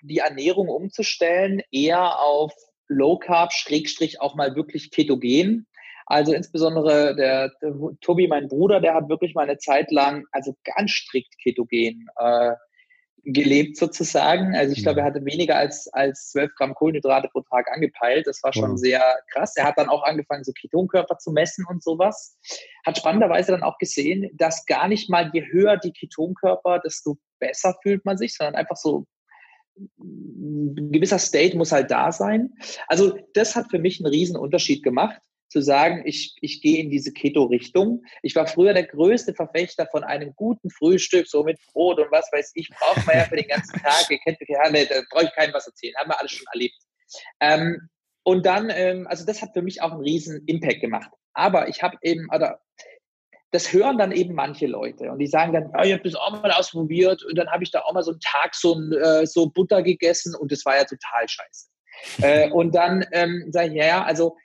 die 0.00 0.18
Ernährung 0.18 0.68
umzustellen, 0.68 1.60
eher 1.70 2.18
auf 2.20 2.54
Low 2.86 3.18
Carb, 3.18 3.52
Schrägstrich 3.52 4.22
auch 4.22 4.34
mal 4.34 4.56
wirklich 4.56 4.90
ketogen. 4.90 5.66
Also 6.08 6.32
insbesondere 6.32 7.14
der, 7.14 7.50
der, 7.60 7.74
Tobi, 8.00 8.28
mein 8.28 8.48
Bruder, 8.48 8.80
der 8.80 8.94
hat 8.94 9.10
wirklich 9.10 9.34
mal 9.34 9.42
eine 9.42 9.58
Zeit 9.58 9.90
lang, 9.90 10.24
also 10.32 10.56
ganz 10.64 10.90
strikt 10.90 11.34
ketogen 11.42 12.06
äh, 12.16 12.54
gelebt 13.24 13.76
sozusagen. 13.76 14.56
Also 14.56 14.72
ich 14.72 14.82
glaube, 14.82 15.00
er 15.00 15.06
hatte 15.06 15.22
weniger 15.22 15.56
als, 15.56 15.86
als 15.92 16.30
12 16.30 16.54
Gramm 16.56 16.74
Kohlenhydrate 16.74 17.28
pro 17.28 17.42
Tag 17.42 17.70
angepeilt. 17.70 18.26
Das 18.26 18.42
war 18.42 18.54
schon 18.54 18.72
wow. 18.72 18.78
sehr 18.78 19.02
krass. 19.32 19.54
Er 19.56 19.64
hat 19.64 19.76
dann 19.76 19.90
auch 19.90 20.02
angefangen, 20.04 20.44
so 20.44 20.52
Ketonkörper 20.52 21.18
zu 21.18 21.30
messen 21.30 21.66
und 21.68 21.82
sowas. 21.82 22.38
Hat 22.86 22.96
spannenderweise 22.96 23.52
dann 23.52 23.62
auch 23.62 23.76
gesehen, 23.76 24.30
dass 24.32 24.64
gar 24.64 24.88
nicht 24.88 25.10
mal 25.10 25.30
je 25.34 25.44
höher 25.50 25.76
die 25.76 25.92
Ketonkörper, 25.92 26.78
desto 26.78 27.18
besser 27.38 27.76
fühlt 27.82 28.06
man 28.06 28.16
sich, 28.16 28.34
sondern 28.34 28.54
einfach 28.54 28.76
so 28.76 29.04
ein 30.00 30.90
gewisser 30.90 31.18
State 31.18 31.56
muss 31.56 31.70
halt 31.70 31.90
da 31.90 32.12
sein. 32.12 32.54
Also 32.86 33.18
das 33.34 33.54
hat 33.54 33.70
für 33.70 33.78
mich 33.78 34.00
einen 34.00 34.10
riesen 34.12 34.36
Unterschied 34.36 34.82
gemacht 34.82 35.20
zu 35.48 35.62
sagen, 35.62 36.02
ich, 36.04 36.36
ich 36.40 36.60
gehe 36.60 36.78
in 36.78 36.90
diese 36.90 37.12
Keto-Richtung. 37.12 38.04
Ich 38.22 38.34
war 38.34 38.46
früher 38.46 38.74
der 38.74 38.86
größte 38.86 39.34
Verfechter 39.34 39.86
von 39.90 40.04
einem 40.04 40.34
guten 40.36 40.70
Frühstück, 40.70 41.26
so 41.26 41.42
mit 41.42 41.58
Brot 41.72 41.98
und 41.98 42.10
was 42.10 42.30
weiß 42.32 42.52
ich, 42.54 42.68
braucht 42.70 43.06
man 43.06 43.16
ja 43.16 43.24
für 43.24 43.36
den 43.36 43.48
ganzen 43.48 43.80
Tag. 43.80 44.06
Ihr 44.10 44.18
kennt 44.18 44.40
mich 44.40 44.48
ja, 44.48 44.70
ne, 44.70 44.86
da 44.86 45.02
brauche 45.10 45.24
ich 45.24 45.32
keinem 45.34 45.54
was 45.54 45.66
erzählen, 45.66 45.94
haben 45.96 46.10
wir 46.10 46.18
alles 46.18 46.32
schon 46.32 46.46
erlebt. 46.52 46.76
Ähm, 47.40 47.88
und 48.22 48.44
dann, 48.44 48.70
ähm, 48.70 49.06
also 49.08 49.24
das 49.24 49.40
hat 49.40 49.54
für 49.54 49.62
mich 49.62 49.80
auch 49.80 49.92
einen 49.92 50.02
riesen 50.02 50.44
Impact 50.46 50.80
gemacht. 50.80 51.10
Aber 51.32 51.68
ich 51.68 51.82
habe 51.82 51.96
eben, 52.02 52.28
oder 52.34 52.60
das 53.50 53.72
hören 53.72 53.96
dann 53.96 54.12
eben 54.12 54.34
manche 54.34 54.66
Leute 54.66 55.10
und 55.10 55.18
die 55.18 55.26
sagen 55.26 55.54
dann, 55.54 55.70
ja, 55.72 55.84
ich 55.84 55.92
habe 55.94 56.02
das 56.02 56.14
auch 56.14 56.30
mal 56.42 56.52
ausprobiert 56.52 57.24
und 57.24 57.38
dann 57.38 57.48
habe 57.50 57.64
ich 57.64 57.70
da 57.70 57.80
auch 57.80 57.94
mal 57.94 58.02
so 58.02 58.10
einen 58.10 58.20
Tag 58.20 58.54
so, 58.54 58.74
ein, 58.74 58.92
äh, 58.92 59.26
so 59.26 59.48
Butter 59.48 59.82
gegessen 59.82 60.34
und 60.34 60.52
das 60.52 60.66
war 60.66 60.76
ja 60.76 60.84
total 60.84 61.26
scheiße. 61.26 61.68
Äh, 62.20 62.50
und 62.50 62.74
dann 62.74 63.04
ähm, 63.12 63.46
sage 63.48 63.68
ich, 63.68 63.74
ja, 63.74 63.86
ja, 63.86 64.04
also 64.04 64.36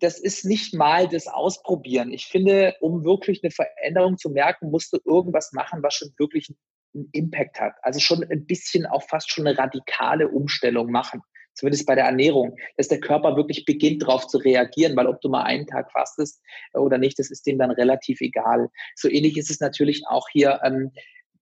das 0.00 0.18
ist 0.18 0.44
nicht 0.44 0.74
mal 0.74 1.08
das 1.08 1.26
Ausprobieren. 1.28 2.12
Ich 2.12 2.26
finde, 2.26 2.74
um 2.80 3.04
wirklich 3.04 3.42
eine 3.42 3.50
Veränderung 3.50 4.18
zu 4.18 4.30
merken, 4.30 4.70
musst 4.70 4.92
du 4.92 4.98
irgendwas 5.04 5.52
machen, 5.52 5.82
was 5.82 5.94
schon 5.94 6.10
wirklich 6.18 6.48
einen 6.94 7.08
Impact 7.12 7.60
hat. 7.60 7.74
Also 7.82 8.00
schon 8.00 8.24
ein 8.24 8.46
bisschen 8.46 8.86
auch 8.86 9.02
fast 9.02 9.30
schon 9.30 9.46
eine 9.46 9.56
radikale 9.56 10.28
Umstellung 10.28 10.90
machen. 10.90 11.22
zumindest 11.54 11.86
bei 11.86 11.94
der 11.94 12.04
Ernährung, 12.04 12.56
dass 12.76 12.88
der 12.88 13.00
Körper 13.00 13.36
wirklich 13.36 13.64
beginnt, 13.64 14.02
darauf 14.02 14.26
zu 14.26 14.38
reagieren, 14.38 14.96
weil 14.96 15.06
ob 15.06 15.20
du 15.20 15.28
mal 15.28 15.42
einen 15.42 15.66
Tag 15.66 15.92
fastest 15.92 16.40
oder 16.72 16.96
nicht, 16.96 17.18
das 17.18 17.30
ist 17.30 17.46
dem 17.46 17.58
dann 17.58 17.70
relativ 17.70 18.20
egal. 18.20 18.68
So 18.94 19.08
ähnlich 19.08 19.36
ist 19.36 19.50
es 19.50 19.60
natürlich 19.60 20.02
auch 20.08 20.28
hier 20.30 20.60
ähm, 20.64 20.92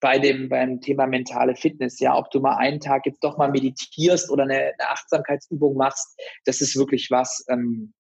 bei 0.00 0.18
dem 0.18 0.48
beim 0.48 0.80
Thema 0.80 1.06
mentale 1.06 1.56
Fitness. 1.56 2.00
Ja, 2.00 2.16
ob 2.16 2.30
du 2.30 2.40
mal 2.40 2.56
einen 2.56 2.80
Tag 2.80 3.06
jetzt 3.06 3.22
doch 3.22 3.36
mal 3.36 3.50
meditierst 3.50 4.30
oder 4.30 4.44
eine, 4.44 4.72
eine 4.78 4.88
Achtsamkeitsübung 4.88 5.76
machst, 5.76 6.18
das 6.44 6.60
ist 6.60 6.76
wirklich 6.76 7.10
was. 7.10 7.44
Ähm, 7.48 7.92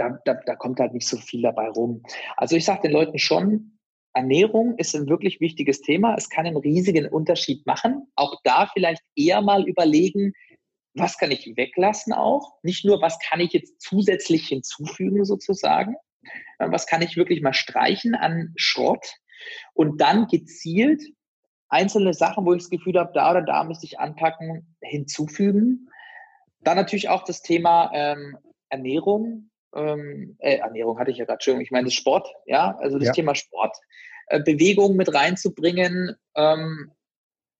da, 0.00 0.18
da, 0.24 0.34
da 0.34 0.56
kommt 0.56 0.80
halt 0.80 0.94
nicht 0.94 1.06
so 1.06 1.18
viel 1.18 1.42
dabei 1.42 1.68
rum. 1.68 2.02
Also 2.36 2.56
ich 2.56 2.64
sage 2.64 2.82
den 2.82 2.92
Leuten 2.92 3.18
schon, 3.18 3.78
Ernährung 4.12 4.76
ist 4.78 4.94
ein 4.96 5.08
wirklich 5.08 5.40
wichtiges 5.40 5.82
Thema. 5.82 6.14
Es 6.16 6.30
kann 6.30 6.46
einen 6.46 6.56
riesigen 6.56 7.06
Unterschied 7.06 7.66
machen. 7.66 8.08
Auch 8.16 8.40
da 8.42 8.66
vielleicht 8.72 9.02
eher 9.14 9.40
mal 9.40 9.68
überlegen, 9.68 10.32
was 10.94 11.18
kann 11.18 11.30
ich 11.30 11.52
weglassen 11.56 12.12
auch? 12.12 12.54
Nicht 12.62 12.84
nur, 12.84 13.00
was 13.00 13.18
kann 13.20 13.40
ich 13.40 13.52
jetzt 13.52 13.80
zusätzlich 13.80 14.48
hinzufügen 14.48 15.24
sozusagen? 15.24 15.94
Äh, 16.58 16.70
was 16.70 16.86
kann 16.86 17.02
ich 17.02 17.16
wirklich 17.16 17.42
mal 17.42 17.52
streichen 17.52 18.14
an 18.14 18.52
Schrott? 18.56 19.06
Und 19.74 20.00
dann 20.00 20.26
gezielt 20.26 21.02
einzelne 21.68 22.14
Sachen, 22.14 22.44
wo 22.44 22.52
ich 22.52 22.62
das 22.62 22.70
Gefühl 22.70 22.98
habe, 22.98 23.12
da 23.14 23.30
oder 23.30 23.42
da 23.42 23.62
müsste 23.64 23.86
ich 23.86 24.00
anpacken, 24.00 24.74
hinzufügen. 24.80 25.88
Dann 26.62 26.76
natürlich 26.76 27.08
auch 27.08 27.22
das 27.22 27.42
Thema 27.42 27.90
ähm, 27.94 28.36
Ernährung. 28.70 29.49
Ähm, 29.74 30.36
äh, 30.40 30.56
Ernährung 30.56 30.98
hatte 30.98 31.10
ich 31.10 31.18
ja 31.18 31.24
gerade 31.24 31.42
schon. 31.42 31.60
Ich 31.60 31.70
meine, 31.70 31.90
Sport, 31.90 32.28
ja, 32.46 32.76
also 32.78 32.98
das 32.98 33.08
ja. 33.08 33.12
Thema 33.12 33.34
Sport. 33.34 33.76
Äh, 34.26 34.42
Bewegung 34.42 34.96
mit 34.96 35.12
reinzubringen, 35.12 36.16
ähm, 36.36 36.92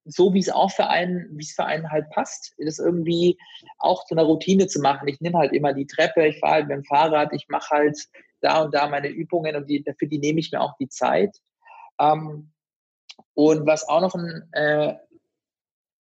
so 0.05 0.33
wie 0.33 0.39
es 0.39 0.51
auch 0.51 0.71
für 0.71 0.87
einen, 0.87 1.29
wie 1.37 1.43
es 1.43 1.53
für 1.53 1.65
einen 1.65 1.91
halt 1.91 2.09
passt, 2.11 2.55
das 2.59 2.79
irgendwie 2.79 3.37
auch 3.79 4.05
zu 4.07 4.15
einer 4.15 4.23
Routine 4.23 4.67
zu 4.67 4.81
machen. 4.81 5.09
Ich 5.09 5.21
nehme 5.21 5.39
halt 5.39 5.53
immer 5.53 5.73
die 5.73 5.87
Treppe, 5.87 6.29
ich 6.29 6.39
fahre 6.39 6.55
halt 6.55 6.69
mit 6.69 6.77
dem 6.77 6.85
Fahrrad, 6.85 7.33
ich 7.33 7.49
mache 7.49 7.71
halt 7.71 7.99
da 8.41 8.63
und 8.63 8.75
da 8.75 8.89
meine 8.89 9.09
Übungen 9.09 9.57
und 9.57 9.69
die, 9.69 9.83
dafür 9.83 10.09
die 10.09 10.19
nehme 10.19 10.41
ich 10.41 10.53
mir 10.53 10.61
auch 10.61 10.77
die 10.79 10.89
Zeit. 10.89 11.37
Ähm, 12.01 12.53
und 13.35 13.67
was 13.67 13.89
auch 13.89 14.01
noch 14.01 14.15
ein, 14.15 14.49
äh, 14.53 14.95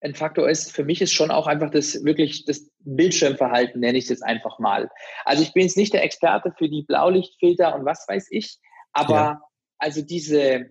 ein 0.05 0.15
Faktor 0.15 0.49
ist, 0.49 0.71
für 0.71 0.85
mich 0.85 1.01
ist 1.01 1.13
schon 1.13 1.31
auch 1.31 1.47
einfach 1.47 1.71
das 1.71 2.05
wirklich 2.05 2.45
das 2.45 2.71
Bildschirmverhalten, 2.81 3.81
nenne 3.81 3.97
ich 3.97 4.05
es 4.05 4.11
jetzt 4.11 4.23
einfach 4.23 4.59
mal. 4.59 4.91
Also 5.25 5.43
ich 5.43 5.53
bin 5.55 5.63
jetzt 5.63 5.77
nicht 5.77 5.95
der 5.95 6.05
Experte 6.05 6.53
für 6.57 6.69
die 6.69 6.83
Blaulichtfilter 6.83 7.75
und 7.75 7.85
was 7.85 8.05
weiß 8.07 8.29
ich, 8.31 8.59
aber 8.93 9.15
ja. 9.15 9.43
also 9.79 10.03
diese, 10.03 10.71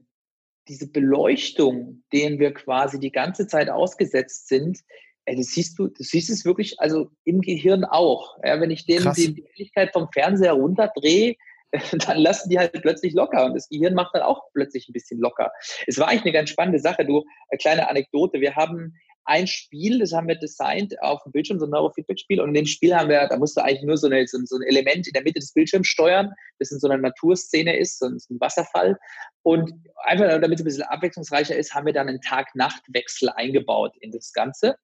diese 0.67 0.89
Beleuchtung, 0.91 2.03
denen 2.13 2.39
wir 2.39 2.53
quasi 2.53 2.99
die 2.99 3.11
ganze 3.11 3.47
Zeit 3.47 3.69
ausgesetzt 3.69 4.47
sind, 4.47 4.79
das 5.25 5.47
siehst 5.47 5.79
du, 5.79 5.87
du 5.87 6.03
siehst 6.03 6.29
es 6.29 6.45
wirklich, 6.45 6.79
also 6.79 7.09
im 7.23 7.41
Gehirn 7.41 7.85
auch. 7.85 8.37
Ja, 8.43 8.59
wenn 8.59 8.71
ich 8.71 8.85
denen 8.85 9.11
die 9.13 9.45
Helligkeit 9.53 9.93
vom 9.93 10.09
Fernseher 10.11 10.53
runterdrehe, 10.53 11.35
dann 12.07 12.17
lassen 12.17 12.49
die 12.49 12.59
halt 12.59 12.73
plötzlich 12.81 13.13
locker 13.13 13.45
und 13.45 13.55
das 13.55 13.69
Gehirn 13.69 13.95
macht 13.95 14.13
dann 14.13 14.21
auch 14.21 14.43
plötzlich 14.53 14.87
ein 14.87 14.93
bisschen 14.93 15.19
locker. 15.19 15.51
Es 15.87 15.97
war 15.97 16.07
eigentlich 16.07 16.23
eine 16.23 16.33
ganz 16.33 16.49
spannende 16.49 16.79
Sache. 16.79 17.05
Du, 17.05 17.23
eine 17.49 17.57
kleine 17.57 17.89
Anekdote. 17.89 18.41
Wir 18.41 18.55
haben 18.55 18.95
ein 19.25 19.47
Spiel, 19.47 19.99
das 19.99 20.11
haben 20.11 20.27
wir 20.27 20.35
designt 20.35 21.01
auf 21.01 21.23
dem 21.23 21.31
Bildschirm, 21.31 21.59
so 21.59 21.65
ein 21.65 21.71
Neurofeedback-Spiel. 21.71 22.41
Und 22.41 22.49
in 22.49 22.53
dem 22.55 22.65
Spiel 22.65 22.95
haben 22.95 23.09
wir, 23.09 23.27
da 23.27 23.37
musst 23.37 23.55
du 23.55 23.61
eigentlich 23.61 23.83
nur 23.83 23.97
so, 23.97 24.07
eine, 24.07 24.25
so, 24.27 24.37
ein 24.37 24.67
Element 24.67 25.07
in 25.07 25.13
der 25.13 25.23
Mitte 25.23 25.39
des 25.39 25.53
Bildschirms 25.53 25.87
steuern, 25.87 26.31
das 26.59 26.71
in 26.71 26.79
so 26.79 26.87
einer 26.87 27.01
Naturszene 27.01 27.77
ist, 27.77 27.99
so 27.99 28.07
ein, 28.07 28.19
so 28.19 28.33
ein 28.33 28.39
Wasserfall. 28.39 28.97
Und 29.43 29.71
einfach 30.03 30.27
damit 30.41 30.59
es 30.59 30.61
ein 30.61 30.65
bisschen 30.65 30.83
abwechslungsreicher 30.83 31.55
ist, 31.55 31.73
haben 31.73 31.85
wir 31.85 31.93
dann 31.93 32.09
einen 32.09 32.21
Tag-Nacht-Wechsel 32.21 33.29
eingebaut 33.29 33.93
in 34.01 34.11
das 34.11 34.33
Ganze, 34.33 34.75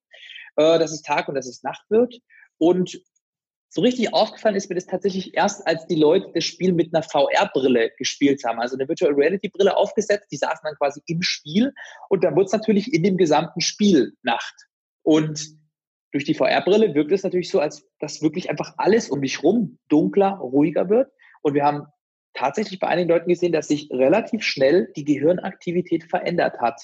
äh, 0.55 0.79
dass 0.79 0.91
es 0.91 1.01
Tag 1.01 1.27
und 1.27 1.35
dass 1.35 1.47
es 1.47 1.63
Nacht 1.63 1.83
wird. 1.89 2.15
Und 2.57 3.01
so 3.71 3.81
richtig 3.81 4.13
aufgefallen 4.13 4.55
ist 4.55 4.67
mir 4.67 4.75
das 4.75 4.87
tatsächlich 4.87 5.35
erst, 5.35 5.65
als 5.67 5.85
die 5.85 5.95
Leute 5.95 6.31
das 6.33 6.43
Spiel 6.43 6.73
mit 6.73 6.93
einer 6.93 7.03
VR-Brille 7.03 7.91
gespielt 7.97 8.43
haben, 8.43 8.59
also 8.59 8.75
eine 8.75 8.87
Virtual 8.87 9.13
Reality-Brille 9.13 9.77
aufgesetzt. 9.77 10.27
Die 10.31 10.37
saßen 10.37 10.61
dann 10.63 10.75
quasi 10.75 11.01
im 11.05 11.21
Spiel 11.21 11.73
und 12.09 12.23
dann 12.23 12.35
wurde 12.35 12.45
es 12.45 12.51
natürlich 12.51 12.91
in 12.91 13.03
dem 13.03 13.17
gesamten 13.17 13.61
Spiel 13.61 14.13
Nacht. 14.23 14.55
Und 15.03 15.59
durch 16.11 16.25
die 16.25 16.33
VR-Brille 16.33 16.95
wirkt 16.95 17.11
es 17.11 17.23
natürlich 17.23 17.51
so, 17.51 17.59
als 17.59 17.87
dass 17.99 18.23
wirklich 18.23 18.49
einfach 18.49 18.73
alles 18.77 19.09
um 19.09 19.21
dich 19.21 19.43
rum 19.43 19.77
dunkler, 19.87 20.37
ruhiger 20.37 20.89
wird. 20.89 21.11
Und 21.43 21.53
wir 21.53 21.63
haben 21.63 21.85
tatsächlich 22.33 22.79
bei 22.79 22.87
einigen 22.87 23.09
Leuten 23.09 23.29
gesehen, 23.29 23.51
dass 23.51 23.67
sich 23.67 23.89
relativ 23.91 24.43
schnell 24.43 24.91
die 24.95 25.05
Gehirnaktivität 25.05 26.05
verändert 26.05 26.59
hat. 26.59 26.81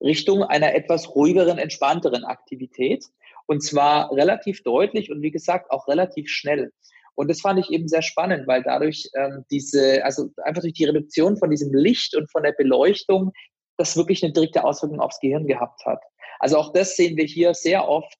Richtung 0.00 0.42
einer 0.42 0.74
etwas 0.74 1.14
ruhigeren, 1.14 1.58
entspannteren 1.58 2.24
Aktivität. 2.24 3.04
Und 3.46 3.62
zwar 3.62 4.10
relativ 4.12 4.62
deutlich 4.62 5.10
und 5.10 5.22
wie 5.22 5.30
gesagt 5.30 5.70
auch 5.70 5.86
relativ 5.88 6.28
schnell. 6.28 6.72
Und 7.14 7.30
das 7.30 7.40
fand 7.40 7.60
ich 7.60 7.70
eben 7.70 7.88
sehr 7.88 8.02
spannend, 8.02 8.46
weil 8.46 8.62
dadurch 8.62 9.08
ähm, 9.14 9.44
diese, 9.50 10.04
also 10.04 10.30
einfach 10.42 10.62
durch 10.62 10.74
die 10.74 10.84
Reduktion 10.84 11.36
von 11.36 11.50
diesem 11.50 11.72
Licht 11.72 12.16
und 12.16 12.30
von 12.30 12.42
der 12.42 12.52
Beleuchtung, 12.52 13.32
das 13.76 13.96
wirklich 13.96 14.22
eine 14.22 14.32
direkte 14.32 14.64
Auswirkung 14.64 15.00
aufs 15.00 15.20
Gehirn 15.20 15.46
gehabt 15.46 15.84
hat. 15.84 16.00
Also 16.38 16.56
auch 16.58 16.72
das 16.72 16.96
sehen 16.96 17.16
wir 17.16 17.24
hier 17.24 17.54
sehr 17.54 17.88
oft, 17.88 18.14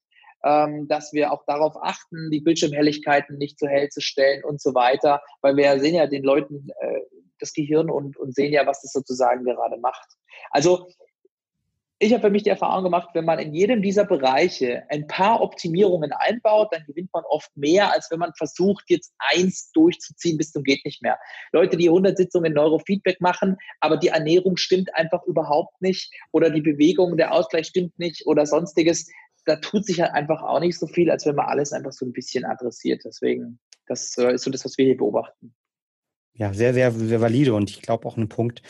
ähm, 0.45 0.87
dass 0.89 1.12
wir 1.12 1.33
auch 1.33 1.45
darauf 1.47 1.75
achten, 1.81 2.31
die 2.31 2.41
Bildschirmhelligkeiten 2.41 3.37
nicht 3.39 3.59
zu 3.59 3.66
hell 3.66 3.89
zu 3.89 4.01
stellen 4.01 4.45
und 4.45 4.61
so 4.61 4.75
weiter, 4.75 5.20
weil 5.43 5.57
wir 5.57 5.79
sehen 5.81 5.95
ja 5.95 6.07
den 6.07 6.22
Leuten 6.22 6.68
äh, 6.81 7.01
das 7.41 7.53
Gehirn 7.53 7.91
und, 7.91 8.16
und 8.16 8.35
sehen 8.35 8.53
ja, 8.53 8.66
was 8.66 8.83
das 8.83 8.93
sozusagen 8.93 9.45
gerade 9.45 9.79
macht. 9.79 10.07
Also 10.51 10.89
ich 12.05 12.12
habe 12.12 12.22
für 12.22 12.30
mich 12.30 12.42
die 12.42 12.50
Erfahrung 12.50 12.84
gemacht, 12.84 13.11
wenn 13.14 13.24
man 13.24 13.38
in 13.38 13.55
jedem 13.55 13.80
dieser 13.80 14.05
Bereiche 14.05 14.84
ein 14.90 15.07
paar 15.07 15.40
Optimierungen 15.40 16.12
einbaut, 16.12 16.68
dann 16.70 16.84
gewinnt 16.86 17.11
man 17.12 17.24
oft 17.24 17.57
mehr, 17.57 17.92
als 17.92 18.11
wenn 18.11 18.18
man 18.18 18.32
versucht, 18.36 18.84
jetzt 18.88 19.14
eins 19.18 19.70
durchzuziehen 19.72 20.36
bis 20.36 20.52
zum 20.52 20.62
geht 20.62 20.84
nicht 20.84 21.02
mehr. 21.02 21.18
Leute, 21.52 21.76
die 21.76 21.88
100 21.88 22.16
Sitzungen 22.16 22.52
Neurofeedback 22.52 23.20
machen, 23.20 23.57
aber 23.80 23.96
die 23.96 24.09
Ernährung 24.09 24.57
stimmt 24.57 24.94
einfach 24.94 25.24
überhaupt 25.24 25.80
nicht 25.80 26.12
oder 26.32 26.50
die 26.50 26.61
Bewegung, 26.61 27.16
der 27.16 27.32
Ausgleich 27.32 27.66
stimmt 27.66 27.98
nicht 27.98 28.26
oder 28.26 28.44
sonstiges, 28.44 29.09
da 29.46 29.57
tut 29.57 29.86
sich 29.86 30.00
halt 30.00 30.12
einfach 30.12 30.42
auch 30.42 30.61
nicht 30.61 30.78
so 30.78 30.86
viel, 30.86 31.11
als 31.11 31.24
wenn 31.26 31.36
man 31.36 31.46
alles 31.46 31.72
einfach 31.72 31.92
so 31.92 32.05
ein 32.05 32.12
bisschen 32.12 32.44
adressiert. 32.44 33.02
Deswegen, 33.05 33.59
das 33.86 34.16
äh, 34.18 34.34
ist 34.34 34.44
so 34.44 34.50
das, 34.50 34.64
was 34.64 34.76
wir 34.78 34.84
hier 34.84 34.96
beobachten 34.96 35.55
ja, 36.37 36.53
sehr, 36.53 36.74
sehr, 36.74 36.91
sehr 36.91 37.20
valide 37.20 37.55
und 37.55 37.70
ich 37.70 37.80
glaube 37.80 38.07
auch 38.07 38.16
ein 38.16 38.28
Punkt, 38.28 38.61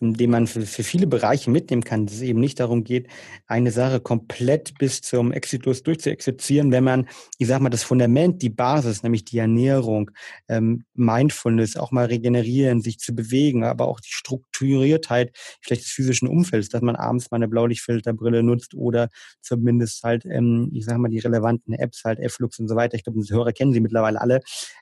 den 0.00 0.30
man 0.30 0.48
für, 0.48 0.62
für 0.62 0.82
viele 0.82 1.06
Bereiche 1.06 1.50
mitnehmen 1.50 1.84
kann, 1.84 2.06
dass 2.06 2.16
es 2.16 2.22
eben 2.22 2.40
nicht 2.40 2.58
darum 2.58 2.82
geht, 2.82 3.06
eine 3.46 3.70
Sache 3.70 4.00
komplett 4.00 4.76
bis 4.78 5.00
zum 5.00 5.30
Exitus 5.30 5.84
durchzuexerzieren, 5.84 6.72
wenn 6.72 6.82
man, 6.82 7.08
ich 7.38 7.46
sag 7.46 7.60
mal, 7.60 7.70
das 7.70 7.84
Fundament, 7.84 8.42
die 8.42 8.50
Basis, 8.50 9.04
nämlich 9.04 9.24
die 9.24 9.38
Ernährung, 9.38 10.10
ähm, 10.48 10.84
Mindfulness, 10.94 11.76
auch 11.76 11.92
mal 11.92 12.06
regenerieren, 12.06 12.80
sich 12.80 12.98
zu 12.98 13.14
bewegen, 13.14 13.62
aber 13.62 13.86
auch 13.86 14.00
die 14.00 14.10
Strukturiertheit 14.10 15.30
vielleicht 15.60 15.82
des 15.84 15.90
physischen 15.92 16.26
Umfelds, 16.26 16.68
dass 16.70 16.82
man 16.82 16.96
abends 16.96 17.30
mal 17.30 17.36
eine 17.36 17.48
Blaulichtfilterbrille 17.48 18.42
nutzt 18.42 18.74
oder 18.74 19.08
zumindest 19.40 20.02
halt, 20.02 20.24
ähm, 20.26 20.70
ich 20.74 20.84
sag 20.84 20.98
mal, 20.98 21.08
die 21.08 21.20
relevanten 21.20 21.74
Apps, 21.74 22.02
halt 22.04 22.18
Flux 22.32 22.58
und 22.58 22.66
so 22.66 22.74
weiter, 22.74 22.96
ich 22.96 23.04
glaube, 23.04 23.18
unsere 23.20 23.38
Hörer 23.38 23.52
kennen 23.52 23.72
sie 23.72 23.80
mittlerweile 23.80 24.20
alle, 24.20 24.40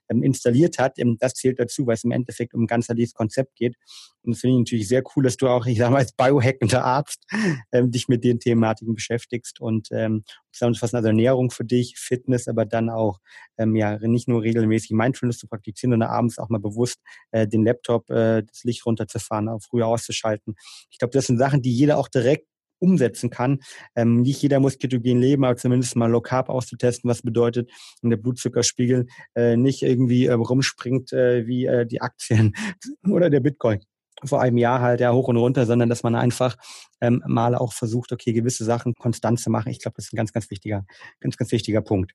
ähm, 0.09 0.23
installiert 0.23 0.79
hat. 0.79 0.99
Ähm, 0.99 1.17
das 1.21 1.35
zählt 1.35 1.59
dazu, 1.59 1.87
weil 1.87 1.95
es 1.95 2.05
im 2.05 2.11
Endeffekt 2.13 2.30
Endeffekt 2.31 2.55
um 2.55 2.63
ein 2.63 2.67
ganzheitliches 2.67 3.15
Konzept 3.15 3.57
geht. 3.57 3.77
Und 4.23 4.33
das 4.33 4.41
finde 4.41 4.57
ich 4.57 4.61
natürlich 4.61 4.89
sehr 4.89 5.03
cool, 5.15 5.25
dass 5.25 5.37
du 5.37 5.49
auch, 5.49 5.67
ich 5.67 5.79
sage 5.79 5.93
mal, 5.93 5.99
als 5.99 6.13
biohackender 6.13 6.85
Arzt 6.85 7.25
ähm, 7.73 7.91
dich 7.91 8.09
mit 8.09 8.23
den 8.25 8.39
Thematiken 8.39 8.95
beschäftigst 8.95 9.61
und 9.61 9.89
ähm, 9.93 10.25
zusammenfassen, 10.53 10.97
also 10.97 11.09
Ernährung 11.09 11.51
für 11.51 11.65
dich, 11.65 11.95
Fitness, 11.97 12.49
aber 12.49 12.67
dann 12.67 12.91
auch 12.91 13.19
ähm, 13.59 13.77
ja 13.77 13.99
nicht 13.99 14.29
nur 14.29 14.43
regelmäßig 14.43 14.91
Mindfulness 14.91 15.39
zu 15.39 15.49
praktizieren, 15.49 15.93
sondern 15.93 16.11
abends 16.11 16.39
auch 16.39 16.49
mal 16.49 16.61
bewusst 16.61 17.01
äh, 17.31 17.47
den 17.47 17.65
Laptop, 17.65 18.11
äh, 18.11 18.43
das 18.43 18.65
Licht 18.65 18.85
runterzufahren, 18.85 19.49
auch 19.49 19.61
früher 19.63 19.87
auszuschalten. 19.87 20.55
Ich 20.91 20.99
glaube, 20.99 21.13
das 21.13 21.27
sind 21.27 21.39
Sachen, 21.39 21.63
die 21.63 21.73
jeder 21.73 21.99
auch 21.99 22.09
direkt 22.09 22.50
umsetzen 22.81 23.31
kann. 23.31 23.61
Ähm, 23.95 24.23
nicht 24.23 24.43
jeder 24.43 24.61
muss 24.61 24.79
ketogen 24.79 25.21
leben, 25.21 25.45
aber 25.45 25.57
zumindest 25.57 25.97
mal 25.97 26.11
Low 26.11 26.21
Carb 26.21 26.49
auszutesten, 26.49 27.09
was 27.09 27.23
bedeutet, 27.23 27.71
wenn 28.03 28.11
der 28.11 28.17
Blutzuckerspiegel 28.17 29.07
äh, 29.35 29.57
nicht 29.57 29.83
irgendwie 29.83 30.27
äh, 30.27 30.33
rumspringt 30.33 31.13
äh, 31.13 31.47
wie 31.47 31.67
äh, 31.67 31.87
die 31.87 32.01
Aktien 32.01 32.55
oder 33.09 33.31
der 33.31 33.41
Bitcoin 33.41 33.81
vor 34.25 34.41
einem 34.41 34.59
Jahr 34.59 34.81
halt 34.81 35.01
ja 35.01 35.13
hoch 35.13 35.29
und 35.29 35.37
runter, 35.37 35.67
sondern 35.67 35.89
dass 35.89 36.03
man 36.03 36.15
einfach 36.15 36.57
ähm, 37.01 37.23
mal 37.27 37.55
auch 37.55 37.73
versucht, 37.73 38.13
okay, 38.13 38.33
gewisse 38.33 38.65
Sachen 38.65 38.95
konstant 38.95 39.41
zu 39.41 39.51
machen. 39.51 39.71
Ich 39.71 39.81
glaube, 39.81 39.95
das 39.97 40.07
ist 40.07 40.13
ein 40.13 40.17
ganz, 40.17 40.33
ganz 40.33 40.51
wichtiger, 40.51 40.85
ganz, 41.21 41.37
ganz 41.37 41.53
wichtiger 41.53 41.81
Punkt. 41.81 42.13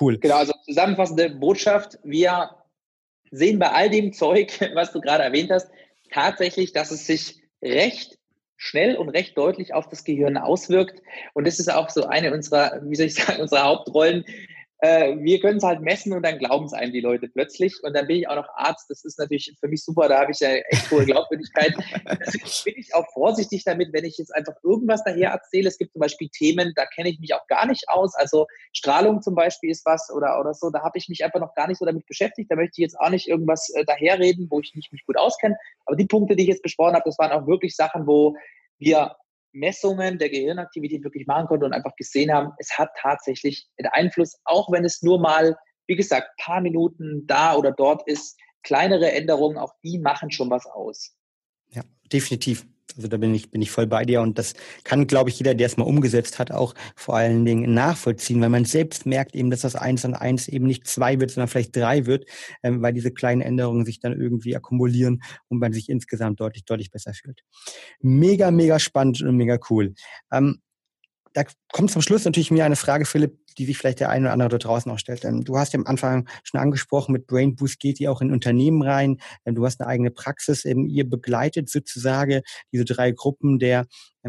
Cool. 0.00 0.18
Genau, 0.18 0.36
also 0.36 0.52
zusammenfassende 0.64 1.30
Botschaft, 1.30 1.98
wir 2.04 2.50
sehen 3.30 3.58
bei 3.58 3.70
all 3.70 3.90
dem 3.90 4.12
Zeug, 4.12 4.58
was 4.74 4.92
du 4.92 5.00
gerade 5.00 5.24
erwähnt 5.24 5.50
hast, 5.50 5.70
tatsächlich, 6.10 6.72
dass 6.72 6.90
es 6.90 7.06
sich 7.06 7.42
recht 7.62 8.18
schnell 8.56 8.96
und 8.96 9.08
recht 9.08 9.36
deutlich 9.36 9.74
auf 9.74 9.88
das 9.88 10.04
Gehirn 10.04 10.36
auswirkt. 10.36 11.02
Und 11.34 11.46
das 11.46 11.58
ist 11.58 11.72
auch 11.72 11.90
so 11.90 12.06
eine 12.06 12.32
unserer, 12.32 12.80
wie 12.84 12.94
soll 12.94 13.06
ich 13.06 13.14
sagen, 13.14 13.40
unserer 13.40 13.64
Hauptrollen, 13.64 14.24
äh, 14.82 15.16
wir 15.16 15.38
können 15.38 15.58
es 15.58 15.62
halt 15.62 15.80
messen 15.80 16.12
und 16.12 16.24
dann 16.24 16.38
glauben 16.38 16.64
es 16.64 16.72
einem 16.72 16.92
die 16.92 17.00
Leute 17.00 17.28
plötzlich. 17.28 17.72
Und 17.84 17.94
dann 17.94 18.08
bin 18.08 18.16
ich 18.16 18.28
auch 18.28 18.34
noch 18.34 18.48
Arzt. 18.56 18.90
Das 18.90 19.04
ist 19.04 19.16
natürlich 19.16 19.54
für 19.60 19.68
mich 19.68 19.84
super. 19.84 20.08
Da 20.08 20.18
habe 20.18 20.32
ich 20.32 20.40
ja 20.40 20.48
echt 20.48 20.90
hohe 20.90 21.04
Glaubwürdigkeit. 21.04 21.72
Deswegen 22.26 22.50
bin 22.64 22.74
ich 22.82 22.92
auch 22.92 23.06
vorsichtig 23.12 23.62
damit, 23.62 23.92
wenn 23.92 24.04
ich 24.04 24.18
jetzt 24.18 24.34
einfach 24.34 24.54
irgendwas 24.64 25.04
daher 25.04 25.30
erzähle. 25.30 25.68
Es 25.68 25.78
gibt 25.78 25.92
zum 25.92 26.00
Beispiel 26.00 26.28
Themen, 26.30 26.72
da 26.74 26.84
kenne 26.86 27.10
ich 27.10 27.20
mich 27.20 27.32
auch 27.32 27.46
gar 27.46 27.64
nicht 27.66 27.88
aus. 27.88 28.16
Also 28.16 28.48
Strahlung 28.72 29.22
zum 29.22 29.36
Beispiel 29.36 29.70
ist 29.70 29.86
was 29.86 30.10
oder, 30.12 30.40
oder 30.40 30.52
so. 30.52 30.68
Da 30.70 30.82
habe 30.82 30.98
ich 30.98 31.08
mich 31.08 31.24
einfach 31.24 31.38
noch 31.38 31.54
gar 31.54 31.68
nicht 31.68 31.78
so 31.78 31.86
damit 31.86 32.04
beschäftigt. 32.06 32.50
Da 32.50 32.56
möchte 32.56 32.72
ich 32.72 32.82
jetzt 32.82 32.98
auch 32.98 33.10
nicht 33.10 33.28
irgendwas 33.28 33.70
äh, 33.74 33.84
daherreden, 33.84 34.48
wo 34.50 34.58
ich 34.58 34.74
nicht 34.74 34.92
mich 34.92 35.06
gut 35.06 35.16
auskenne. 35.16 35.56
Aber 35.86 35.94
die 35.94 36.06
Punkte, 36.06 36.34
die 36.34 36.42
ich 36.42 36.48
jetzt 36.48 36.62
besprochen 36.62 36.94
habe, 36.94 37.04
das 37.06 37.20
waren 37.20 37.30
auch 37.30 37.46
wirklich 37.46 37.76
Sachen, 37.76 38.08
wo 38.08 38.34
wir 38.80 39.14
Messungen 39.52 40.18
der 40.18 40.30
Gehirnaktivität 40.30 41.04
wirklich 41.04 41.26
machen 41.26 41.46
konnten 41.46 41.66
und 41.66 41.72
einfach 41.72 41.96
gesehen 41.96 42.32
haben, 42.32 42.52
es 42.58 42.78
hat 42.78 42.90
tatsächlich 43.00 43.68
einen 43.78 43.90
Einfluss, 43.92 44.38
auch 44.44 44.70
wenn 44.72 44.84
es 44.84 45.02
nur 45.02 45.20
mal, 45.20 45.56
wie 45.86 45.96
gesagt, 45.96 46.28
paar 46.38 46.60
Minuten 46.60 47.26
da 47.26 47.54
oder 47.56 47.72
dort 47.72 48.06
ist. 48.08 48.38
Kleinere 48.62 49.10
Änderungen, 49.12 49.58
auch 49.58 49.74
die 49.82 49.98
machen 49.98 50.30
schon 50.30 50.50
was 50.50 50.66
aus. 50.66 51.16
Definitiv. 52.12 52.66
Also 52.96 53.08
da 53.08 53.16
bin 53.16 53.34
ich, 53.34 53.50
bin 53.50 53.62
ich 53.62 53.70
voll 53.70 53.86
bei 53.86 54.04
dir 54.04 54.20
und 54.20 54.38
das 54.38 54.52
kann, 54.84 55.06
glaube 55.06 55.30
ich, 55.30 55.38
jeder, 55.38 55.54
der 55.54 55.66
es 55.66 55.78
mal 55.78 55.84
umgesetzt 55.84 56.38
hat, 56.38 56.50
auch 56.50 56.74
vor 56.94 57.16
allen 57.16 57.44
Dingen 57.44 57.72
nachvollziehen, 57.72 58.40
weil 58.42 58.50
man 58.50 58.66
selbst 58.66 59.06
merkt 59.06 59.34
eben, 59.34 59.50
dass 59.50 59.62
das 59.62 59.76
eins 59.76 60.04
und 60.04 60.14
eins 60.14 60.46
eben 60.46 60.66
nicht 60.66 60.86
zwei 60.86 61.18
wird, 61.18 61.30
sondern 61.30 61.48
vielleicht 61.48 61.74
drei 61.74 62.04
wird, 62.04 62.26
ähm, 62.62 62.82
weil 62.82 62.92
diese 62.92 63.10
kleinen 63.10 63.40
Änderungen 63.40 63.86
sich 63.86 64.00
dann 64.00 64.12
irgendwie 64.12 64.54
akkumulieren 64.56 65.22
und 65.48 65.58
man 65.58 65.72
sich 65.72 65.88
insgesamt 65.88 66.40
deutlich, 66.40 66.64
deutlich 66.64 66.90
besser 66.90 67.14
fühlt. 67.14 67.40
Mega, 68.00 68.50
mega 68.50 68.78
spannend 68.78 69.22
und 69.22 69.36
mega 69.36 69.58
cool. 69.70 69.94
Ähm, 70.30 70.60
da 71.32 71.44
kommt 71.72 71.90
zum 71.90 72.02
Schluss 72.02 72.24
natürlich 72.26 72.50
mir 72.50 72.66
eine 72.66 72.76
Frage, 72.76 73.06
Philipp, 73.06 73.38
die 73.54 73.66
sich 73.66 73.78
vielleicht 73.78 74.00
der 74.00 74.10
eine 74.10 74.26
oder 74.26 74.32
andere 74.32 74.48
da 74.50 74.58
draußen 74.58 74.90
auch 74.90 74.98
stellt. 74.98 75.24
Ähm, 75.24 75.44
du 75.44 75.58
hast 75.58 75.72
ja 75.72 75.78
am 75.78 75.86
Anfang 75.86 76.28
schon 76.42 76.60
angesprochen, 76.60 77.12
mit 77.12 77.26
Brain 77.26 77.56
Boost 77.56 77.80
geht 77.80 78.00
ihr 78.00 78.10
auch 78.10 78.20
in 78.20 78.32
Unternehmen 78.32 78.82
rein. 78.82 79.18
Ähm, 79.44 79.54
du 79.54 79.64
hast 79.64 79.80
eine 79.80 79.88
eigene 79.88 80.10
Praxis. 80.10 80.64
Ähm, 80.64 80.86
ihr 80.86 81.08
begleitet 81.08 81.68
sozusagen 81.68 82.42
diese 82.72 82.84
drei 82.84 83.12
Gruppen 83.12 83.58
der 83.58 83.86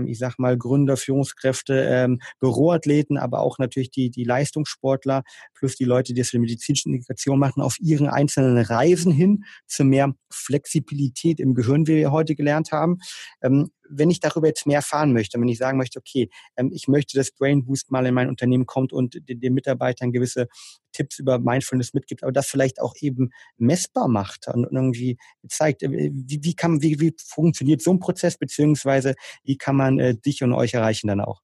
ich 0.08 0.18
sag 0.18 0.40
mal, 0.40 0.58
Gründer, 0.58 0.98
Führungskräfte, 0.98 2.18
Büroathleten, 2.40 3.18
aber 3.18 3.42
auch 3.42 3.60
natürlich 3.60 3.92
die, 3.92 4.10
die 4.10 4.24
Leistungssportler 4.24 5.24
plus 5.54 5.76
die 5.76 5.86
Leute, 5.86 6.14
die 6.14 6.22
es 6.22 6.32
für 6.32 6.40
medizinische 6.40 6.90
Indikation 6.90 7.40
machen, 7.40 7.62
auf 7.62 7.78
ihren 7.80 8.08
einzelnen 8.08 8.58
Reisen 8.58 9.12
hin 9.12 9.44
zu 9.68 9.84
mehr 9.84 10.14
Flexibilität 10.32 11.40
im 11.40 11.54
Gehirn, 11.54 11.88
wie 11.88 11.96
wir 11.96 12.12
heute 12.12 12.36
gelernt 12.36 12.72
haben. 12.72 12.98
Wenn 13.42 14.10
ich 14.10 14.20
darüber 14.20 14.48
jetzt 14.48 14.66
mehr 14.66 14.78
erfahren 14.78 15.14
möchte, 15.14 15.40
wenn 15.40 15.48
ich 15.48 15.58
sagen 15.58 15.78
möchte, 15.78 16.00
okay, 16.00 16.30
ich 16.72 16.88
möchte, 16.88 17.18
dass 17.18 17.32
Brain 17.32 17.64
Boost 17.66 17.92
mal 17.92 18.06
in 18.06 18.14
mein 18.14 18.30
Unternehmen 18.30 18.66
kommt 18.66 18.94
und 18.94 19.13
den, 19.22 19.40
den 19.40 19.54
Mitarbeitern 19.54 20.12
gewisse 20.12 20.48
Tipps 20.92 21.20
über 21.20 21.40
Mindfulness 21.40 21.94
mitgibt, 21.94 22.24
aber 22.24 22.32
das 22.32 22.48
vielleicht 22.48 22.82
auch 22.82 22.96
eben 23.02 23.32
messbar 23.58 24.08
macht 24.08 24.48
und 24.48 24.64
irgendwie 24.72 25.18
zeigt, 25.48 25.84
äh, 25.84 25.90
wie, 25.92 26.40
wie, 26.44 26.56
kann, 26.56 26.82
wie, 26.82 27.00
wie 27.00 27.16
funktioniert 27.18 27.82
so 27.82 27.92
ein 27.92 28.00
Prozess, 28.00 28.38
beziehungsweise 28.38 29.16
wie 29.44 29.58
kann 29.58 29.76
man 29.76 30.00
äh, 30.00 30.16
dich 30.16 30.44
und 30.44 30.54
euch 30.54 30.74
erreichen 30.74 31.08
dann 31.08 31.22
auch? 31.22 31.42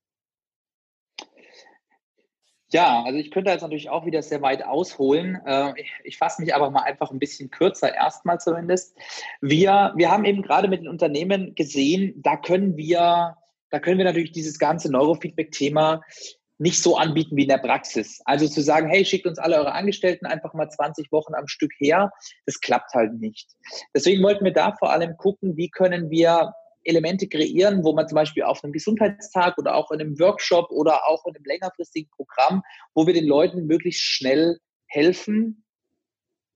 Ja, 2.71 3.01
also 3.03 3.17
ich 3.17 3.31
könnte 3.31 3.49
jetzt 3.49 3.61
natürlich 3.61 3.89
auch 3.89 4.05
wieder 4.05 4.21
sehr 4.21 4.43
weit 4.43 4.63
ausholen. 4.63 5.39
Äh, 5.45 5.73
ich 6.03 6.17
fasse 6.17 6.41
mich 6.41 6.53
aber 6.53 6.69
mal 6.69 6.83
einfach 6.83 7.09
ein 7.09 7.17
bisschen 7.17 7.49
kürzer, 7.49 7.93
erstmal 7.93 8.39
zumindest. 8.39 8.95
Wir, 9.41 9.93
wir 9.95 10.11
haben 10.11 10.23
eben 10.23 10.43
gerade 10.43 10.67
mit 10.67 10.81
den 10.81 10.87
Unternehmen 10.87 11.55
gesehen, 11.55 12.13
da 12.17 12.37
können 12.37 12.77
wir, 12.77 13.37
da 13.71 13.79
können 13.79 13.97
wir 13.97 14.05
natürlich 14.05 14.33
dieses 14.33 14.59
ganze 14.59 14.91
Neurofeedback-Thema 14.91 16.01
nicht 16.59 16.83
so 16.83 16.97
anbieten 16.97 17.35
wie 17.35 17.43
in 17.43 17.49
der 17.49 17.57
Praxis. 17.57 18.21
Also 18.25 18.47
zu 18.47 18.61
sagen, 18.61 18.89
hey, 18.89 19.05
schickt 19.05 19.25
uns 19.25 19.39
alle 19.39 19.57
eure 19.57 19.71
Angestellten 19.71 20.25
einfach 20.25 20.53
mal 20.53 20.69
20 20.69 21.11
Wochen 21.11 21.33
am 21.33 21.47
Stück 21.47 21.71
her, 21.79 22.11
das 22.45 22.59
klappt 22.59 22.93
halt 22.93 23.13
nicht. 23.13 23.49
Deswegen 23.95 24.21
wollten 24.21 24.45
wir 24.45 24.53
da 24.53 24.75
vor 24.77 24.91
allem 24.91 25.15
gucken, 25.17 25.57
wie 25.57 25.69
können 25.69 26.09
wir 26.09 26.53
Elemente 26.83 27.27
kreieren, 27.27 27.83
wo 27.83 27.93
man 27.93 28.07
zum 28.07 28.15
Beispiel 28.15 28.43
auf 28.43 28.63
einem 28.63 28.73
Gesundheitstag 28.73 29.57
oder 29.57 29.75
auch 29.75 29.91
in 29.91 30.01
einem 30.01 30.19
Workshop 30.19 30.69
oder 30.71 31.07
auch 31.07 31.25
in 31.25 31.35
einem 31.35 31.45
längerfristigen 31.45 32.09
Programm, 32.11 32.61
wo 32.93 33.07
wir 33.07 33.13
den 33.13 33.25
Leuten 33.25 33.65
möglichst 33.65 34.01
schnell 34.01 34.57
helfen, 34.87 35.63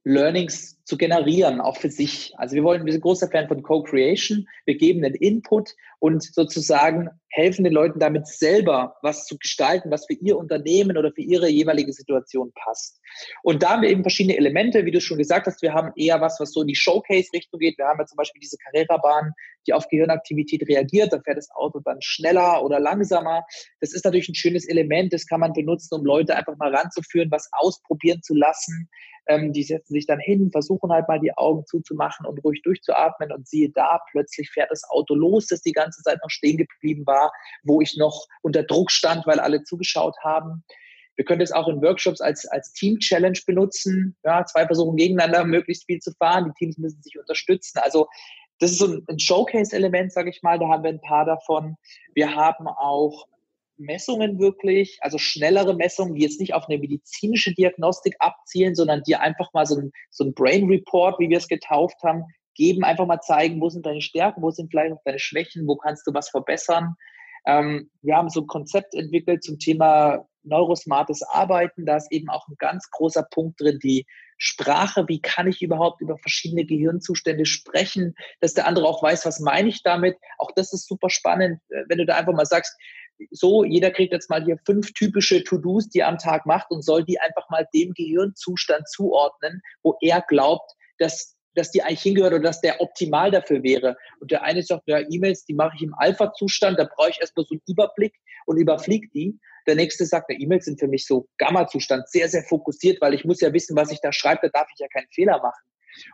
Learnings 0.06 0.83
zu 0.86 0.98
generieren, 0.98 1.62
auch 1.62 1.78
für 1.78 1.90
sich. 1.90 2.34
Also 2.38 2.56
wir 2.56 2.64
wollen, 2.64 2.86
wir 2.86 2.92
sind 2.92 3.02
großer 3.02 3.30
Fan 3.30 3.48
von 3.48 3.64
Co-Creation. 3.64 4.48
Wir 4.66 4.76
geben 4.76 5.02
den 5.02 5.16
Input 5.16 5.76
und 6.00 6.22
sozusagen 6.22 7.10
helfen 7.30 7.64
den 7.64 7.74
Leuten 7.74 8.00
damit 8.00 8.28
selber 8.28 8.98
was 9.02 9.26
zu 9.26 9.38
gestalten, 9.38 9.90
was 9.92 10.06
für 10.06 10.14
ihr 10.14 10.38
Unternehmen 10.38 10.98
oder 10.98 11.12
für 11.14 11.22
ihre 11.22 11.48
jeweilige 11.48 11.94
Situation 11.94 12.52
passt. 12.54 13.00
Und 13.42 13.64
da 13.64 13.72
haben 13.72 13.82
wir 13.82 13.90
eben 13.90 14.04
verschiedene 14.04 14.38
Elemente, 14.38 14.86
wie 14.86 14.92
du 14.92 15.00
schon 15.00 15.18
gesagt 15.18 15.48
hast. 15.48 15.62
Wir 15.62 15.74
haben 15.74 15.94
eher 15.96 16.20
was, 16.20 16.40
was 16.40 16.52
so 16.52 16.62
in 16.62 16.68
die 16.68 16.76
Showcase-Richtung 16.76 17.60
geht. 17.60 17.78
Wir 17.78 17.86
haben 17.86 18.00
ja 18.00 18.06
zum 18.06 18.18
Beispiel 18.18 18.42
diese 18.42 18.58
Carrera-Bahn, 18.58 19.32
die 19.66 19.74
auf 19.74 19.88
Gehirnaktivität 19.88 20.68
reagiert. 20.68 21.14
Da 21.14 21.22
fährt 21.22 21.38
das 21.38 21.50
Auto 21.52 21.80
dann 21.80 22.02
schneller 22.02 22.64
oder 22.64 22.82
langsamer. 22.82 23.46
Das 23.80 23.94
ist 23.94 24.04
natürlich 24.04 24.28
ein 24.28 24.36
schönes 24.36 24.68
Element. 24.68 25.14
Das 25.14 25.26
kann 25.26 25.40
man 25.40 25.54
benutzen, 25.54 25.96
um 25.96 26.06
Leute 26.06 26.36
einfach 26.36 26.58
mal 26.58 26.76
ranzuführen, 26.76 27.32
was 27.32 27.50
ausprobieren 27.54 28.22
zu 28.22 28.36
lassen. 28.36 28.90
Ähm, 29.28 29.54
die 29.54 29.64
setzen 29.64 29.94
sich 29.94 30.06
dann 30.06 30.20
hin, 30.20 30.52
versuchen 30.52 30.73
halt 30.82 31.08
mal 31.08 31.20
die 31.20 31.36
Augen 31.38 31.66
zuzumachen 31.66 32.26
und 32.26 32.44
ruhig 32.44 32.62
durchzuatmen 32.64 33.32
und 33.32 33.48
siehe 33.48 33.70
da, 33.70 34.02
plötzlich 34.12 34.50
fährt 34.52 34.72
das 34.72 34.84
Auto 34.90 35.16
los, 35.16 35.48
das 35.48 35.62
die 35.62 35.72
ganze 35.72 36.02
Zeit 36.02 36.20
noch 36.22 36.30
stehen 36.30 36.58
geblieben 36.58 37.06
war, 37.06 37.32
wo 37.64 37.82
ich 37.82 37.98
noch 37.98 38.28
unter 38.42 38.64
Druck 38.64 38.92
stand, 38.92 39.26
weil 39.28 39.40
alle 39.40 39.64
zugeschaut 39.64 40.16
haben. 40.24 40.64
Wir 41.16 41.26
können 41.26 41.42
das 41.42 41.52
auch 41.52 41.68
in 41.68 41.82
Workshops 41.82 42.22
als, 42.22 42.48
als 42.48 42.74
Team-Challenge 42.74 43.38
benutzen. 43.46 44.16
Ja, 44.24 44.46
zwei 44.46 44.66
versuchen 44.66 44.98
gegeneinander 44.98 45.46
möglichst 45.46 45.86
viel 45.86 46.00
zu 46.00 46.12
fahren. 46.14 46.46
Die 46.46 46.54
Teams 46.58 46.78
müssen 46.78 47.02
sich 47.04 47.20
unterstützen. 47.20 47.80
Also 47.84 48.08
das 48.60 48.72
ist 48.72 48.80
so 48.80 49.00
ein 49.08 49.20
Showcase-Element, 49.20 50.12
sage 50.12 50.30
ich 50.30 50.42
mal. 50.42 50.58
Da 50.58 50.68
haben 50.68 50.84
wir 50.84 50.90
ein 50.90 51.02
paar 51.02 51.26
davon. 51.26 51.76
Wir 52.14 52.36
haben 52.36 52.68
auch 52.68 53.28
Messungen 53.84 54.40
wirklich, 54.40 54.98
also 55.02 55.18
schnellere 55.18 55.76
Messungen, 55.76 56.16
die 56.16 56.22
jetzt 56.24 56.40
nicht 56.40 56.54
auf 56.54 56.68
eine 56.68 56.80
medizinische 56.80 57.54
Diagnostik 57.54 58.16
abzielen, 58.20 58.76
sondern 58.76 59.04
dir 59.04 59.22
einfach 59.22 59.54
mal 59.54 59.66
so 59.66 59.78
ein, 59.78 59.92
so 60.10 60.24
ein 60.24 60.34
Brain 60.34 60.68
Report, 60.68 61.20
wie 61.20 61.30
wir 61.30 61.38
es 61.38 61.48
getauft 61.48 62.02
haben, 62.04 62.24
geben, 62.56 62.84
einfach 62.84 63.06
mal 63.06 63.22
zeigen, 63.22 63.62
wo 63.62 63.70
sind 63.70 63.86
deine 63.86 64.02
Stärken, 64.02 64.42
wo 64.42 64.52
sind 64.52 64.70
vielleicht 64.70 64.94
auch 64.94 65.02
deine 65.06 65.20
Schwächen, 65.20 65.68
wo 65.68 65.76
kannst 65.76 66.06
du 66.08 66.14
was 66.14 66.30
verbessern. 66.30 66.96
Ähm, 67.46 67.90
wir 68.02 68.16
haben 68.16 68.30
so 68.30 68.42
ein 68.42 68.48
Konzept 68.48 68.94
entwickelt 68.96 69.44
zum 69.44 69.60
Thema 69.60 70.26
neurosmartes 70.44 71.24
Arbeiten. 71.24 71.86
Da 71.86 71.98
ist 71.98 72.12
eben 72.12 72.30
auch 72.30 72.48
ein 72.48 72.56
ganz 72.58 72.90
großer 72.92 73.24
Punkt 73.24 73.60
drin, 73.62 73.80
die 73.82 74.06
Sprache. 74.38 75.06
Wie 75.08 75.22
kann 75.22 75.48
ich 75.48 75.62
überhaupt 75.62 76.02
über 76.02 76.18
verschiedene 76.18 76.66
Gehirnzustände 76.66 77.46
sprechen, 77.46 78.16
dass 78.40 78.54
der 78.54 78.68
andere 78.68 78.88
auch 78.88 79.02
weiß, 79.02 79.26
was 79.26 79.40
meine 79.40 79.70
ich 79.70 79.84
damit. 79.84 80.18
Auch 80.38 80.52
das 80.56 80.74
ist 80.74 80.88
super 80.88 81.10
spannend, 81.10 81.60
äh, 81.70 81.84
wenn 81.88 81.98
du 81.98 82.06
da 82.06 82.16
einfach 82.16 82.34
mal 82.34 82.46
sagst, 82.46 82.76
so, 83.32 83.64
jeder 83.64 83.92
kriegt 83.92 84.14
jetzt 84.14 84.30
mal 84.30 84.44
hier 84.44 84.58
fünf 84.66 84.94
typische 84.94 85.44
To-Dos, 85.44 85.90
die 85.90 86.00
er 86.00 86.08
am 86.08 86.18
Tag 86.18 86.46
macht 86.46 86.72
und 86.72 86.84
soll 86.84 87.04
die 87.04 87.20
einfach 87.20 87.50
mal 87.50 87.68
dem 87.74 87.94
Gehirnzustand 87.94 88.88
zuordnen, 88.90 89.62
wo 89.82 89.98
er 90.02 90.22
glaubt, 90.28 90.72
dass 90.98 91.36
dass 91.56 91.72
die 91.72 91.84
eigentlich 91.84 92.02
hingehört 92.02 92.34
oder 92.34 92.44
dass 92.44 92.62
der 92.62 92.82
optimal 92.82 93.32
dafür 93.32 93.64
wäre. 93.64 93.96
Und 94.20 94.32
der 94.32 94.44
eine 94.44 94.64
sagt, 94.64 94.84
ja, 94.88 95.00
E-Mails, 95.00 95.46
die 95.46 95.54
mache 95.54 95.76
ich 95.76 95.84
im 95.84 95.94
Alpha-Zustand, 95.94 96.80
da 96.80 96.86
brauche 96.86 97.12
ich 97.12 97.22
erstmal 97.22 97.46
so 97.46 97.54
einen 97.54 97.62
Überblick 97.68 98.16
und 98.46 98.58
überfliegt 98.58 99.14
die. 99.14 99.38
Der 99.68 99.76
nächste 99.76 100.06
sagt, 100.06 100.32
E-Mails 100.32 100.66
sind 100.66 100.80
für 100.80 100.88
mich 100.88 101.06
so 101.06 101.28
Gamma-Zustand, 101.38 102.10
sehr, 102.10 102.28
sehr 102.28 102.44
fokussiert, 102.44 103.00
weil 103.02 103.14
ich 103.14 103.24
muss 103.24 103.40
ja 103.40 103.54
wissen, 103.54 103.76
was 103.76 103.92
ich 103.92 104.02
da 104.02 104.12
schreibe, 104.12 104.50
da 104.50 104.60
darf 104.60 104.68
ich 104.74 104.80
ja 104.80 104.88
keinen 104.88 105.08
Fehler 105.12 105.38
machen. 105.38 105.62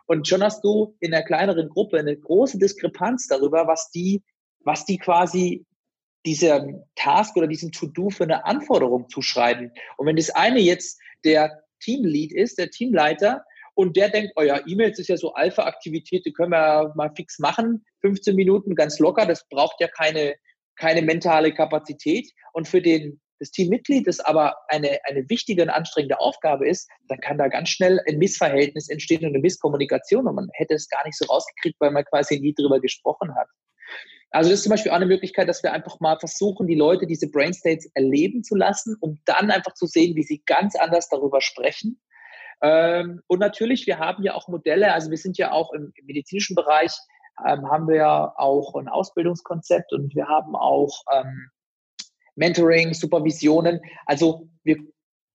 Und 0.06 0.28
schon 0.28 0.42
hast 0.42 0.62
du 0.62 0.96
in 1.00 1.14
einer 1.14 1.24
kleineren 1.24 1.68
Gruppe 1.68 1.98
eine 1.98 2.16
große 2.16 2.58
Diskrepanz 2.58 3.26
darüber, 3.26 3.66
was 3.66 3.90
die, 3.90 4.22
was 4.62 4.84
die 4.84 4.98
quasi 4.98 5.64
diesem 6.26 6.84
Task 6.96 7.36
oder 7.36 7.46
diesem 7.46 7.72
To-Do 7.72 8.10
für 8.10 8.24
eine 8.24 8.44
Anforderung 8.44 9.08
zuschreiben. 9.08 9.72
Und 9.96 10.06
wenn 10.06 10.16
das 10.16 10.30
eine 10.30 10.60
jetzt 10.60 11.00
der 11.24 11.62
Teamlead 11.80 12.32
ist, 12.32 12.58
der 12.58 12.70
Teamleiter, 12.70 13.44
und 13.74 13.96
der 13.96 14.10
denkt, 14.10 14.32
oh 14.36 14.42
ja, 14.42 14.60
E-Mails 14.66 14.98
ist 14.98 15.08
ja 15.08 15.16
so 15.16 15.32
Alpha-Aktivität, 15.32 16.26
die 16.26 16.32
können 16.32 16.52
wir 16.52 16.92
mal 16.96 17.10
fix 17.16 17.38
machen, 17.38 17.84
15 18.02 18.36
Minuten 18.36 18.74
ganz 18.74 18.98
locker, 18.98 19.24
das 19.24 19.48
braucht 19.48 19.80
ja 19.80 19.88
keine, 19.88 20.34
keine 20.76 21.02
mentale 21.02 21.54
Kapazität. 21.54 22.30
Und 22.52 22.68
für 22.68 22.82
den, 22.82 23.20
das 23.38 23.50
Teammitglied, 23.52 24.06
das 24.06 24.20
aber 24.20 24.54
eine, 24.68 24.98
eine 25.04 25.26
wichtige 25.30 25.62
und 25.62 25.70
anstrengende 25.70 26.20
Aufgabe 26.20 26.68
ist, 26.68 26.90
dann 27.08 27.20
kann 27.20 27.38
da 27.38 27.48
ganz 27.48 27.70
schnell 27.70 28.00
ein 28.06 28.18
Missverhältnis 28.18 28.90
entstehen 28.90 29.24
und 29.24 29.30
eine 29.30 29.38
Misskommunikation 29.38 30.26
und 30.26 30.34
man 30.34 30.48
hätte 30.52 30.74
es 30.74 30.88
gar 30.88 31.04
nicht 31.06 31.16
so 31.16 31.24
rausgekriegt, 31.26 31.80
weil 31.80 31.90
man 31.90 32.04
quasi 32.04 32.38
nie 32.38 32.52
drüber 32.52 32.80
gesprochen 32.80 33.34
hat. 33.34 33.48
Also 34.30 34.50
das 34.50 34.60
ist 34.60 34.64
zum 34.64 34.70
Beispiel 34.70 34.92
auch 34.92 34.96
eine 34.96 35.06
Möglichkeit, 35.06 35.48
dass 35.48 35.62
wir 35.62 35.72
einfach 35.72 35.98
mal 35.98 36.18
versuchen, 36.18 36.66
die 36.66 36.76
Leute 36.76 37.06
diese 37.06 37.28
Brain 37.28 37.52
States 37.52 37.90
erleben 37.94 38.44
zu 38.44 38.54
lassen, 38.54 38.96
um 39.00 39.18
dann 39.24 39.50
einfach 39.50 39.74
zu 39.74 39.86
sehen, 39.86 40.14
wie 40.14 40.22
sie 40.22 40.42
ganz 40.46 40.76
anders 40.76 41.08
darüber 41.08 41.40
sprechen. 41.40 42.00
Ähm, 42.62 43.22
und 43.26 43.40
natürlich, 43.40 43.86
wir 43.86 43.98
haben 43.98 44.22
ja 44.22 44.34
auch 44.34 44.46
Modelle, 44.46 44.92
also 44.92 45.10
wir 45.10 45.18
sind 45.18 45.38
ja 45.38 45.50
auch 45.50 45.72
im, 45.72 45.92
medizinischen 46.04 46.54
Bereich, 46.54 46.92
ähm, 47.44 47.68
haben 47.70 47.88
wir 47.88 47.96
ja 47.96 48.34
auch 48.36 48.74
ein 48.76 48.88
Ausbildungskonzept 48.88 49.92
und 49.92 50.14
wir 50.14 50.28
haben 50.28 50.54
auch 50.54 51.02
ähm, 51.12 51.50
Mentoring, 52.36 52.94
Supervisionen. 52.94 53.80
Also 54.06 54.48
wir 54.62 54.76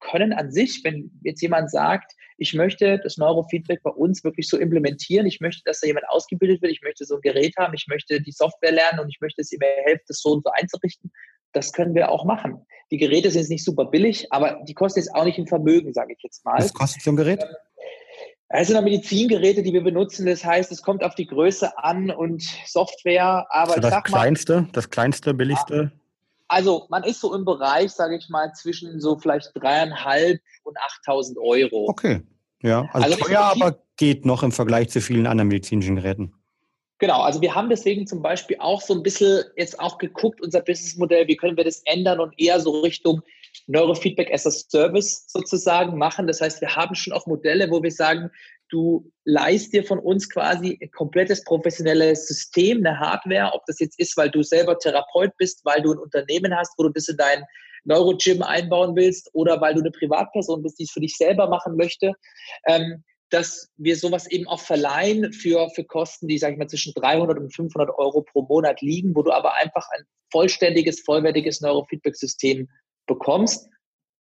können 0.10 0.34
an 0.34 0.52
sich, 0.52 0.82
wenn 0.84 1.12
jetzt 1.24 1.42
jemand 1.42 1.72
sagt, 1.72 2.14
ich 2.38 2.54
möchte 2.54 3.00
das 3.00 3.18
Neurofeedback 3.18 3.82
bei 3.84 3.92
uns 3.92 4.24
wirklich 4.24 4.48
so 4.50 4.58
implementieren, 4.58 5.26
ich 5.26 5.40
möchte, 5.40 5.62
dass 5.66 5.80
da 5.80 5.88
jemand 5.88 6.08
ausgebildet 6.10 6.62
wird, 6.62 6.72
ich 6.72 6.82
möchte 6.82 7.06
so 7.06 7.16
ein 7.16 7.22
Gerät 7.22 7.56
haben, 7.58 7.74
ich 7.74 7.88
möchte 7.88 8.22
die 8.22 8.32
Software 8.32 8.72
lernen 8.72 9.00
und 9.00 9.10
ich 9.10 9.20
möchte 9.22 9.42
es 9.42 9.52
ihm 9.52 9.62
helfen, 9.62 10.04
das 10.08 10.20
so 10.20 10.34
und 10.34 10.44
so 10.44 10.52
einzurichten, 10.52 11.12
das 11.54 11.72
können 11.72 11.96
wir 11.96 12.10
auch 12.10 12.26
machen. 12.26 12.66
Die 12.92 12.98
Geräte 12.98 13.32
sind 13.32 13.42
jetzt 13.42 13.50
nicht 13.50 13.64
super 13.64 13.86
billig, 13.86 14.28
aber 14.32 14.62
die 14.68 14.74
kosten 14.74 15.00
jetzt 15.00 15.16
auch 15.16 15.24
nicht 15.24 15.40
ein 15.40 15.48
Vermögen, 15.48 15.94
sage 15.94 16.14
ich 16.14 16.22
jetzt 16.24 16.44
mal. 16.46 16.58
Was 16.58 16.74
kostet 16.74 17.02
so 17.02 17.12
ein 17.12 17.16
Gerät? 17.16 17.44
Es 18.50 18.68
sind 18.68 18.84
Medizingeräte, 18.84 19.64
die 19.64 19.74
wir 19.74 19.84
benutzen. 19.84 20.26
Das 20.28 20.46
heißt, 20.46 20.72
es 20.72 20.82
kommt 20.82 21.04
auf 21.04 21.16
die 21.16 21.26
Größe 21.26 21.78
an 21.78 22.12
und 22.12 22.44
Software. 22.66 23.48
Aber 23.50 23.76
also 23.76 23.90
das 23.90 24.04
kleinste, 24.04 24.62
mal, 24.62 24.70
das 24.72 24.90
kleinste, 24.90 25.34
billigste. 25.34 25.92
Also 26.48 26.86
man 26.90 27.04
ist 27.04 27.22
so 27.22 27.34
im 27.34 27.46
Bereich, 27.46 27.92
sage 27.92 28.18
ich 28.18 28.30
mal, 28.30 28.52
zwischen 28.54 29.00
so 29.00 29.18
vielleicht 29.18 29.52
dreieinhalb 29.56 30.42
und 30.64 30.78
8.000 31.06 31.38
Euro. 31.40 31.90
Okay, 31.90 32.22
ja, 32.62 32.88
also, 32.94 33.08
also 33.08 33.26
teuer, 33.26 33.42
aber 33.42 33.80
geht 33.98 34.26
noch 34.26 34.44
im 34.44 34.52
Vergleich 34.52 34.90
zu 34.90 35.02
vielen 35.02 35.28
anderen 35.28 35.48
medizinischen 35.48 35.96
Geräten. 35.96 36.34
Genau, 36.98 37.22
also 37.22 37.42
wir 37.42 37.54
haben 37.54 37.70
deswegen 37.70 38.08
zum 38.08 38.22
Beispiel 38.22 38.58
auch 38.60 38.82
so 38.82 38.94
ein 38.94 39.04
bisschen 39.04 39.44
jetzt 39.58 39.80
auch 39.80 39.98
geguckt, 39.98 40.42
unser 40.42 40.62
Businessmodell, 40.62 41.28
wie 41.28 41.36
können 41.36 41.58
wir 41.58 41.66
das 41.66 41.82
ändern 41.86 42.20
und 42.20 42.34
eher 42.38 42.60
so 42.60 42.80
Richtung 42.82 43.22
Neurofeedback 43.68 44.32
as 44.34 44.46
a 44.46 44.52
Service 44.52 45.26
sozusagen 45.28 45.98
machen. 45.98 46.28
Das 46.28 46.42
heißt, 46.42 46.62
wir 46.62 46.76
haben 46.76 46.96
schon 46.96 47.14
auch 47.14 47.26
Modelle, 47.28 47.70
wo 47.70 47.82
wir 47.82 47.92
sagen, 47.92 48.30
du 48.70 49.12
leist 49.26 49.74
dir 49.74 49.84
von 49.84 50.00
uns 50.00 50.30
quasi 50.30 50.78
ein 50.82 50.92
komplettes 50.92 51.44
professionelles 51.44 52.28
System, 52.28 52.80
eine 52.80 53.00
Hardware, 53.00 53.52
ob 53.54 53.66
das 53.66 53.80
jetzt 53.80 54.00
ist, 54.00 54.18
weil 54.18 54.30
du 54.30 54.44
selber 54.44 54.78
Therapeut 54.78 55.32
bist, 55.38 55.62
weil 55.64 55.82
du 55.82 55.94
ein 55.94 56.00
Unternehmen 56.00 56.56
hast, 56.56 56.74
wo 56.78 56.84
du 56.84 56.90
das 56.90 57.08
in 57.08 57.18
dein 57.18 57.44
Neurogym 57.84 58.42
einbauen 58.42 58.96
willst 58.96 59.30
oder 59.34 59.62
weil 59.62 59.76
du 59.76 59.82
eine 59.82 59.92
Privatperson 59.92 60.64
bist, 60.64 60.80
die 60.80 60.84
es 60.84 60.92
für 60.92 61.02
dich 61.02 61.16
selber 61.16 61.48
machen 61.48 61.76
möchte. 61.76 62.14
Ähm, 62.68 63.04
dass 63.30 63.72
wir 63.78 63.98
sowas 63.98 64.30
eben 64.30 64.48
auch 64.48 64.60
verleihen 64.60 65.34
für, 65.34 65.70
für 65.72 65.84
Kosten, 65.84 66.28
die, 66.28 66.38
sage 66.38 66.54
ich 66.54 66.60
mal, 66.60 66.68
zwischen 66.68 66.94
300 66.94 67.38
und 67.40 67.54
500 67.54 67.90
Euro 67.98 68.22
pro 68.22 68.44
Monat 68.44 68.82
liegen, 68.82 69.16
wo 69.16 69.24
du 69.24 69.32
aber 69.32 69.56
einfach 69.56 69.88
ein 69.98 70.06
vollständiges, 70.32 71.02
vollwertiges 71.02 71.60
Neurofeedback-System 71.62 72.70
bekommst. 73.06 73.70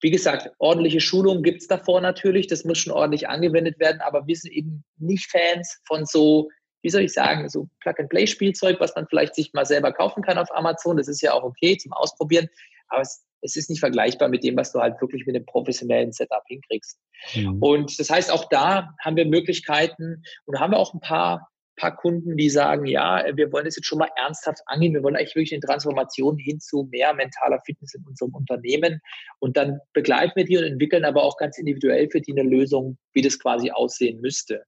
Wie 0.01 0.11
gesagt, 0.11 0.51
ordentliche 0.57 0.99
Schulungen 0.99 1.43
gibt 1.43 1.61
es 1.61 1.67
davor 1.67 2.01
natürlich, 2.01 2.47
das 2.47 2.65
muss 2.65 2.77
schon 2.77 2.93
ordentlich 2.93 3.29
angewendet 3.29 3.79
werden, 3.79 4.01
aber 4.01 4.27
wir 4.27 4.36
sind 4.36 4.51
eben 4.51 4.84
nicht 4.97 5.31
Fans 5.31 5.79
von 5.88 6.05
so, 6.05 6.49
wie 6.81 6.89
soll 6.89 7.01
ich 7.01 7.13
sagen, 7.13 7.47
so 7.47 7.69
Plug-and-Play-Spielzeug, 7.79 8.79
was 8.79 8.93
man 8.95 9.07
vielleicht 9.07 9.36
sich 9.36 9.53
mal 9.53 9.65
selber 9.65 9.93
kaufen 9.93 10.21
kann 10.21 10.38
auf 10.38 10.53
Amazon. 10.53 10.97
Das 10.97 11.07
ist 11.07 11.21
ja 11.21 11.34
auch 11.34 11.43
okay 11.43 11.77
zum 11.77 11.93
Ausprobieren, 11.93 12.49
aber 12.89 13.01
es 13.01 13.23
es 13.43 13.55
ist 13.55 13.69
nicht 13.69 13.79
vergleichbar 13.79 14.29
mit 14.29 14.43
dem, 14.43 14.55
was 14.55 14.71
du 14.71 14.79
halt 14.79 14.99
wirklich 15.01 15.25
mit 15.25 15.36
einem 15.36 15.45
professionellen 15.45 16.11
Setup 16.11 16.43
hinkriegst. 16.47 16.97
Mhm. 17.36 17.61
Und 17.61 17.99
das 17.99 18.09
heißt, 18.09 18.31
auch 18.31 18.49
da 18.49 18.95
haben 18.99 19.17
wir 19.17 19.25
Möglichkeiten 19.25 20.23
und 20.45 20.59
haben 20.59 20.71
wir 20.71 20.79
auch 20.79 20.93
ein 20.93 21.01
paar, 21.01 21.49
paar 21.76 21.95
Kunden, 21.95 22.38
die 22.38 22.49
sagen, 22.49 22.86
ja, 22.86 23.24
wir 23.36 23.51
wollen 23.51 23.65
das 23.65 23.76
jetzt 23.76 23.86
schon 23.86 23.99
mal 23.99 24.09
ernsthaft 24.15 24.61
angehen. 24.65 24.93
Wir 24.93 25.03
wollen 25.03 25.15
eigentlich 25.15 25.36
wirklich 25.36 25.53
eine 25.53 25.61
Transformation 25.61 26.38
hin 26.38 26.59
zu 26.59 26.88
mehr 26.91 27.13
mentaler 27.13 27.61
Fitness 27.65 27.93
in 27.93 28.05
unserem 28.07 28.34
Unternehmen. 28.34 28.99
Und 29.39 29.57
dann 29.57 29.80
begleiten 29.93 30.34
wir 30.36 30.45
die 30.45 30.57
und 30.57 30.63
entwickeln 30.63 31.05
aber 31.05 31.24
auch 31.24 31.38
ganz 31.38 31.57
individuell 31.57 32.09
für 32.09 32.21
die 32.21 32.32
eine 32.32 32.47
Lösung, 32.47 32.97
wie 33.13 33.21
das 33.21 33.39
quasi 33.39 33.71
aussehen 33.71 34.21
müsste. 34.21 34.63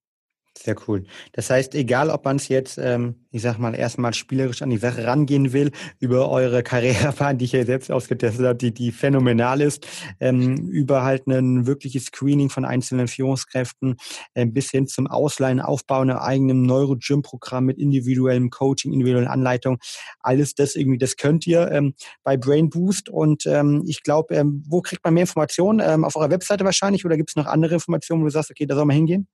Sehr 0.58 0.76
cool. 0.88 1.04
Das 1.34 1.50
heißt, 1.50 1.76
egal 1.76 2.10
ob 2.10 2.24
man 2.24 2.38
es 2.38 2.48
jetzt, 2.48 2.78
ähm, 2.78 3.16
ich 3.32 3.42
sag 3.42 3.58
mal, 3.60 3.76
erstmal 3.76 4.14
spielerisch 4.14 4.62
an 4.62 4.70
die 4.70 4.78
Sache 4.78 5.06
rangehen 5.06 5.52
will, 5.52 5.72
über 6.00 6.30
eure 6.32 6.64
Karrierebahn, 6.64 7.38
die 7.38 7.46
ich 7.46 7.52
ja 7.52 7.66
selbst 7.66 7.92
ausgetestet 7.92 8.46
habe, 8.46 8.56
die, 8.56 8.74
die 8.74 8.94
phänomenal 8.94 9.60
ist, 9.60 9.86
ähm, 10.22 10.56
über 10.70 11.04
halt 11.04 11.28
ein 11.28 11.68
wirkliches 11.68 12.06
Screening 12.06 12.50
von 12.50 12.64
einzelnen 12.64 13.10
Führungskräften, 13.10 13.98
äh, 14.34 14.46
bis 14.46 14.72
hin 14.72 14.88
zum 14.88 15.08
Ausleihen, 15.08 15.60
Aufbauen 15.60 16.10
einer 16.10 16.22
eigenen 16.22 16.64
Neuro-Gym-Programm 16.64 17.66
mit 17.66 17.78
individuellem 17.78 18.50
Coaching, 18.50 18.94
individuellen 18.94 19.28
Anleitung. 19.28 19.78
Alles 20.22 20.56
das 20.56 20.76
irgendwie, 20.78 20.98
das 20.98 21.18
könnt 21.18 21.46
ihr 21.48 21.70
ähm, 21.70 21.96
bei 22.24 22.38
Brain 22.38 22.70
Boost. 22.70 23.10
Und 23.10 23.46
ähm, 23.46 23.84
ich 23.88 24.04
glaube, 24.04 24.34
ähm, 24.36 24.64
wo 24.70 24.82
kriegt 24.82 25.04
man 25.04 25.14
mehr 25.16 25.24
Informationen? 25.24 25.82
Ähm, 25.86 26.06
auf 26.06 26.16
eurer 26.16 26.30
Webseite 26.30 26.64
wahrscheinlich 26.64 27.04
oder 27.06 27.18
gibt 27.18 27.32
es 27.32 27.36
noch 27.36 27.46
andere 27.46 27.74
Informationen, 27.74 28.22
wo 28.22 28.26
du 28.26 28.32
sagst, 28.32 28.52
okay, 28.52 28.66
da 28.66 28.76
soll 28.76 28.86
man 28.86 28.96
hingehen? 28.96 29.28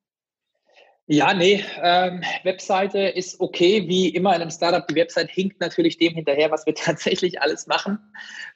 Ja, 1.13 1.33
nee, 1.33 1.61
ähm, 1.81 2.21
Webseite 2.43 2.99
ist 2.99 3.41
okay, 3.41 3.85
wie 3.85 4.07
immer 4.07 4.33
in 4.33 4.43
einem 4.43 4.49
Startup. 4.49 4.87
Die 4.87 4.95
Website 4.95 5.29
hinkt 5.29 5.59
natürlich 5.59 5.97
dem 5.97 6.13
hinterher, 6.13 6.49
was 6.51 6.65
wir 6.65 6.73
tatsächlich 6.75 7.41
alles 7.41 7.67
machen, 7.67 7.99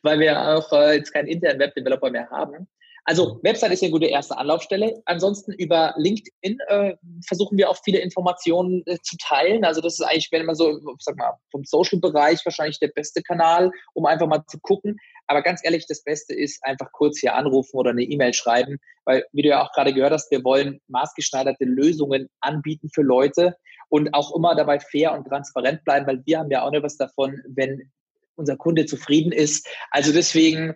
weil 0.03 0.20
wir 0.20 0.39
auch 0.39 0.72
äh, 0.72 0.95
jetzt 0.95 1.12
keinen 1.12 1.28
internen 1.28 1.60
Webdeveloper 1.60 2.10
mehr 2.10 2.30
haben. 2.30 2.66
Also 3.08 3.39
Website 3.43 3.72
ist 3.72 3.84
eine 3.84 3.91
gute 3.91 4.08
erste 4.08 4.36
Anlaufstelle. 4.36 5.01
Ansonsten 5.06 5.53
über 5.53 5.93
LinkedIn 5.95 6.60
äh, 6.68 6.95
versuchen 7.26 7.56
wir 7.56 7.70
auch 7.70 7.78
viele 7.84 7.99
Informationen 7.99 8.82
äh, 8.88 8.97
zu 9.03 9.16
teilen. 9.18 9.64
Also 9.64 9.80
das 9.80 9.99
ist 9.99 10.01
eigentlich, 10.01 10.32
wenn 10.32 10.45
man 10.45 10.56
so, 10.56 10.80
sag 10.99 11.16
mal, 11.16 11.38
vom 11.51 11.64
Social-Bereich 11.64 12.43
wahrscheinlich 12.43 12.80
der 12.80 12.88
beste 12.88 13.22
Kanal, 13.22 13.72
um 13.93 14.08
einfach 14.08 14.26
mal 14.26 14.43
zu 14.47 14.60
gucken. 14.60 14.97
Aber 15.28 15.43
ganz 15.43 15.62
ehrlich, 15.64 15.86
das 15.88 16.03
Beste 16.03 16.34
ist 16.34 16.64
einfach 16.64 16.91
kurz 16.91 17.20
hier 17.20 17.36
anrufen 17.36 17.78
oder 17.78 17.91
eine 17.91 18.03
E-Mail 18.03 18.34
schreiben, 18.34 18.78
weil, 19.06 19.24
wie 19.34 19.43
du 19.43 19.49
ja 19.49 19.64
auch 19.64 19.72
gerade 19.74 19.93
gehört 19.93 20.14
hast, 20.14 20.32
wir 20.32 20.43
wollen 20.43 20.82
maßgeschneiderte 20.88 21.66
Lösungen 21.66 22.28
anbieten 22.41 22.89
für 22.91 23.03
Leute 23.03 23.56
und 23.89 24.14
auch 24.16 24.36
immer 24.36 24.56
dabei 24.56 24.80
fair 24.80 25.14
und 25.14 25.28
transparent 25.28 25.84
bleiben, 25.84 26.08
weil 26.08 26.24
wir 26.26 26.39
haben 26.39 26.49
ja 26.49 26.64
auch 26.64 26.72
noch 26.72 26.82
was 26.82 26.97
davon, 26.97 27.39
wenn 27.47 27.91
unser 28.36 28.58
Kunde 28.58 28.86
zufrieden 28.88 29.32
ist. 29.32 29.68
Also 29.91 30.12
deswegen 30.12 30.76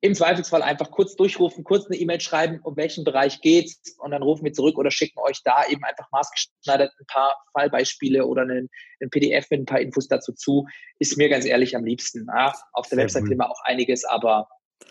im 0.00 0.14
Zweifelsfall 0.14 0.62
einfach 0.62 0.90
kurz 0.90 1.16
durchrufen, 1.16 1.64
kurz 1.64 1.86
eine 1.86 1.96
E-Mail 1.96 2.20
schreiben, 2.20 2.60
um 2.62 2.76
welchen 2.76 3.04
Bereich 3.04 3.40
geht's 3.40 3.96
und 3.98 4.12
dann 4.12 4.22
rufen 4.22 4.44
wir 4.44 4.52
zurück 4.52 4.78
oder 4.78 4.90
schicken 4.90 5.18
euch 5.20 5.42
da 5.44 5.64
eben 5.68 5.82
einfach 5.82 6.08
maßgeschneidert 6.12 6.92
ein 6.98 7.06
paar 7.06 7.36
Fallbeispiele 7.52 8.24
oder 8.24 8.42
einen, 8.42 8.68
einen 9.00 9.10
PDF 9.10 9.50
mit 9.50 9.60
ein 9.60 9.66
paar 9.66 9.80
Infos 9.80 10.06
dazu 10.06 10.32
zu. 10.32 10.66
Ist 11.00 11.16
mir 11.16 11.28
ganz 11.28 11.44
ehrlich 11.44 11.74
am 11.76 11.84
liebsten. 11.84 12.26
Ja, 12.28 12.52
auf 12.72 12.88
der 12.88 12.96
Sehr 12.96 13.04
Website 13.04 13.24
cool. 13.24 13.42
auch 13.42 13.60
einiges, 13.64 14.04
aber 14.04 14.48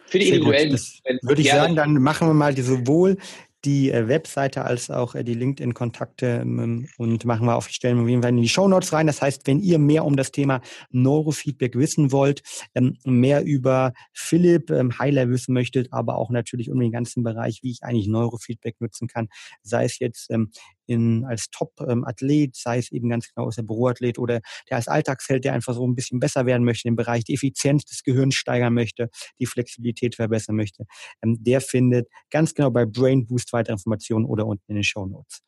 für 0.08 0.20
die 0.20 0.28
individuellen. 0.28 0.78
Würde 1.22 1.41
ich 1.41 1.51
sagen, 1.51 1.76
dann 1.76 1.93
machen 1.95 2.28
wir 2.28 2.34
mal 2.34 2.55
sowohl 2.58 3.18
die 3.68 3.91
äh, 3.91 4.07
Webseite 4.07 4.63
als 4.63 4.89
auch 4.89 5.13
äh, 5.13 5.24
die 5.26 5.34
LinkedIn-Kontakte 5.34 6.39
ähm, 6.41 6.88
und 6.97 7.26
machen 7.26 7.45
wir 7.45 7.55
auf, 7.55 7.68
stellen 7.68 7.97
wir 7.97 8.03
auf 8.03 8.09
jeden 8.09 8.22
Fall 8.22 8.32
in 8.32 8.41
die 8.41 8.47
Show 8.47 8.68
Notes 8.68 8.93
rein. 8.93 9.07
Das 9.07 9.22
heißt, 9.22 9.45
wenn 9.45 9.59
ihr 9.59 9.78
mehr 9.78 10.05
um 10.05 10.15
das 10.15 10.32
Thema 10.32 10.61
Neurofeedback 10.91 11.76
wissen 11.76 12.13
wollt, 12.13 12.41
ähm, 12.76 12.97
mehr 13.03 13.43
über 13.43 13.91
Philipp 14.13 14.72
ähm, 14.72 14.97
Heiler 14.97 15.30
wissen 15.30 15.53
möchtet, 15.53 15.91
aber 15.91 16.18
auch 16.18 16.30
natürlich 16.30 16.72
um 16.72 16.80
den 16.80 16.93
ganzen 16.93 17.24
Bereich, 17.24 17.59
wie 17.61 17.72
ich 17.72 17.84
eigentlich 17.84 18.07
Neurofeedback 18.07 18.80
nutzen 18.80 19.09
kann, 19.09 19.28
sei 19.63 19.84
es 19.84 19.99
jetzt 19.99 20.32
ähm, 20.32 20.49
in, 20.88 21.25
als 21.25 21.49
Top-Athlet, 21.49 22.55
sei 22.55 22.79
es 22.79 22.91
eben 22.91 23.09
ganz 23.09 23.27
genau 23.27 23.45
als 23.45 23.55
der 23.55 23.63
Büroathlet 23.63 24.17
oder 24.17 24.41
der 24.69 24.77
als 24.77 24.88
Alltagsheld, 24.88 25.45
der 25.45 25.53
einfach 25.53 25.73
so 25.73 25.85
ein 25.85 25.95
bisschen 25.95 26.19
besser 26.19 26.45
werden 26.45 26.63
möchte, 26.63 26.88
im 26.88 26.95
Bereich 26.95 27.23
die 27.23 27.33
Effizienz 27.33 27.85
des 27.85 28.03
Gehirns 28.03 28.35
steigern 28.35 28.73
möchte, 28.73 29.09
die 29.39 29.45
Flexibilität 29.45 30.15
verbessern 30.15 30.55
möchte, 30.55 30.85
ähm, 31.23 31.38
der 31.39 31.61
findet 31.61 32.07
ganz 32.31 32.53
genau 32.53 32.71
bei 32.71 32.85
Brain 32.85 33.27
Boost 33.27 33.53
weitere 33.53 33.73
Informationen 33.73 34.25
oder 34.25 34.45
unten 34.45 34.63
in 34.67 34.75
den 34.75 34.83
Show 34.83 35.05
Notes. 35.05 35.41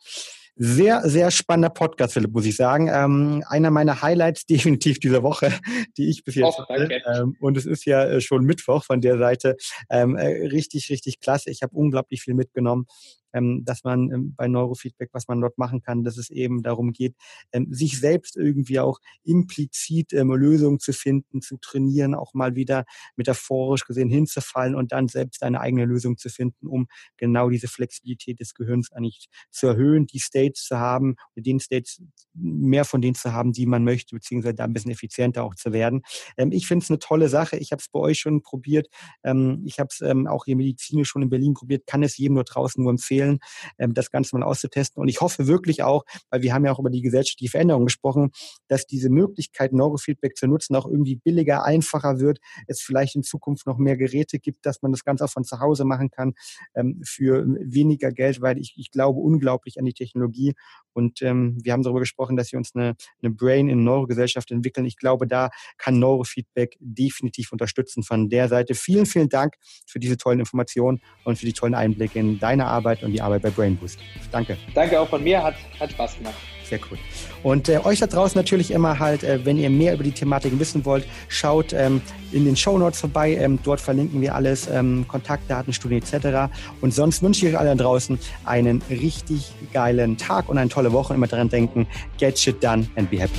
Sehr, 0.62 1.08
sehr 1.08 1.32
spannender 1.32 1.70
Podcast, 1.70 2.16
Philipp, 2.16 2.34
muss 2.34 2.46
ich 2.46 2.58
sagen. 2.58 2.90
Ähm, 2.92 3.46
einer 3.48 3.72
meiner 3.72 4.02
Highlights 4.02 4.46
definitiv 4.46 5.00
dieser 5.00 5.24
Woche, 5.24 5.54
die 5.98 6.10
ich 6.10 6.26
bis 6.26 6.36
jetzt 6.36 6.60
oh, 6.60 6.68
hatte. 6.68 7.02
Ähm, 7.06 7.38
und 7.40 7.56
es 7.56 7.66
ist 7.66 7.86
ja 7.86 8.04
äh, 8.04 8.20
schon 8.20 8.44
Mittwoch 8.44 8.84
von 8.84 9.00
der 9.00 9.18
Seite. 9.18 9.56
Ähm, 9.90 10.18
äh, 10.18 10.48
richtig, 10.48 10.90
richtig 10.90 11.22
klasse. 11.22 11.50
Ich 11.50 11.62
habe 11.62 11.74
unglaublich 11.74 12.24
viel 12.24 12.34
mitgenommen 12.34 12.88
ähm, 13.34 13.64
dass 13.66 13.84
man 13.84 14.12
ähm, 14.12 14.34
bei 14.36 14.48
Neurofeedback, 14.48 15.10
was 15.14 15.28
man 15.28 15.42
dort 15.42 15.58
machen 15.58 15.82
kann, 15.82 16.04
dass 16.04 16.18
es 16.18 16.30
eben 16.30 16.64
darum 16.64 16.92
geht, 16.92 17.16
ähm, 17.52 17.68
sich 17.72 18.00
selbst 18.00 18.38
irgendwie 18.38 18.80
auch 18.80 19.00
implizit 19.24 20.14
ähm, 20.14 20.32
Lösungen 20.32 20.80
zu 20.80 20.94
finden, 20.94 21.42
zu 21.42 21.58
trainieren, 21.58 22.16
auch 22.16 22.34
mal 22.34 22.56
wieder 22.56 22.86
metaphorisch 23.16 23.86
gesehen 23.86 24.10
hinzufallen 24.10 24.76
und 24.76 24.92
dann 24.92 25.08
selbst 25.08 25.44
eine 25.44 25.62
eigene 25.62 25.86
Lösung 25.86 26.18
zu 26.18 26.30
finden, 26.30 26.68
um 26.68 26.88
genau 27.18 27.50
diese 27.50 27.68
Flexibilität 27.68 28.40
des 28.40 28.54
Gehirns 28.54 28.92
eigentlich 28.92 29.28
zu 29.52 29.68
erhöhen, 29.68 30.08
die 30.08 30.20
States 30.20 30.64
zu 30.64 30.78
haben, 30.78 31.16
den 31.36 31.60
States 31.60 32.02
mehr 32.34 32.86
von 32.86 33.02
denen 33.02 33.16
zu 33.16 33.34
haben, 33.34 33.52
die 33.52 33.66
man 33.66 33.84
möchte, 33.84 34.16
beziehungsweise 34.16 34.56
da 34.56 34.64
ein 34.66 34.74
bisschen 34.74 34.92
effizienter 34.92 35.44
auch 35.44 35.56
zu 35.56 35.74
werden. 35.74 36.02
Ähm, 36.38 36.52
ich 36.52 36.68
finde 36.68 36.84
es 36.84 36.90
eine 36.90 37.00
tolle 37.00 37.30
Sache. 37.30 37.58
Ich 37.58 37.72
habe 37.72 37.82
es 37.82 37.90
bei 37.90 38.00
euch 38.00 38.20
schon 38.20 38.42
probiert. 38.42 38.88
Ähm, 39.24 39.64
ich 39.66 39.80
habe 39.80 39.90
es 39.92 40.02
ähm, 40.02 40.28
auch 40.28 40.46
hier 40.46 40.56
medizinisch 40.56 41.10
schon 41.10 41.22
in 41.22 41.30
Berlin 41.30 41.54
probiert, 41.54 41.86
kann 41.86 42.04
es 42.04 42.18
jedem 42.18 42.36
nur 42.36 42.44
draußen 42.44 42.82
nur 42.82 42.92
empfehlen 42.92 43.19
empfehlen, 43.20 43.40
ähm, 43.78 43.94
das 43.94 44.12
Ganze 44.12 44.38
mal 44.38 44.46
auszutesten. 44.46 45.02
Und 45.02 45.08
ich 45.08 45.22
hoffe 45.22 45.48
wirklich 45.48 45.84
auch, 45.84 46.04
weil 46.30 46.42
wir 46.42 46.54
haben 46.54 46.66
ja 46.66 46.72
auch 46.72 46.80
über 46.80 46.90
die 46.90 47.02
gesellschaftliche 47.02 47.52
Veränderung 47.52 47.86
gesprochen, 47.86 48.32
dass 48.68 48.86
diese 48.86 49.10
Möglichkeit, 49.10 49.74
Neurofeedback 49.74 50.38
zu 50.38 50.48
nutzen, 50.48 50.76
auch 50.76 50.86
irgendwie 50.86 51.16
billiger, 51.16 51.64
einfacher 51.64 52.20
wird. 52.20 52.40
Es 52.68 52.82
vielleicht 52.82 53.16
in 53.16 53.24
Zukunft 53.24 53.68
noch 53.68 53.78
mehr 53.78 53.98
Geräte 53.98 54.40
gibt, 54.40 54.66
dass 54.66 54.82
man 54.82 54.92
das 54.92 55.04
Ganze 55.04 55.26
auch 55.26 55.30
von 55.30 55.44
zu 55.44 55.60
Hause 55.60 55.86
machen 55.86 56.10
kann 56.10 56.34
ähm, 56.76 57.02
für 57.04 57.46
weniger 57.60 58.12
Geld, 58.12 58.42
weil 58.42 58.58
ich, 58.58 58.74
ich 58.78 58.92
glaube 58.92 59.20
unglaublich 59.20 59.80
an 59.80 59.86
die 59.86 59.94
Technologie. 59.94 60.54
Und 60.94 61.22
ähm, 61.22 61.58
wir 61.64 61.74
haben 61.74 61.84
darüber 61.84 62.00
gesprochen, 62.00 62.36
dass 62.36 62.52
wir 62.52 62.58
uns 62.58 62.76
eine, 62.76 62.96
eine 63.22 63.32
Brain 63.32 63.70
in 63.70 63.84
Neurogesellschaft 63.84 64.52
entwickeln. 64.52 64.86
Ich 64.86 64.98
glaube, 64.98 65.28
da 65.28 65.50
kann 65.78 66.00
Neurofeedback 66.00 66.78
definitiv 66.80 67.52
unterstützen. 67.52 68.04
Von 68.04 68.30
der 68.30 68.48
Seite 68.50 68.76
vielen, 68.76 69.06
vielen 69.06 69.30
Dank 69.30 69.56
für 69.86 70.00
diese 70.00 70.18
tollen 70.18 70.40
Informationen 70.40 71.02
und 71.24 71.38
für 71.38 71.46
die 71.46 71.54
tollen 71.54 71.76
Einblicke 71.76 72.20
in 72.20 72.40
deine 72.40 72.66
Arbeit 72.66 73.04
und 73.10 73.14
die 73.14 73.22
Arbeit 73.22 73.42
bei 73.42 73.50
Brain 73.50 73.76
Boost. 73.76 74.00
Danke. 74.32 74.58
Danke 74.74 75.00
auch 75.00 75.10
von 75.10 75.24
mir, 75.24 75.44
hat, 75.44 75.56
hat 75.80 75.92
Spaß 75.92 76.18
gemacht. 76.18 76.36
Sehr 76.64 76.80
cool. 76.92 77.00
Und 77.42 77.68
äh, 77.68 77.80
euch 77.84 78.00
da 78.00 78.06
draußen 78.06 78.38
natürlich 78.38 78.70
immer 78.70 79.00
halt, 79.00 79.24
äh, 79.24 79.44
wenn 79.44 79.58
ihr 79.58 79.72
mehr 79.72 79.96
über 79.96 80.04
die 80.04 80.12
Thematik 80.12 80.58
wissen 80.60 80.86
wollt, 80.86 81.04
schaut 81.28 81.74
ähm, 81.74 82.00
in 82.32 82.46
den 82.46 82.56
Show 82.56 82.78
Notes 82.78 83.00
vorbei. 83.00 83.36
Ähm, 83.36 83.58
dort 83.64 83.82
verlinken 83.82 84.22
wir 84.22 84.36
alles, 84.36 84.68
ähm, 84.68 85.06
Kontaktdaten, 85.08 85.74
Studien 85.74 86.04
etc. 86.04 86.54
Und 86.80 86.94
sonst 86.94 87.24
wünsche 87.24 87.48
ich 87.48 87.54
euch 87.54 87.60
allen 87.60 87.76
da 87.76 87.84
draußen 87.84 88.20
einen 88.46 88.84
richtig 88.88 89.52
geilen 89.74 90.18
Tag 90.18 90.48
und 90.48 90.60
eine 90.60 90.70
tolle 90.70 90.94
Woche. 90.94 91.14
Und 91.14 91.18
immer 91.18 91.28
daran 91.28 91.50
denken, 91.50 91.88
get 92.20 92.38
shit 92.38 92.64
done 92.64 92.88
and 92.96 93.10
be 93.10 93.20
happy. 93.20 93.34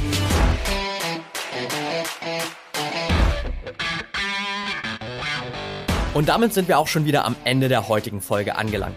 Und 6.13 6.29
damit 6.29 6.53
sind 6.53 6.67
wir 6.67 6.79
auch 6.79 6.89
schon 6.89 7.05
wieder 7.05 7.25
am 7.25 7.37
Ende 7.45 7.69
der 7.69 7.89
heutigen 7.89 8.21
Folge 8.21 8.57
angelangt. 8.57 8.97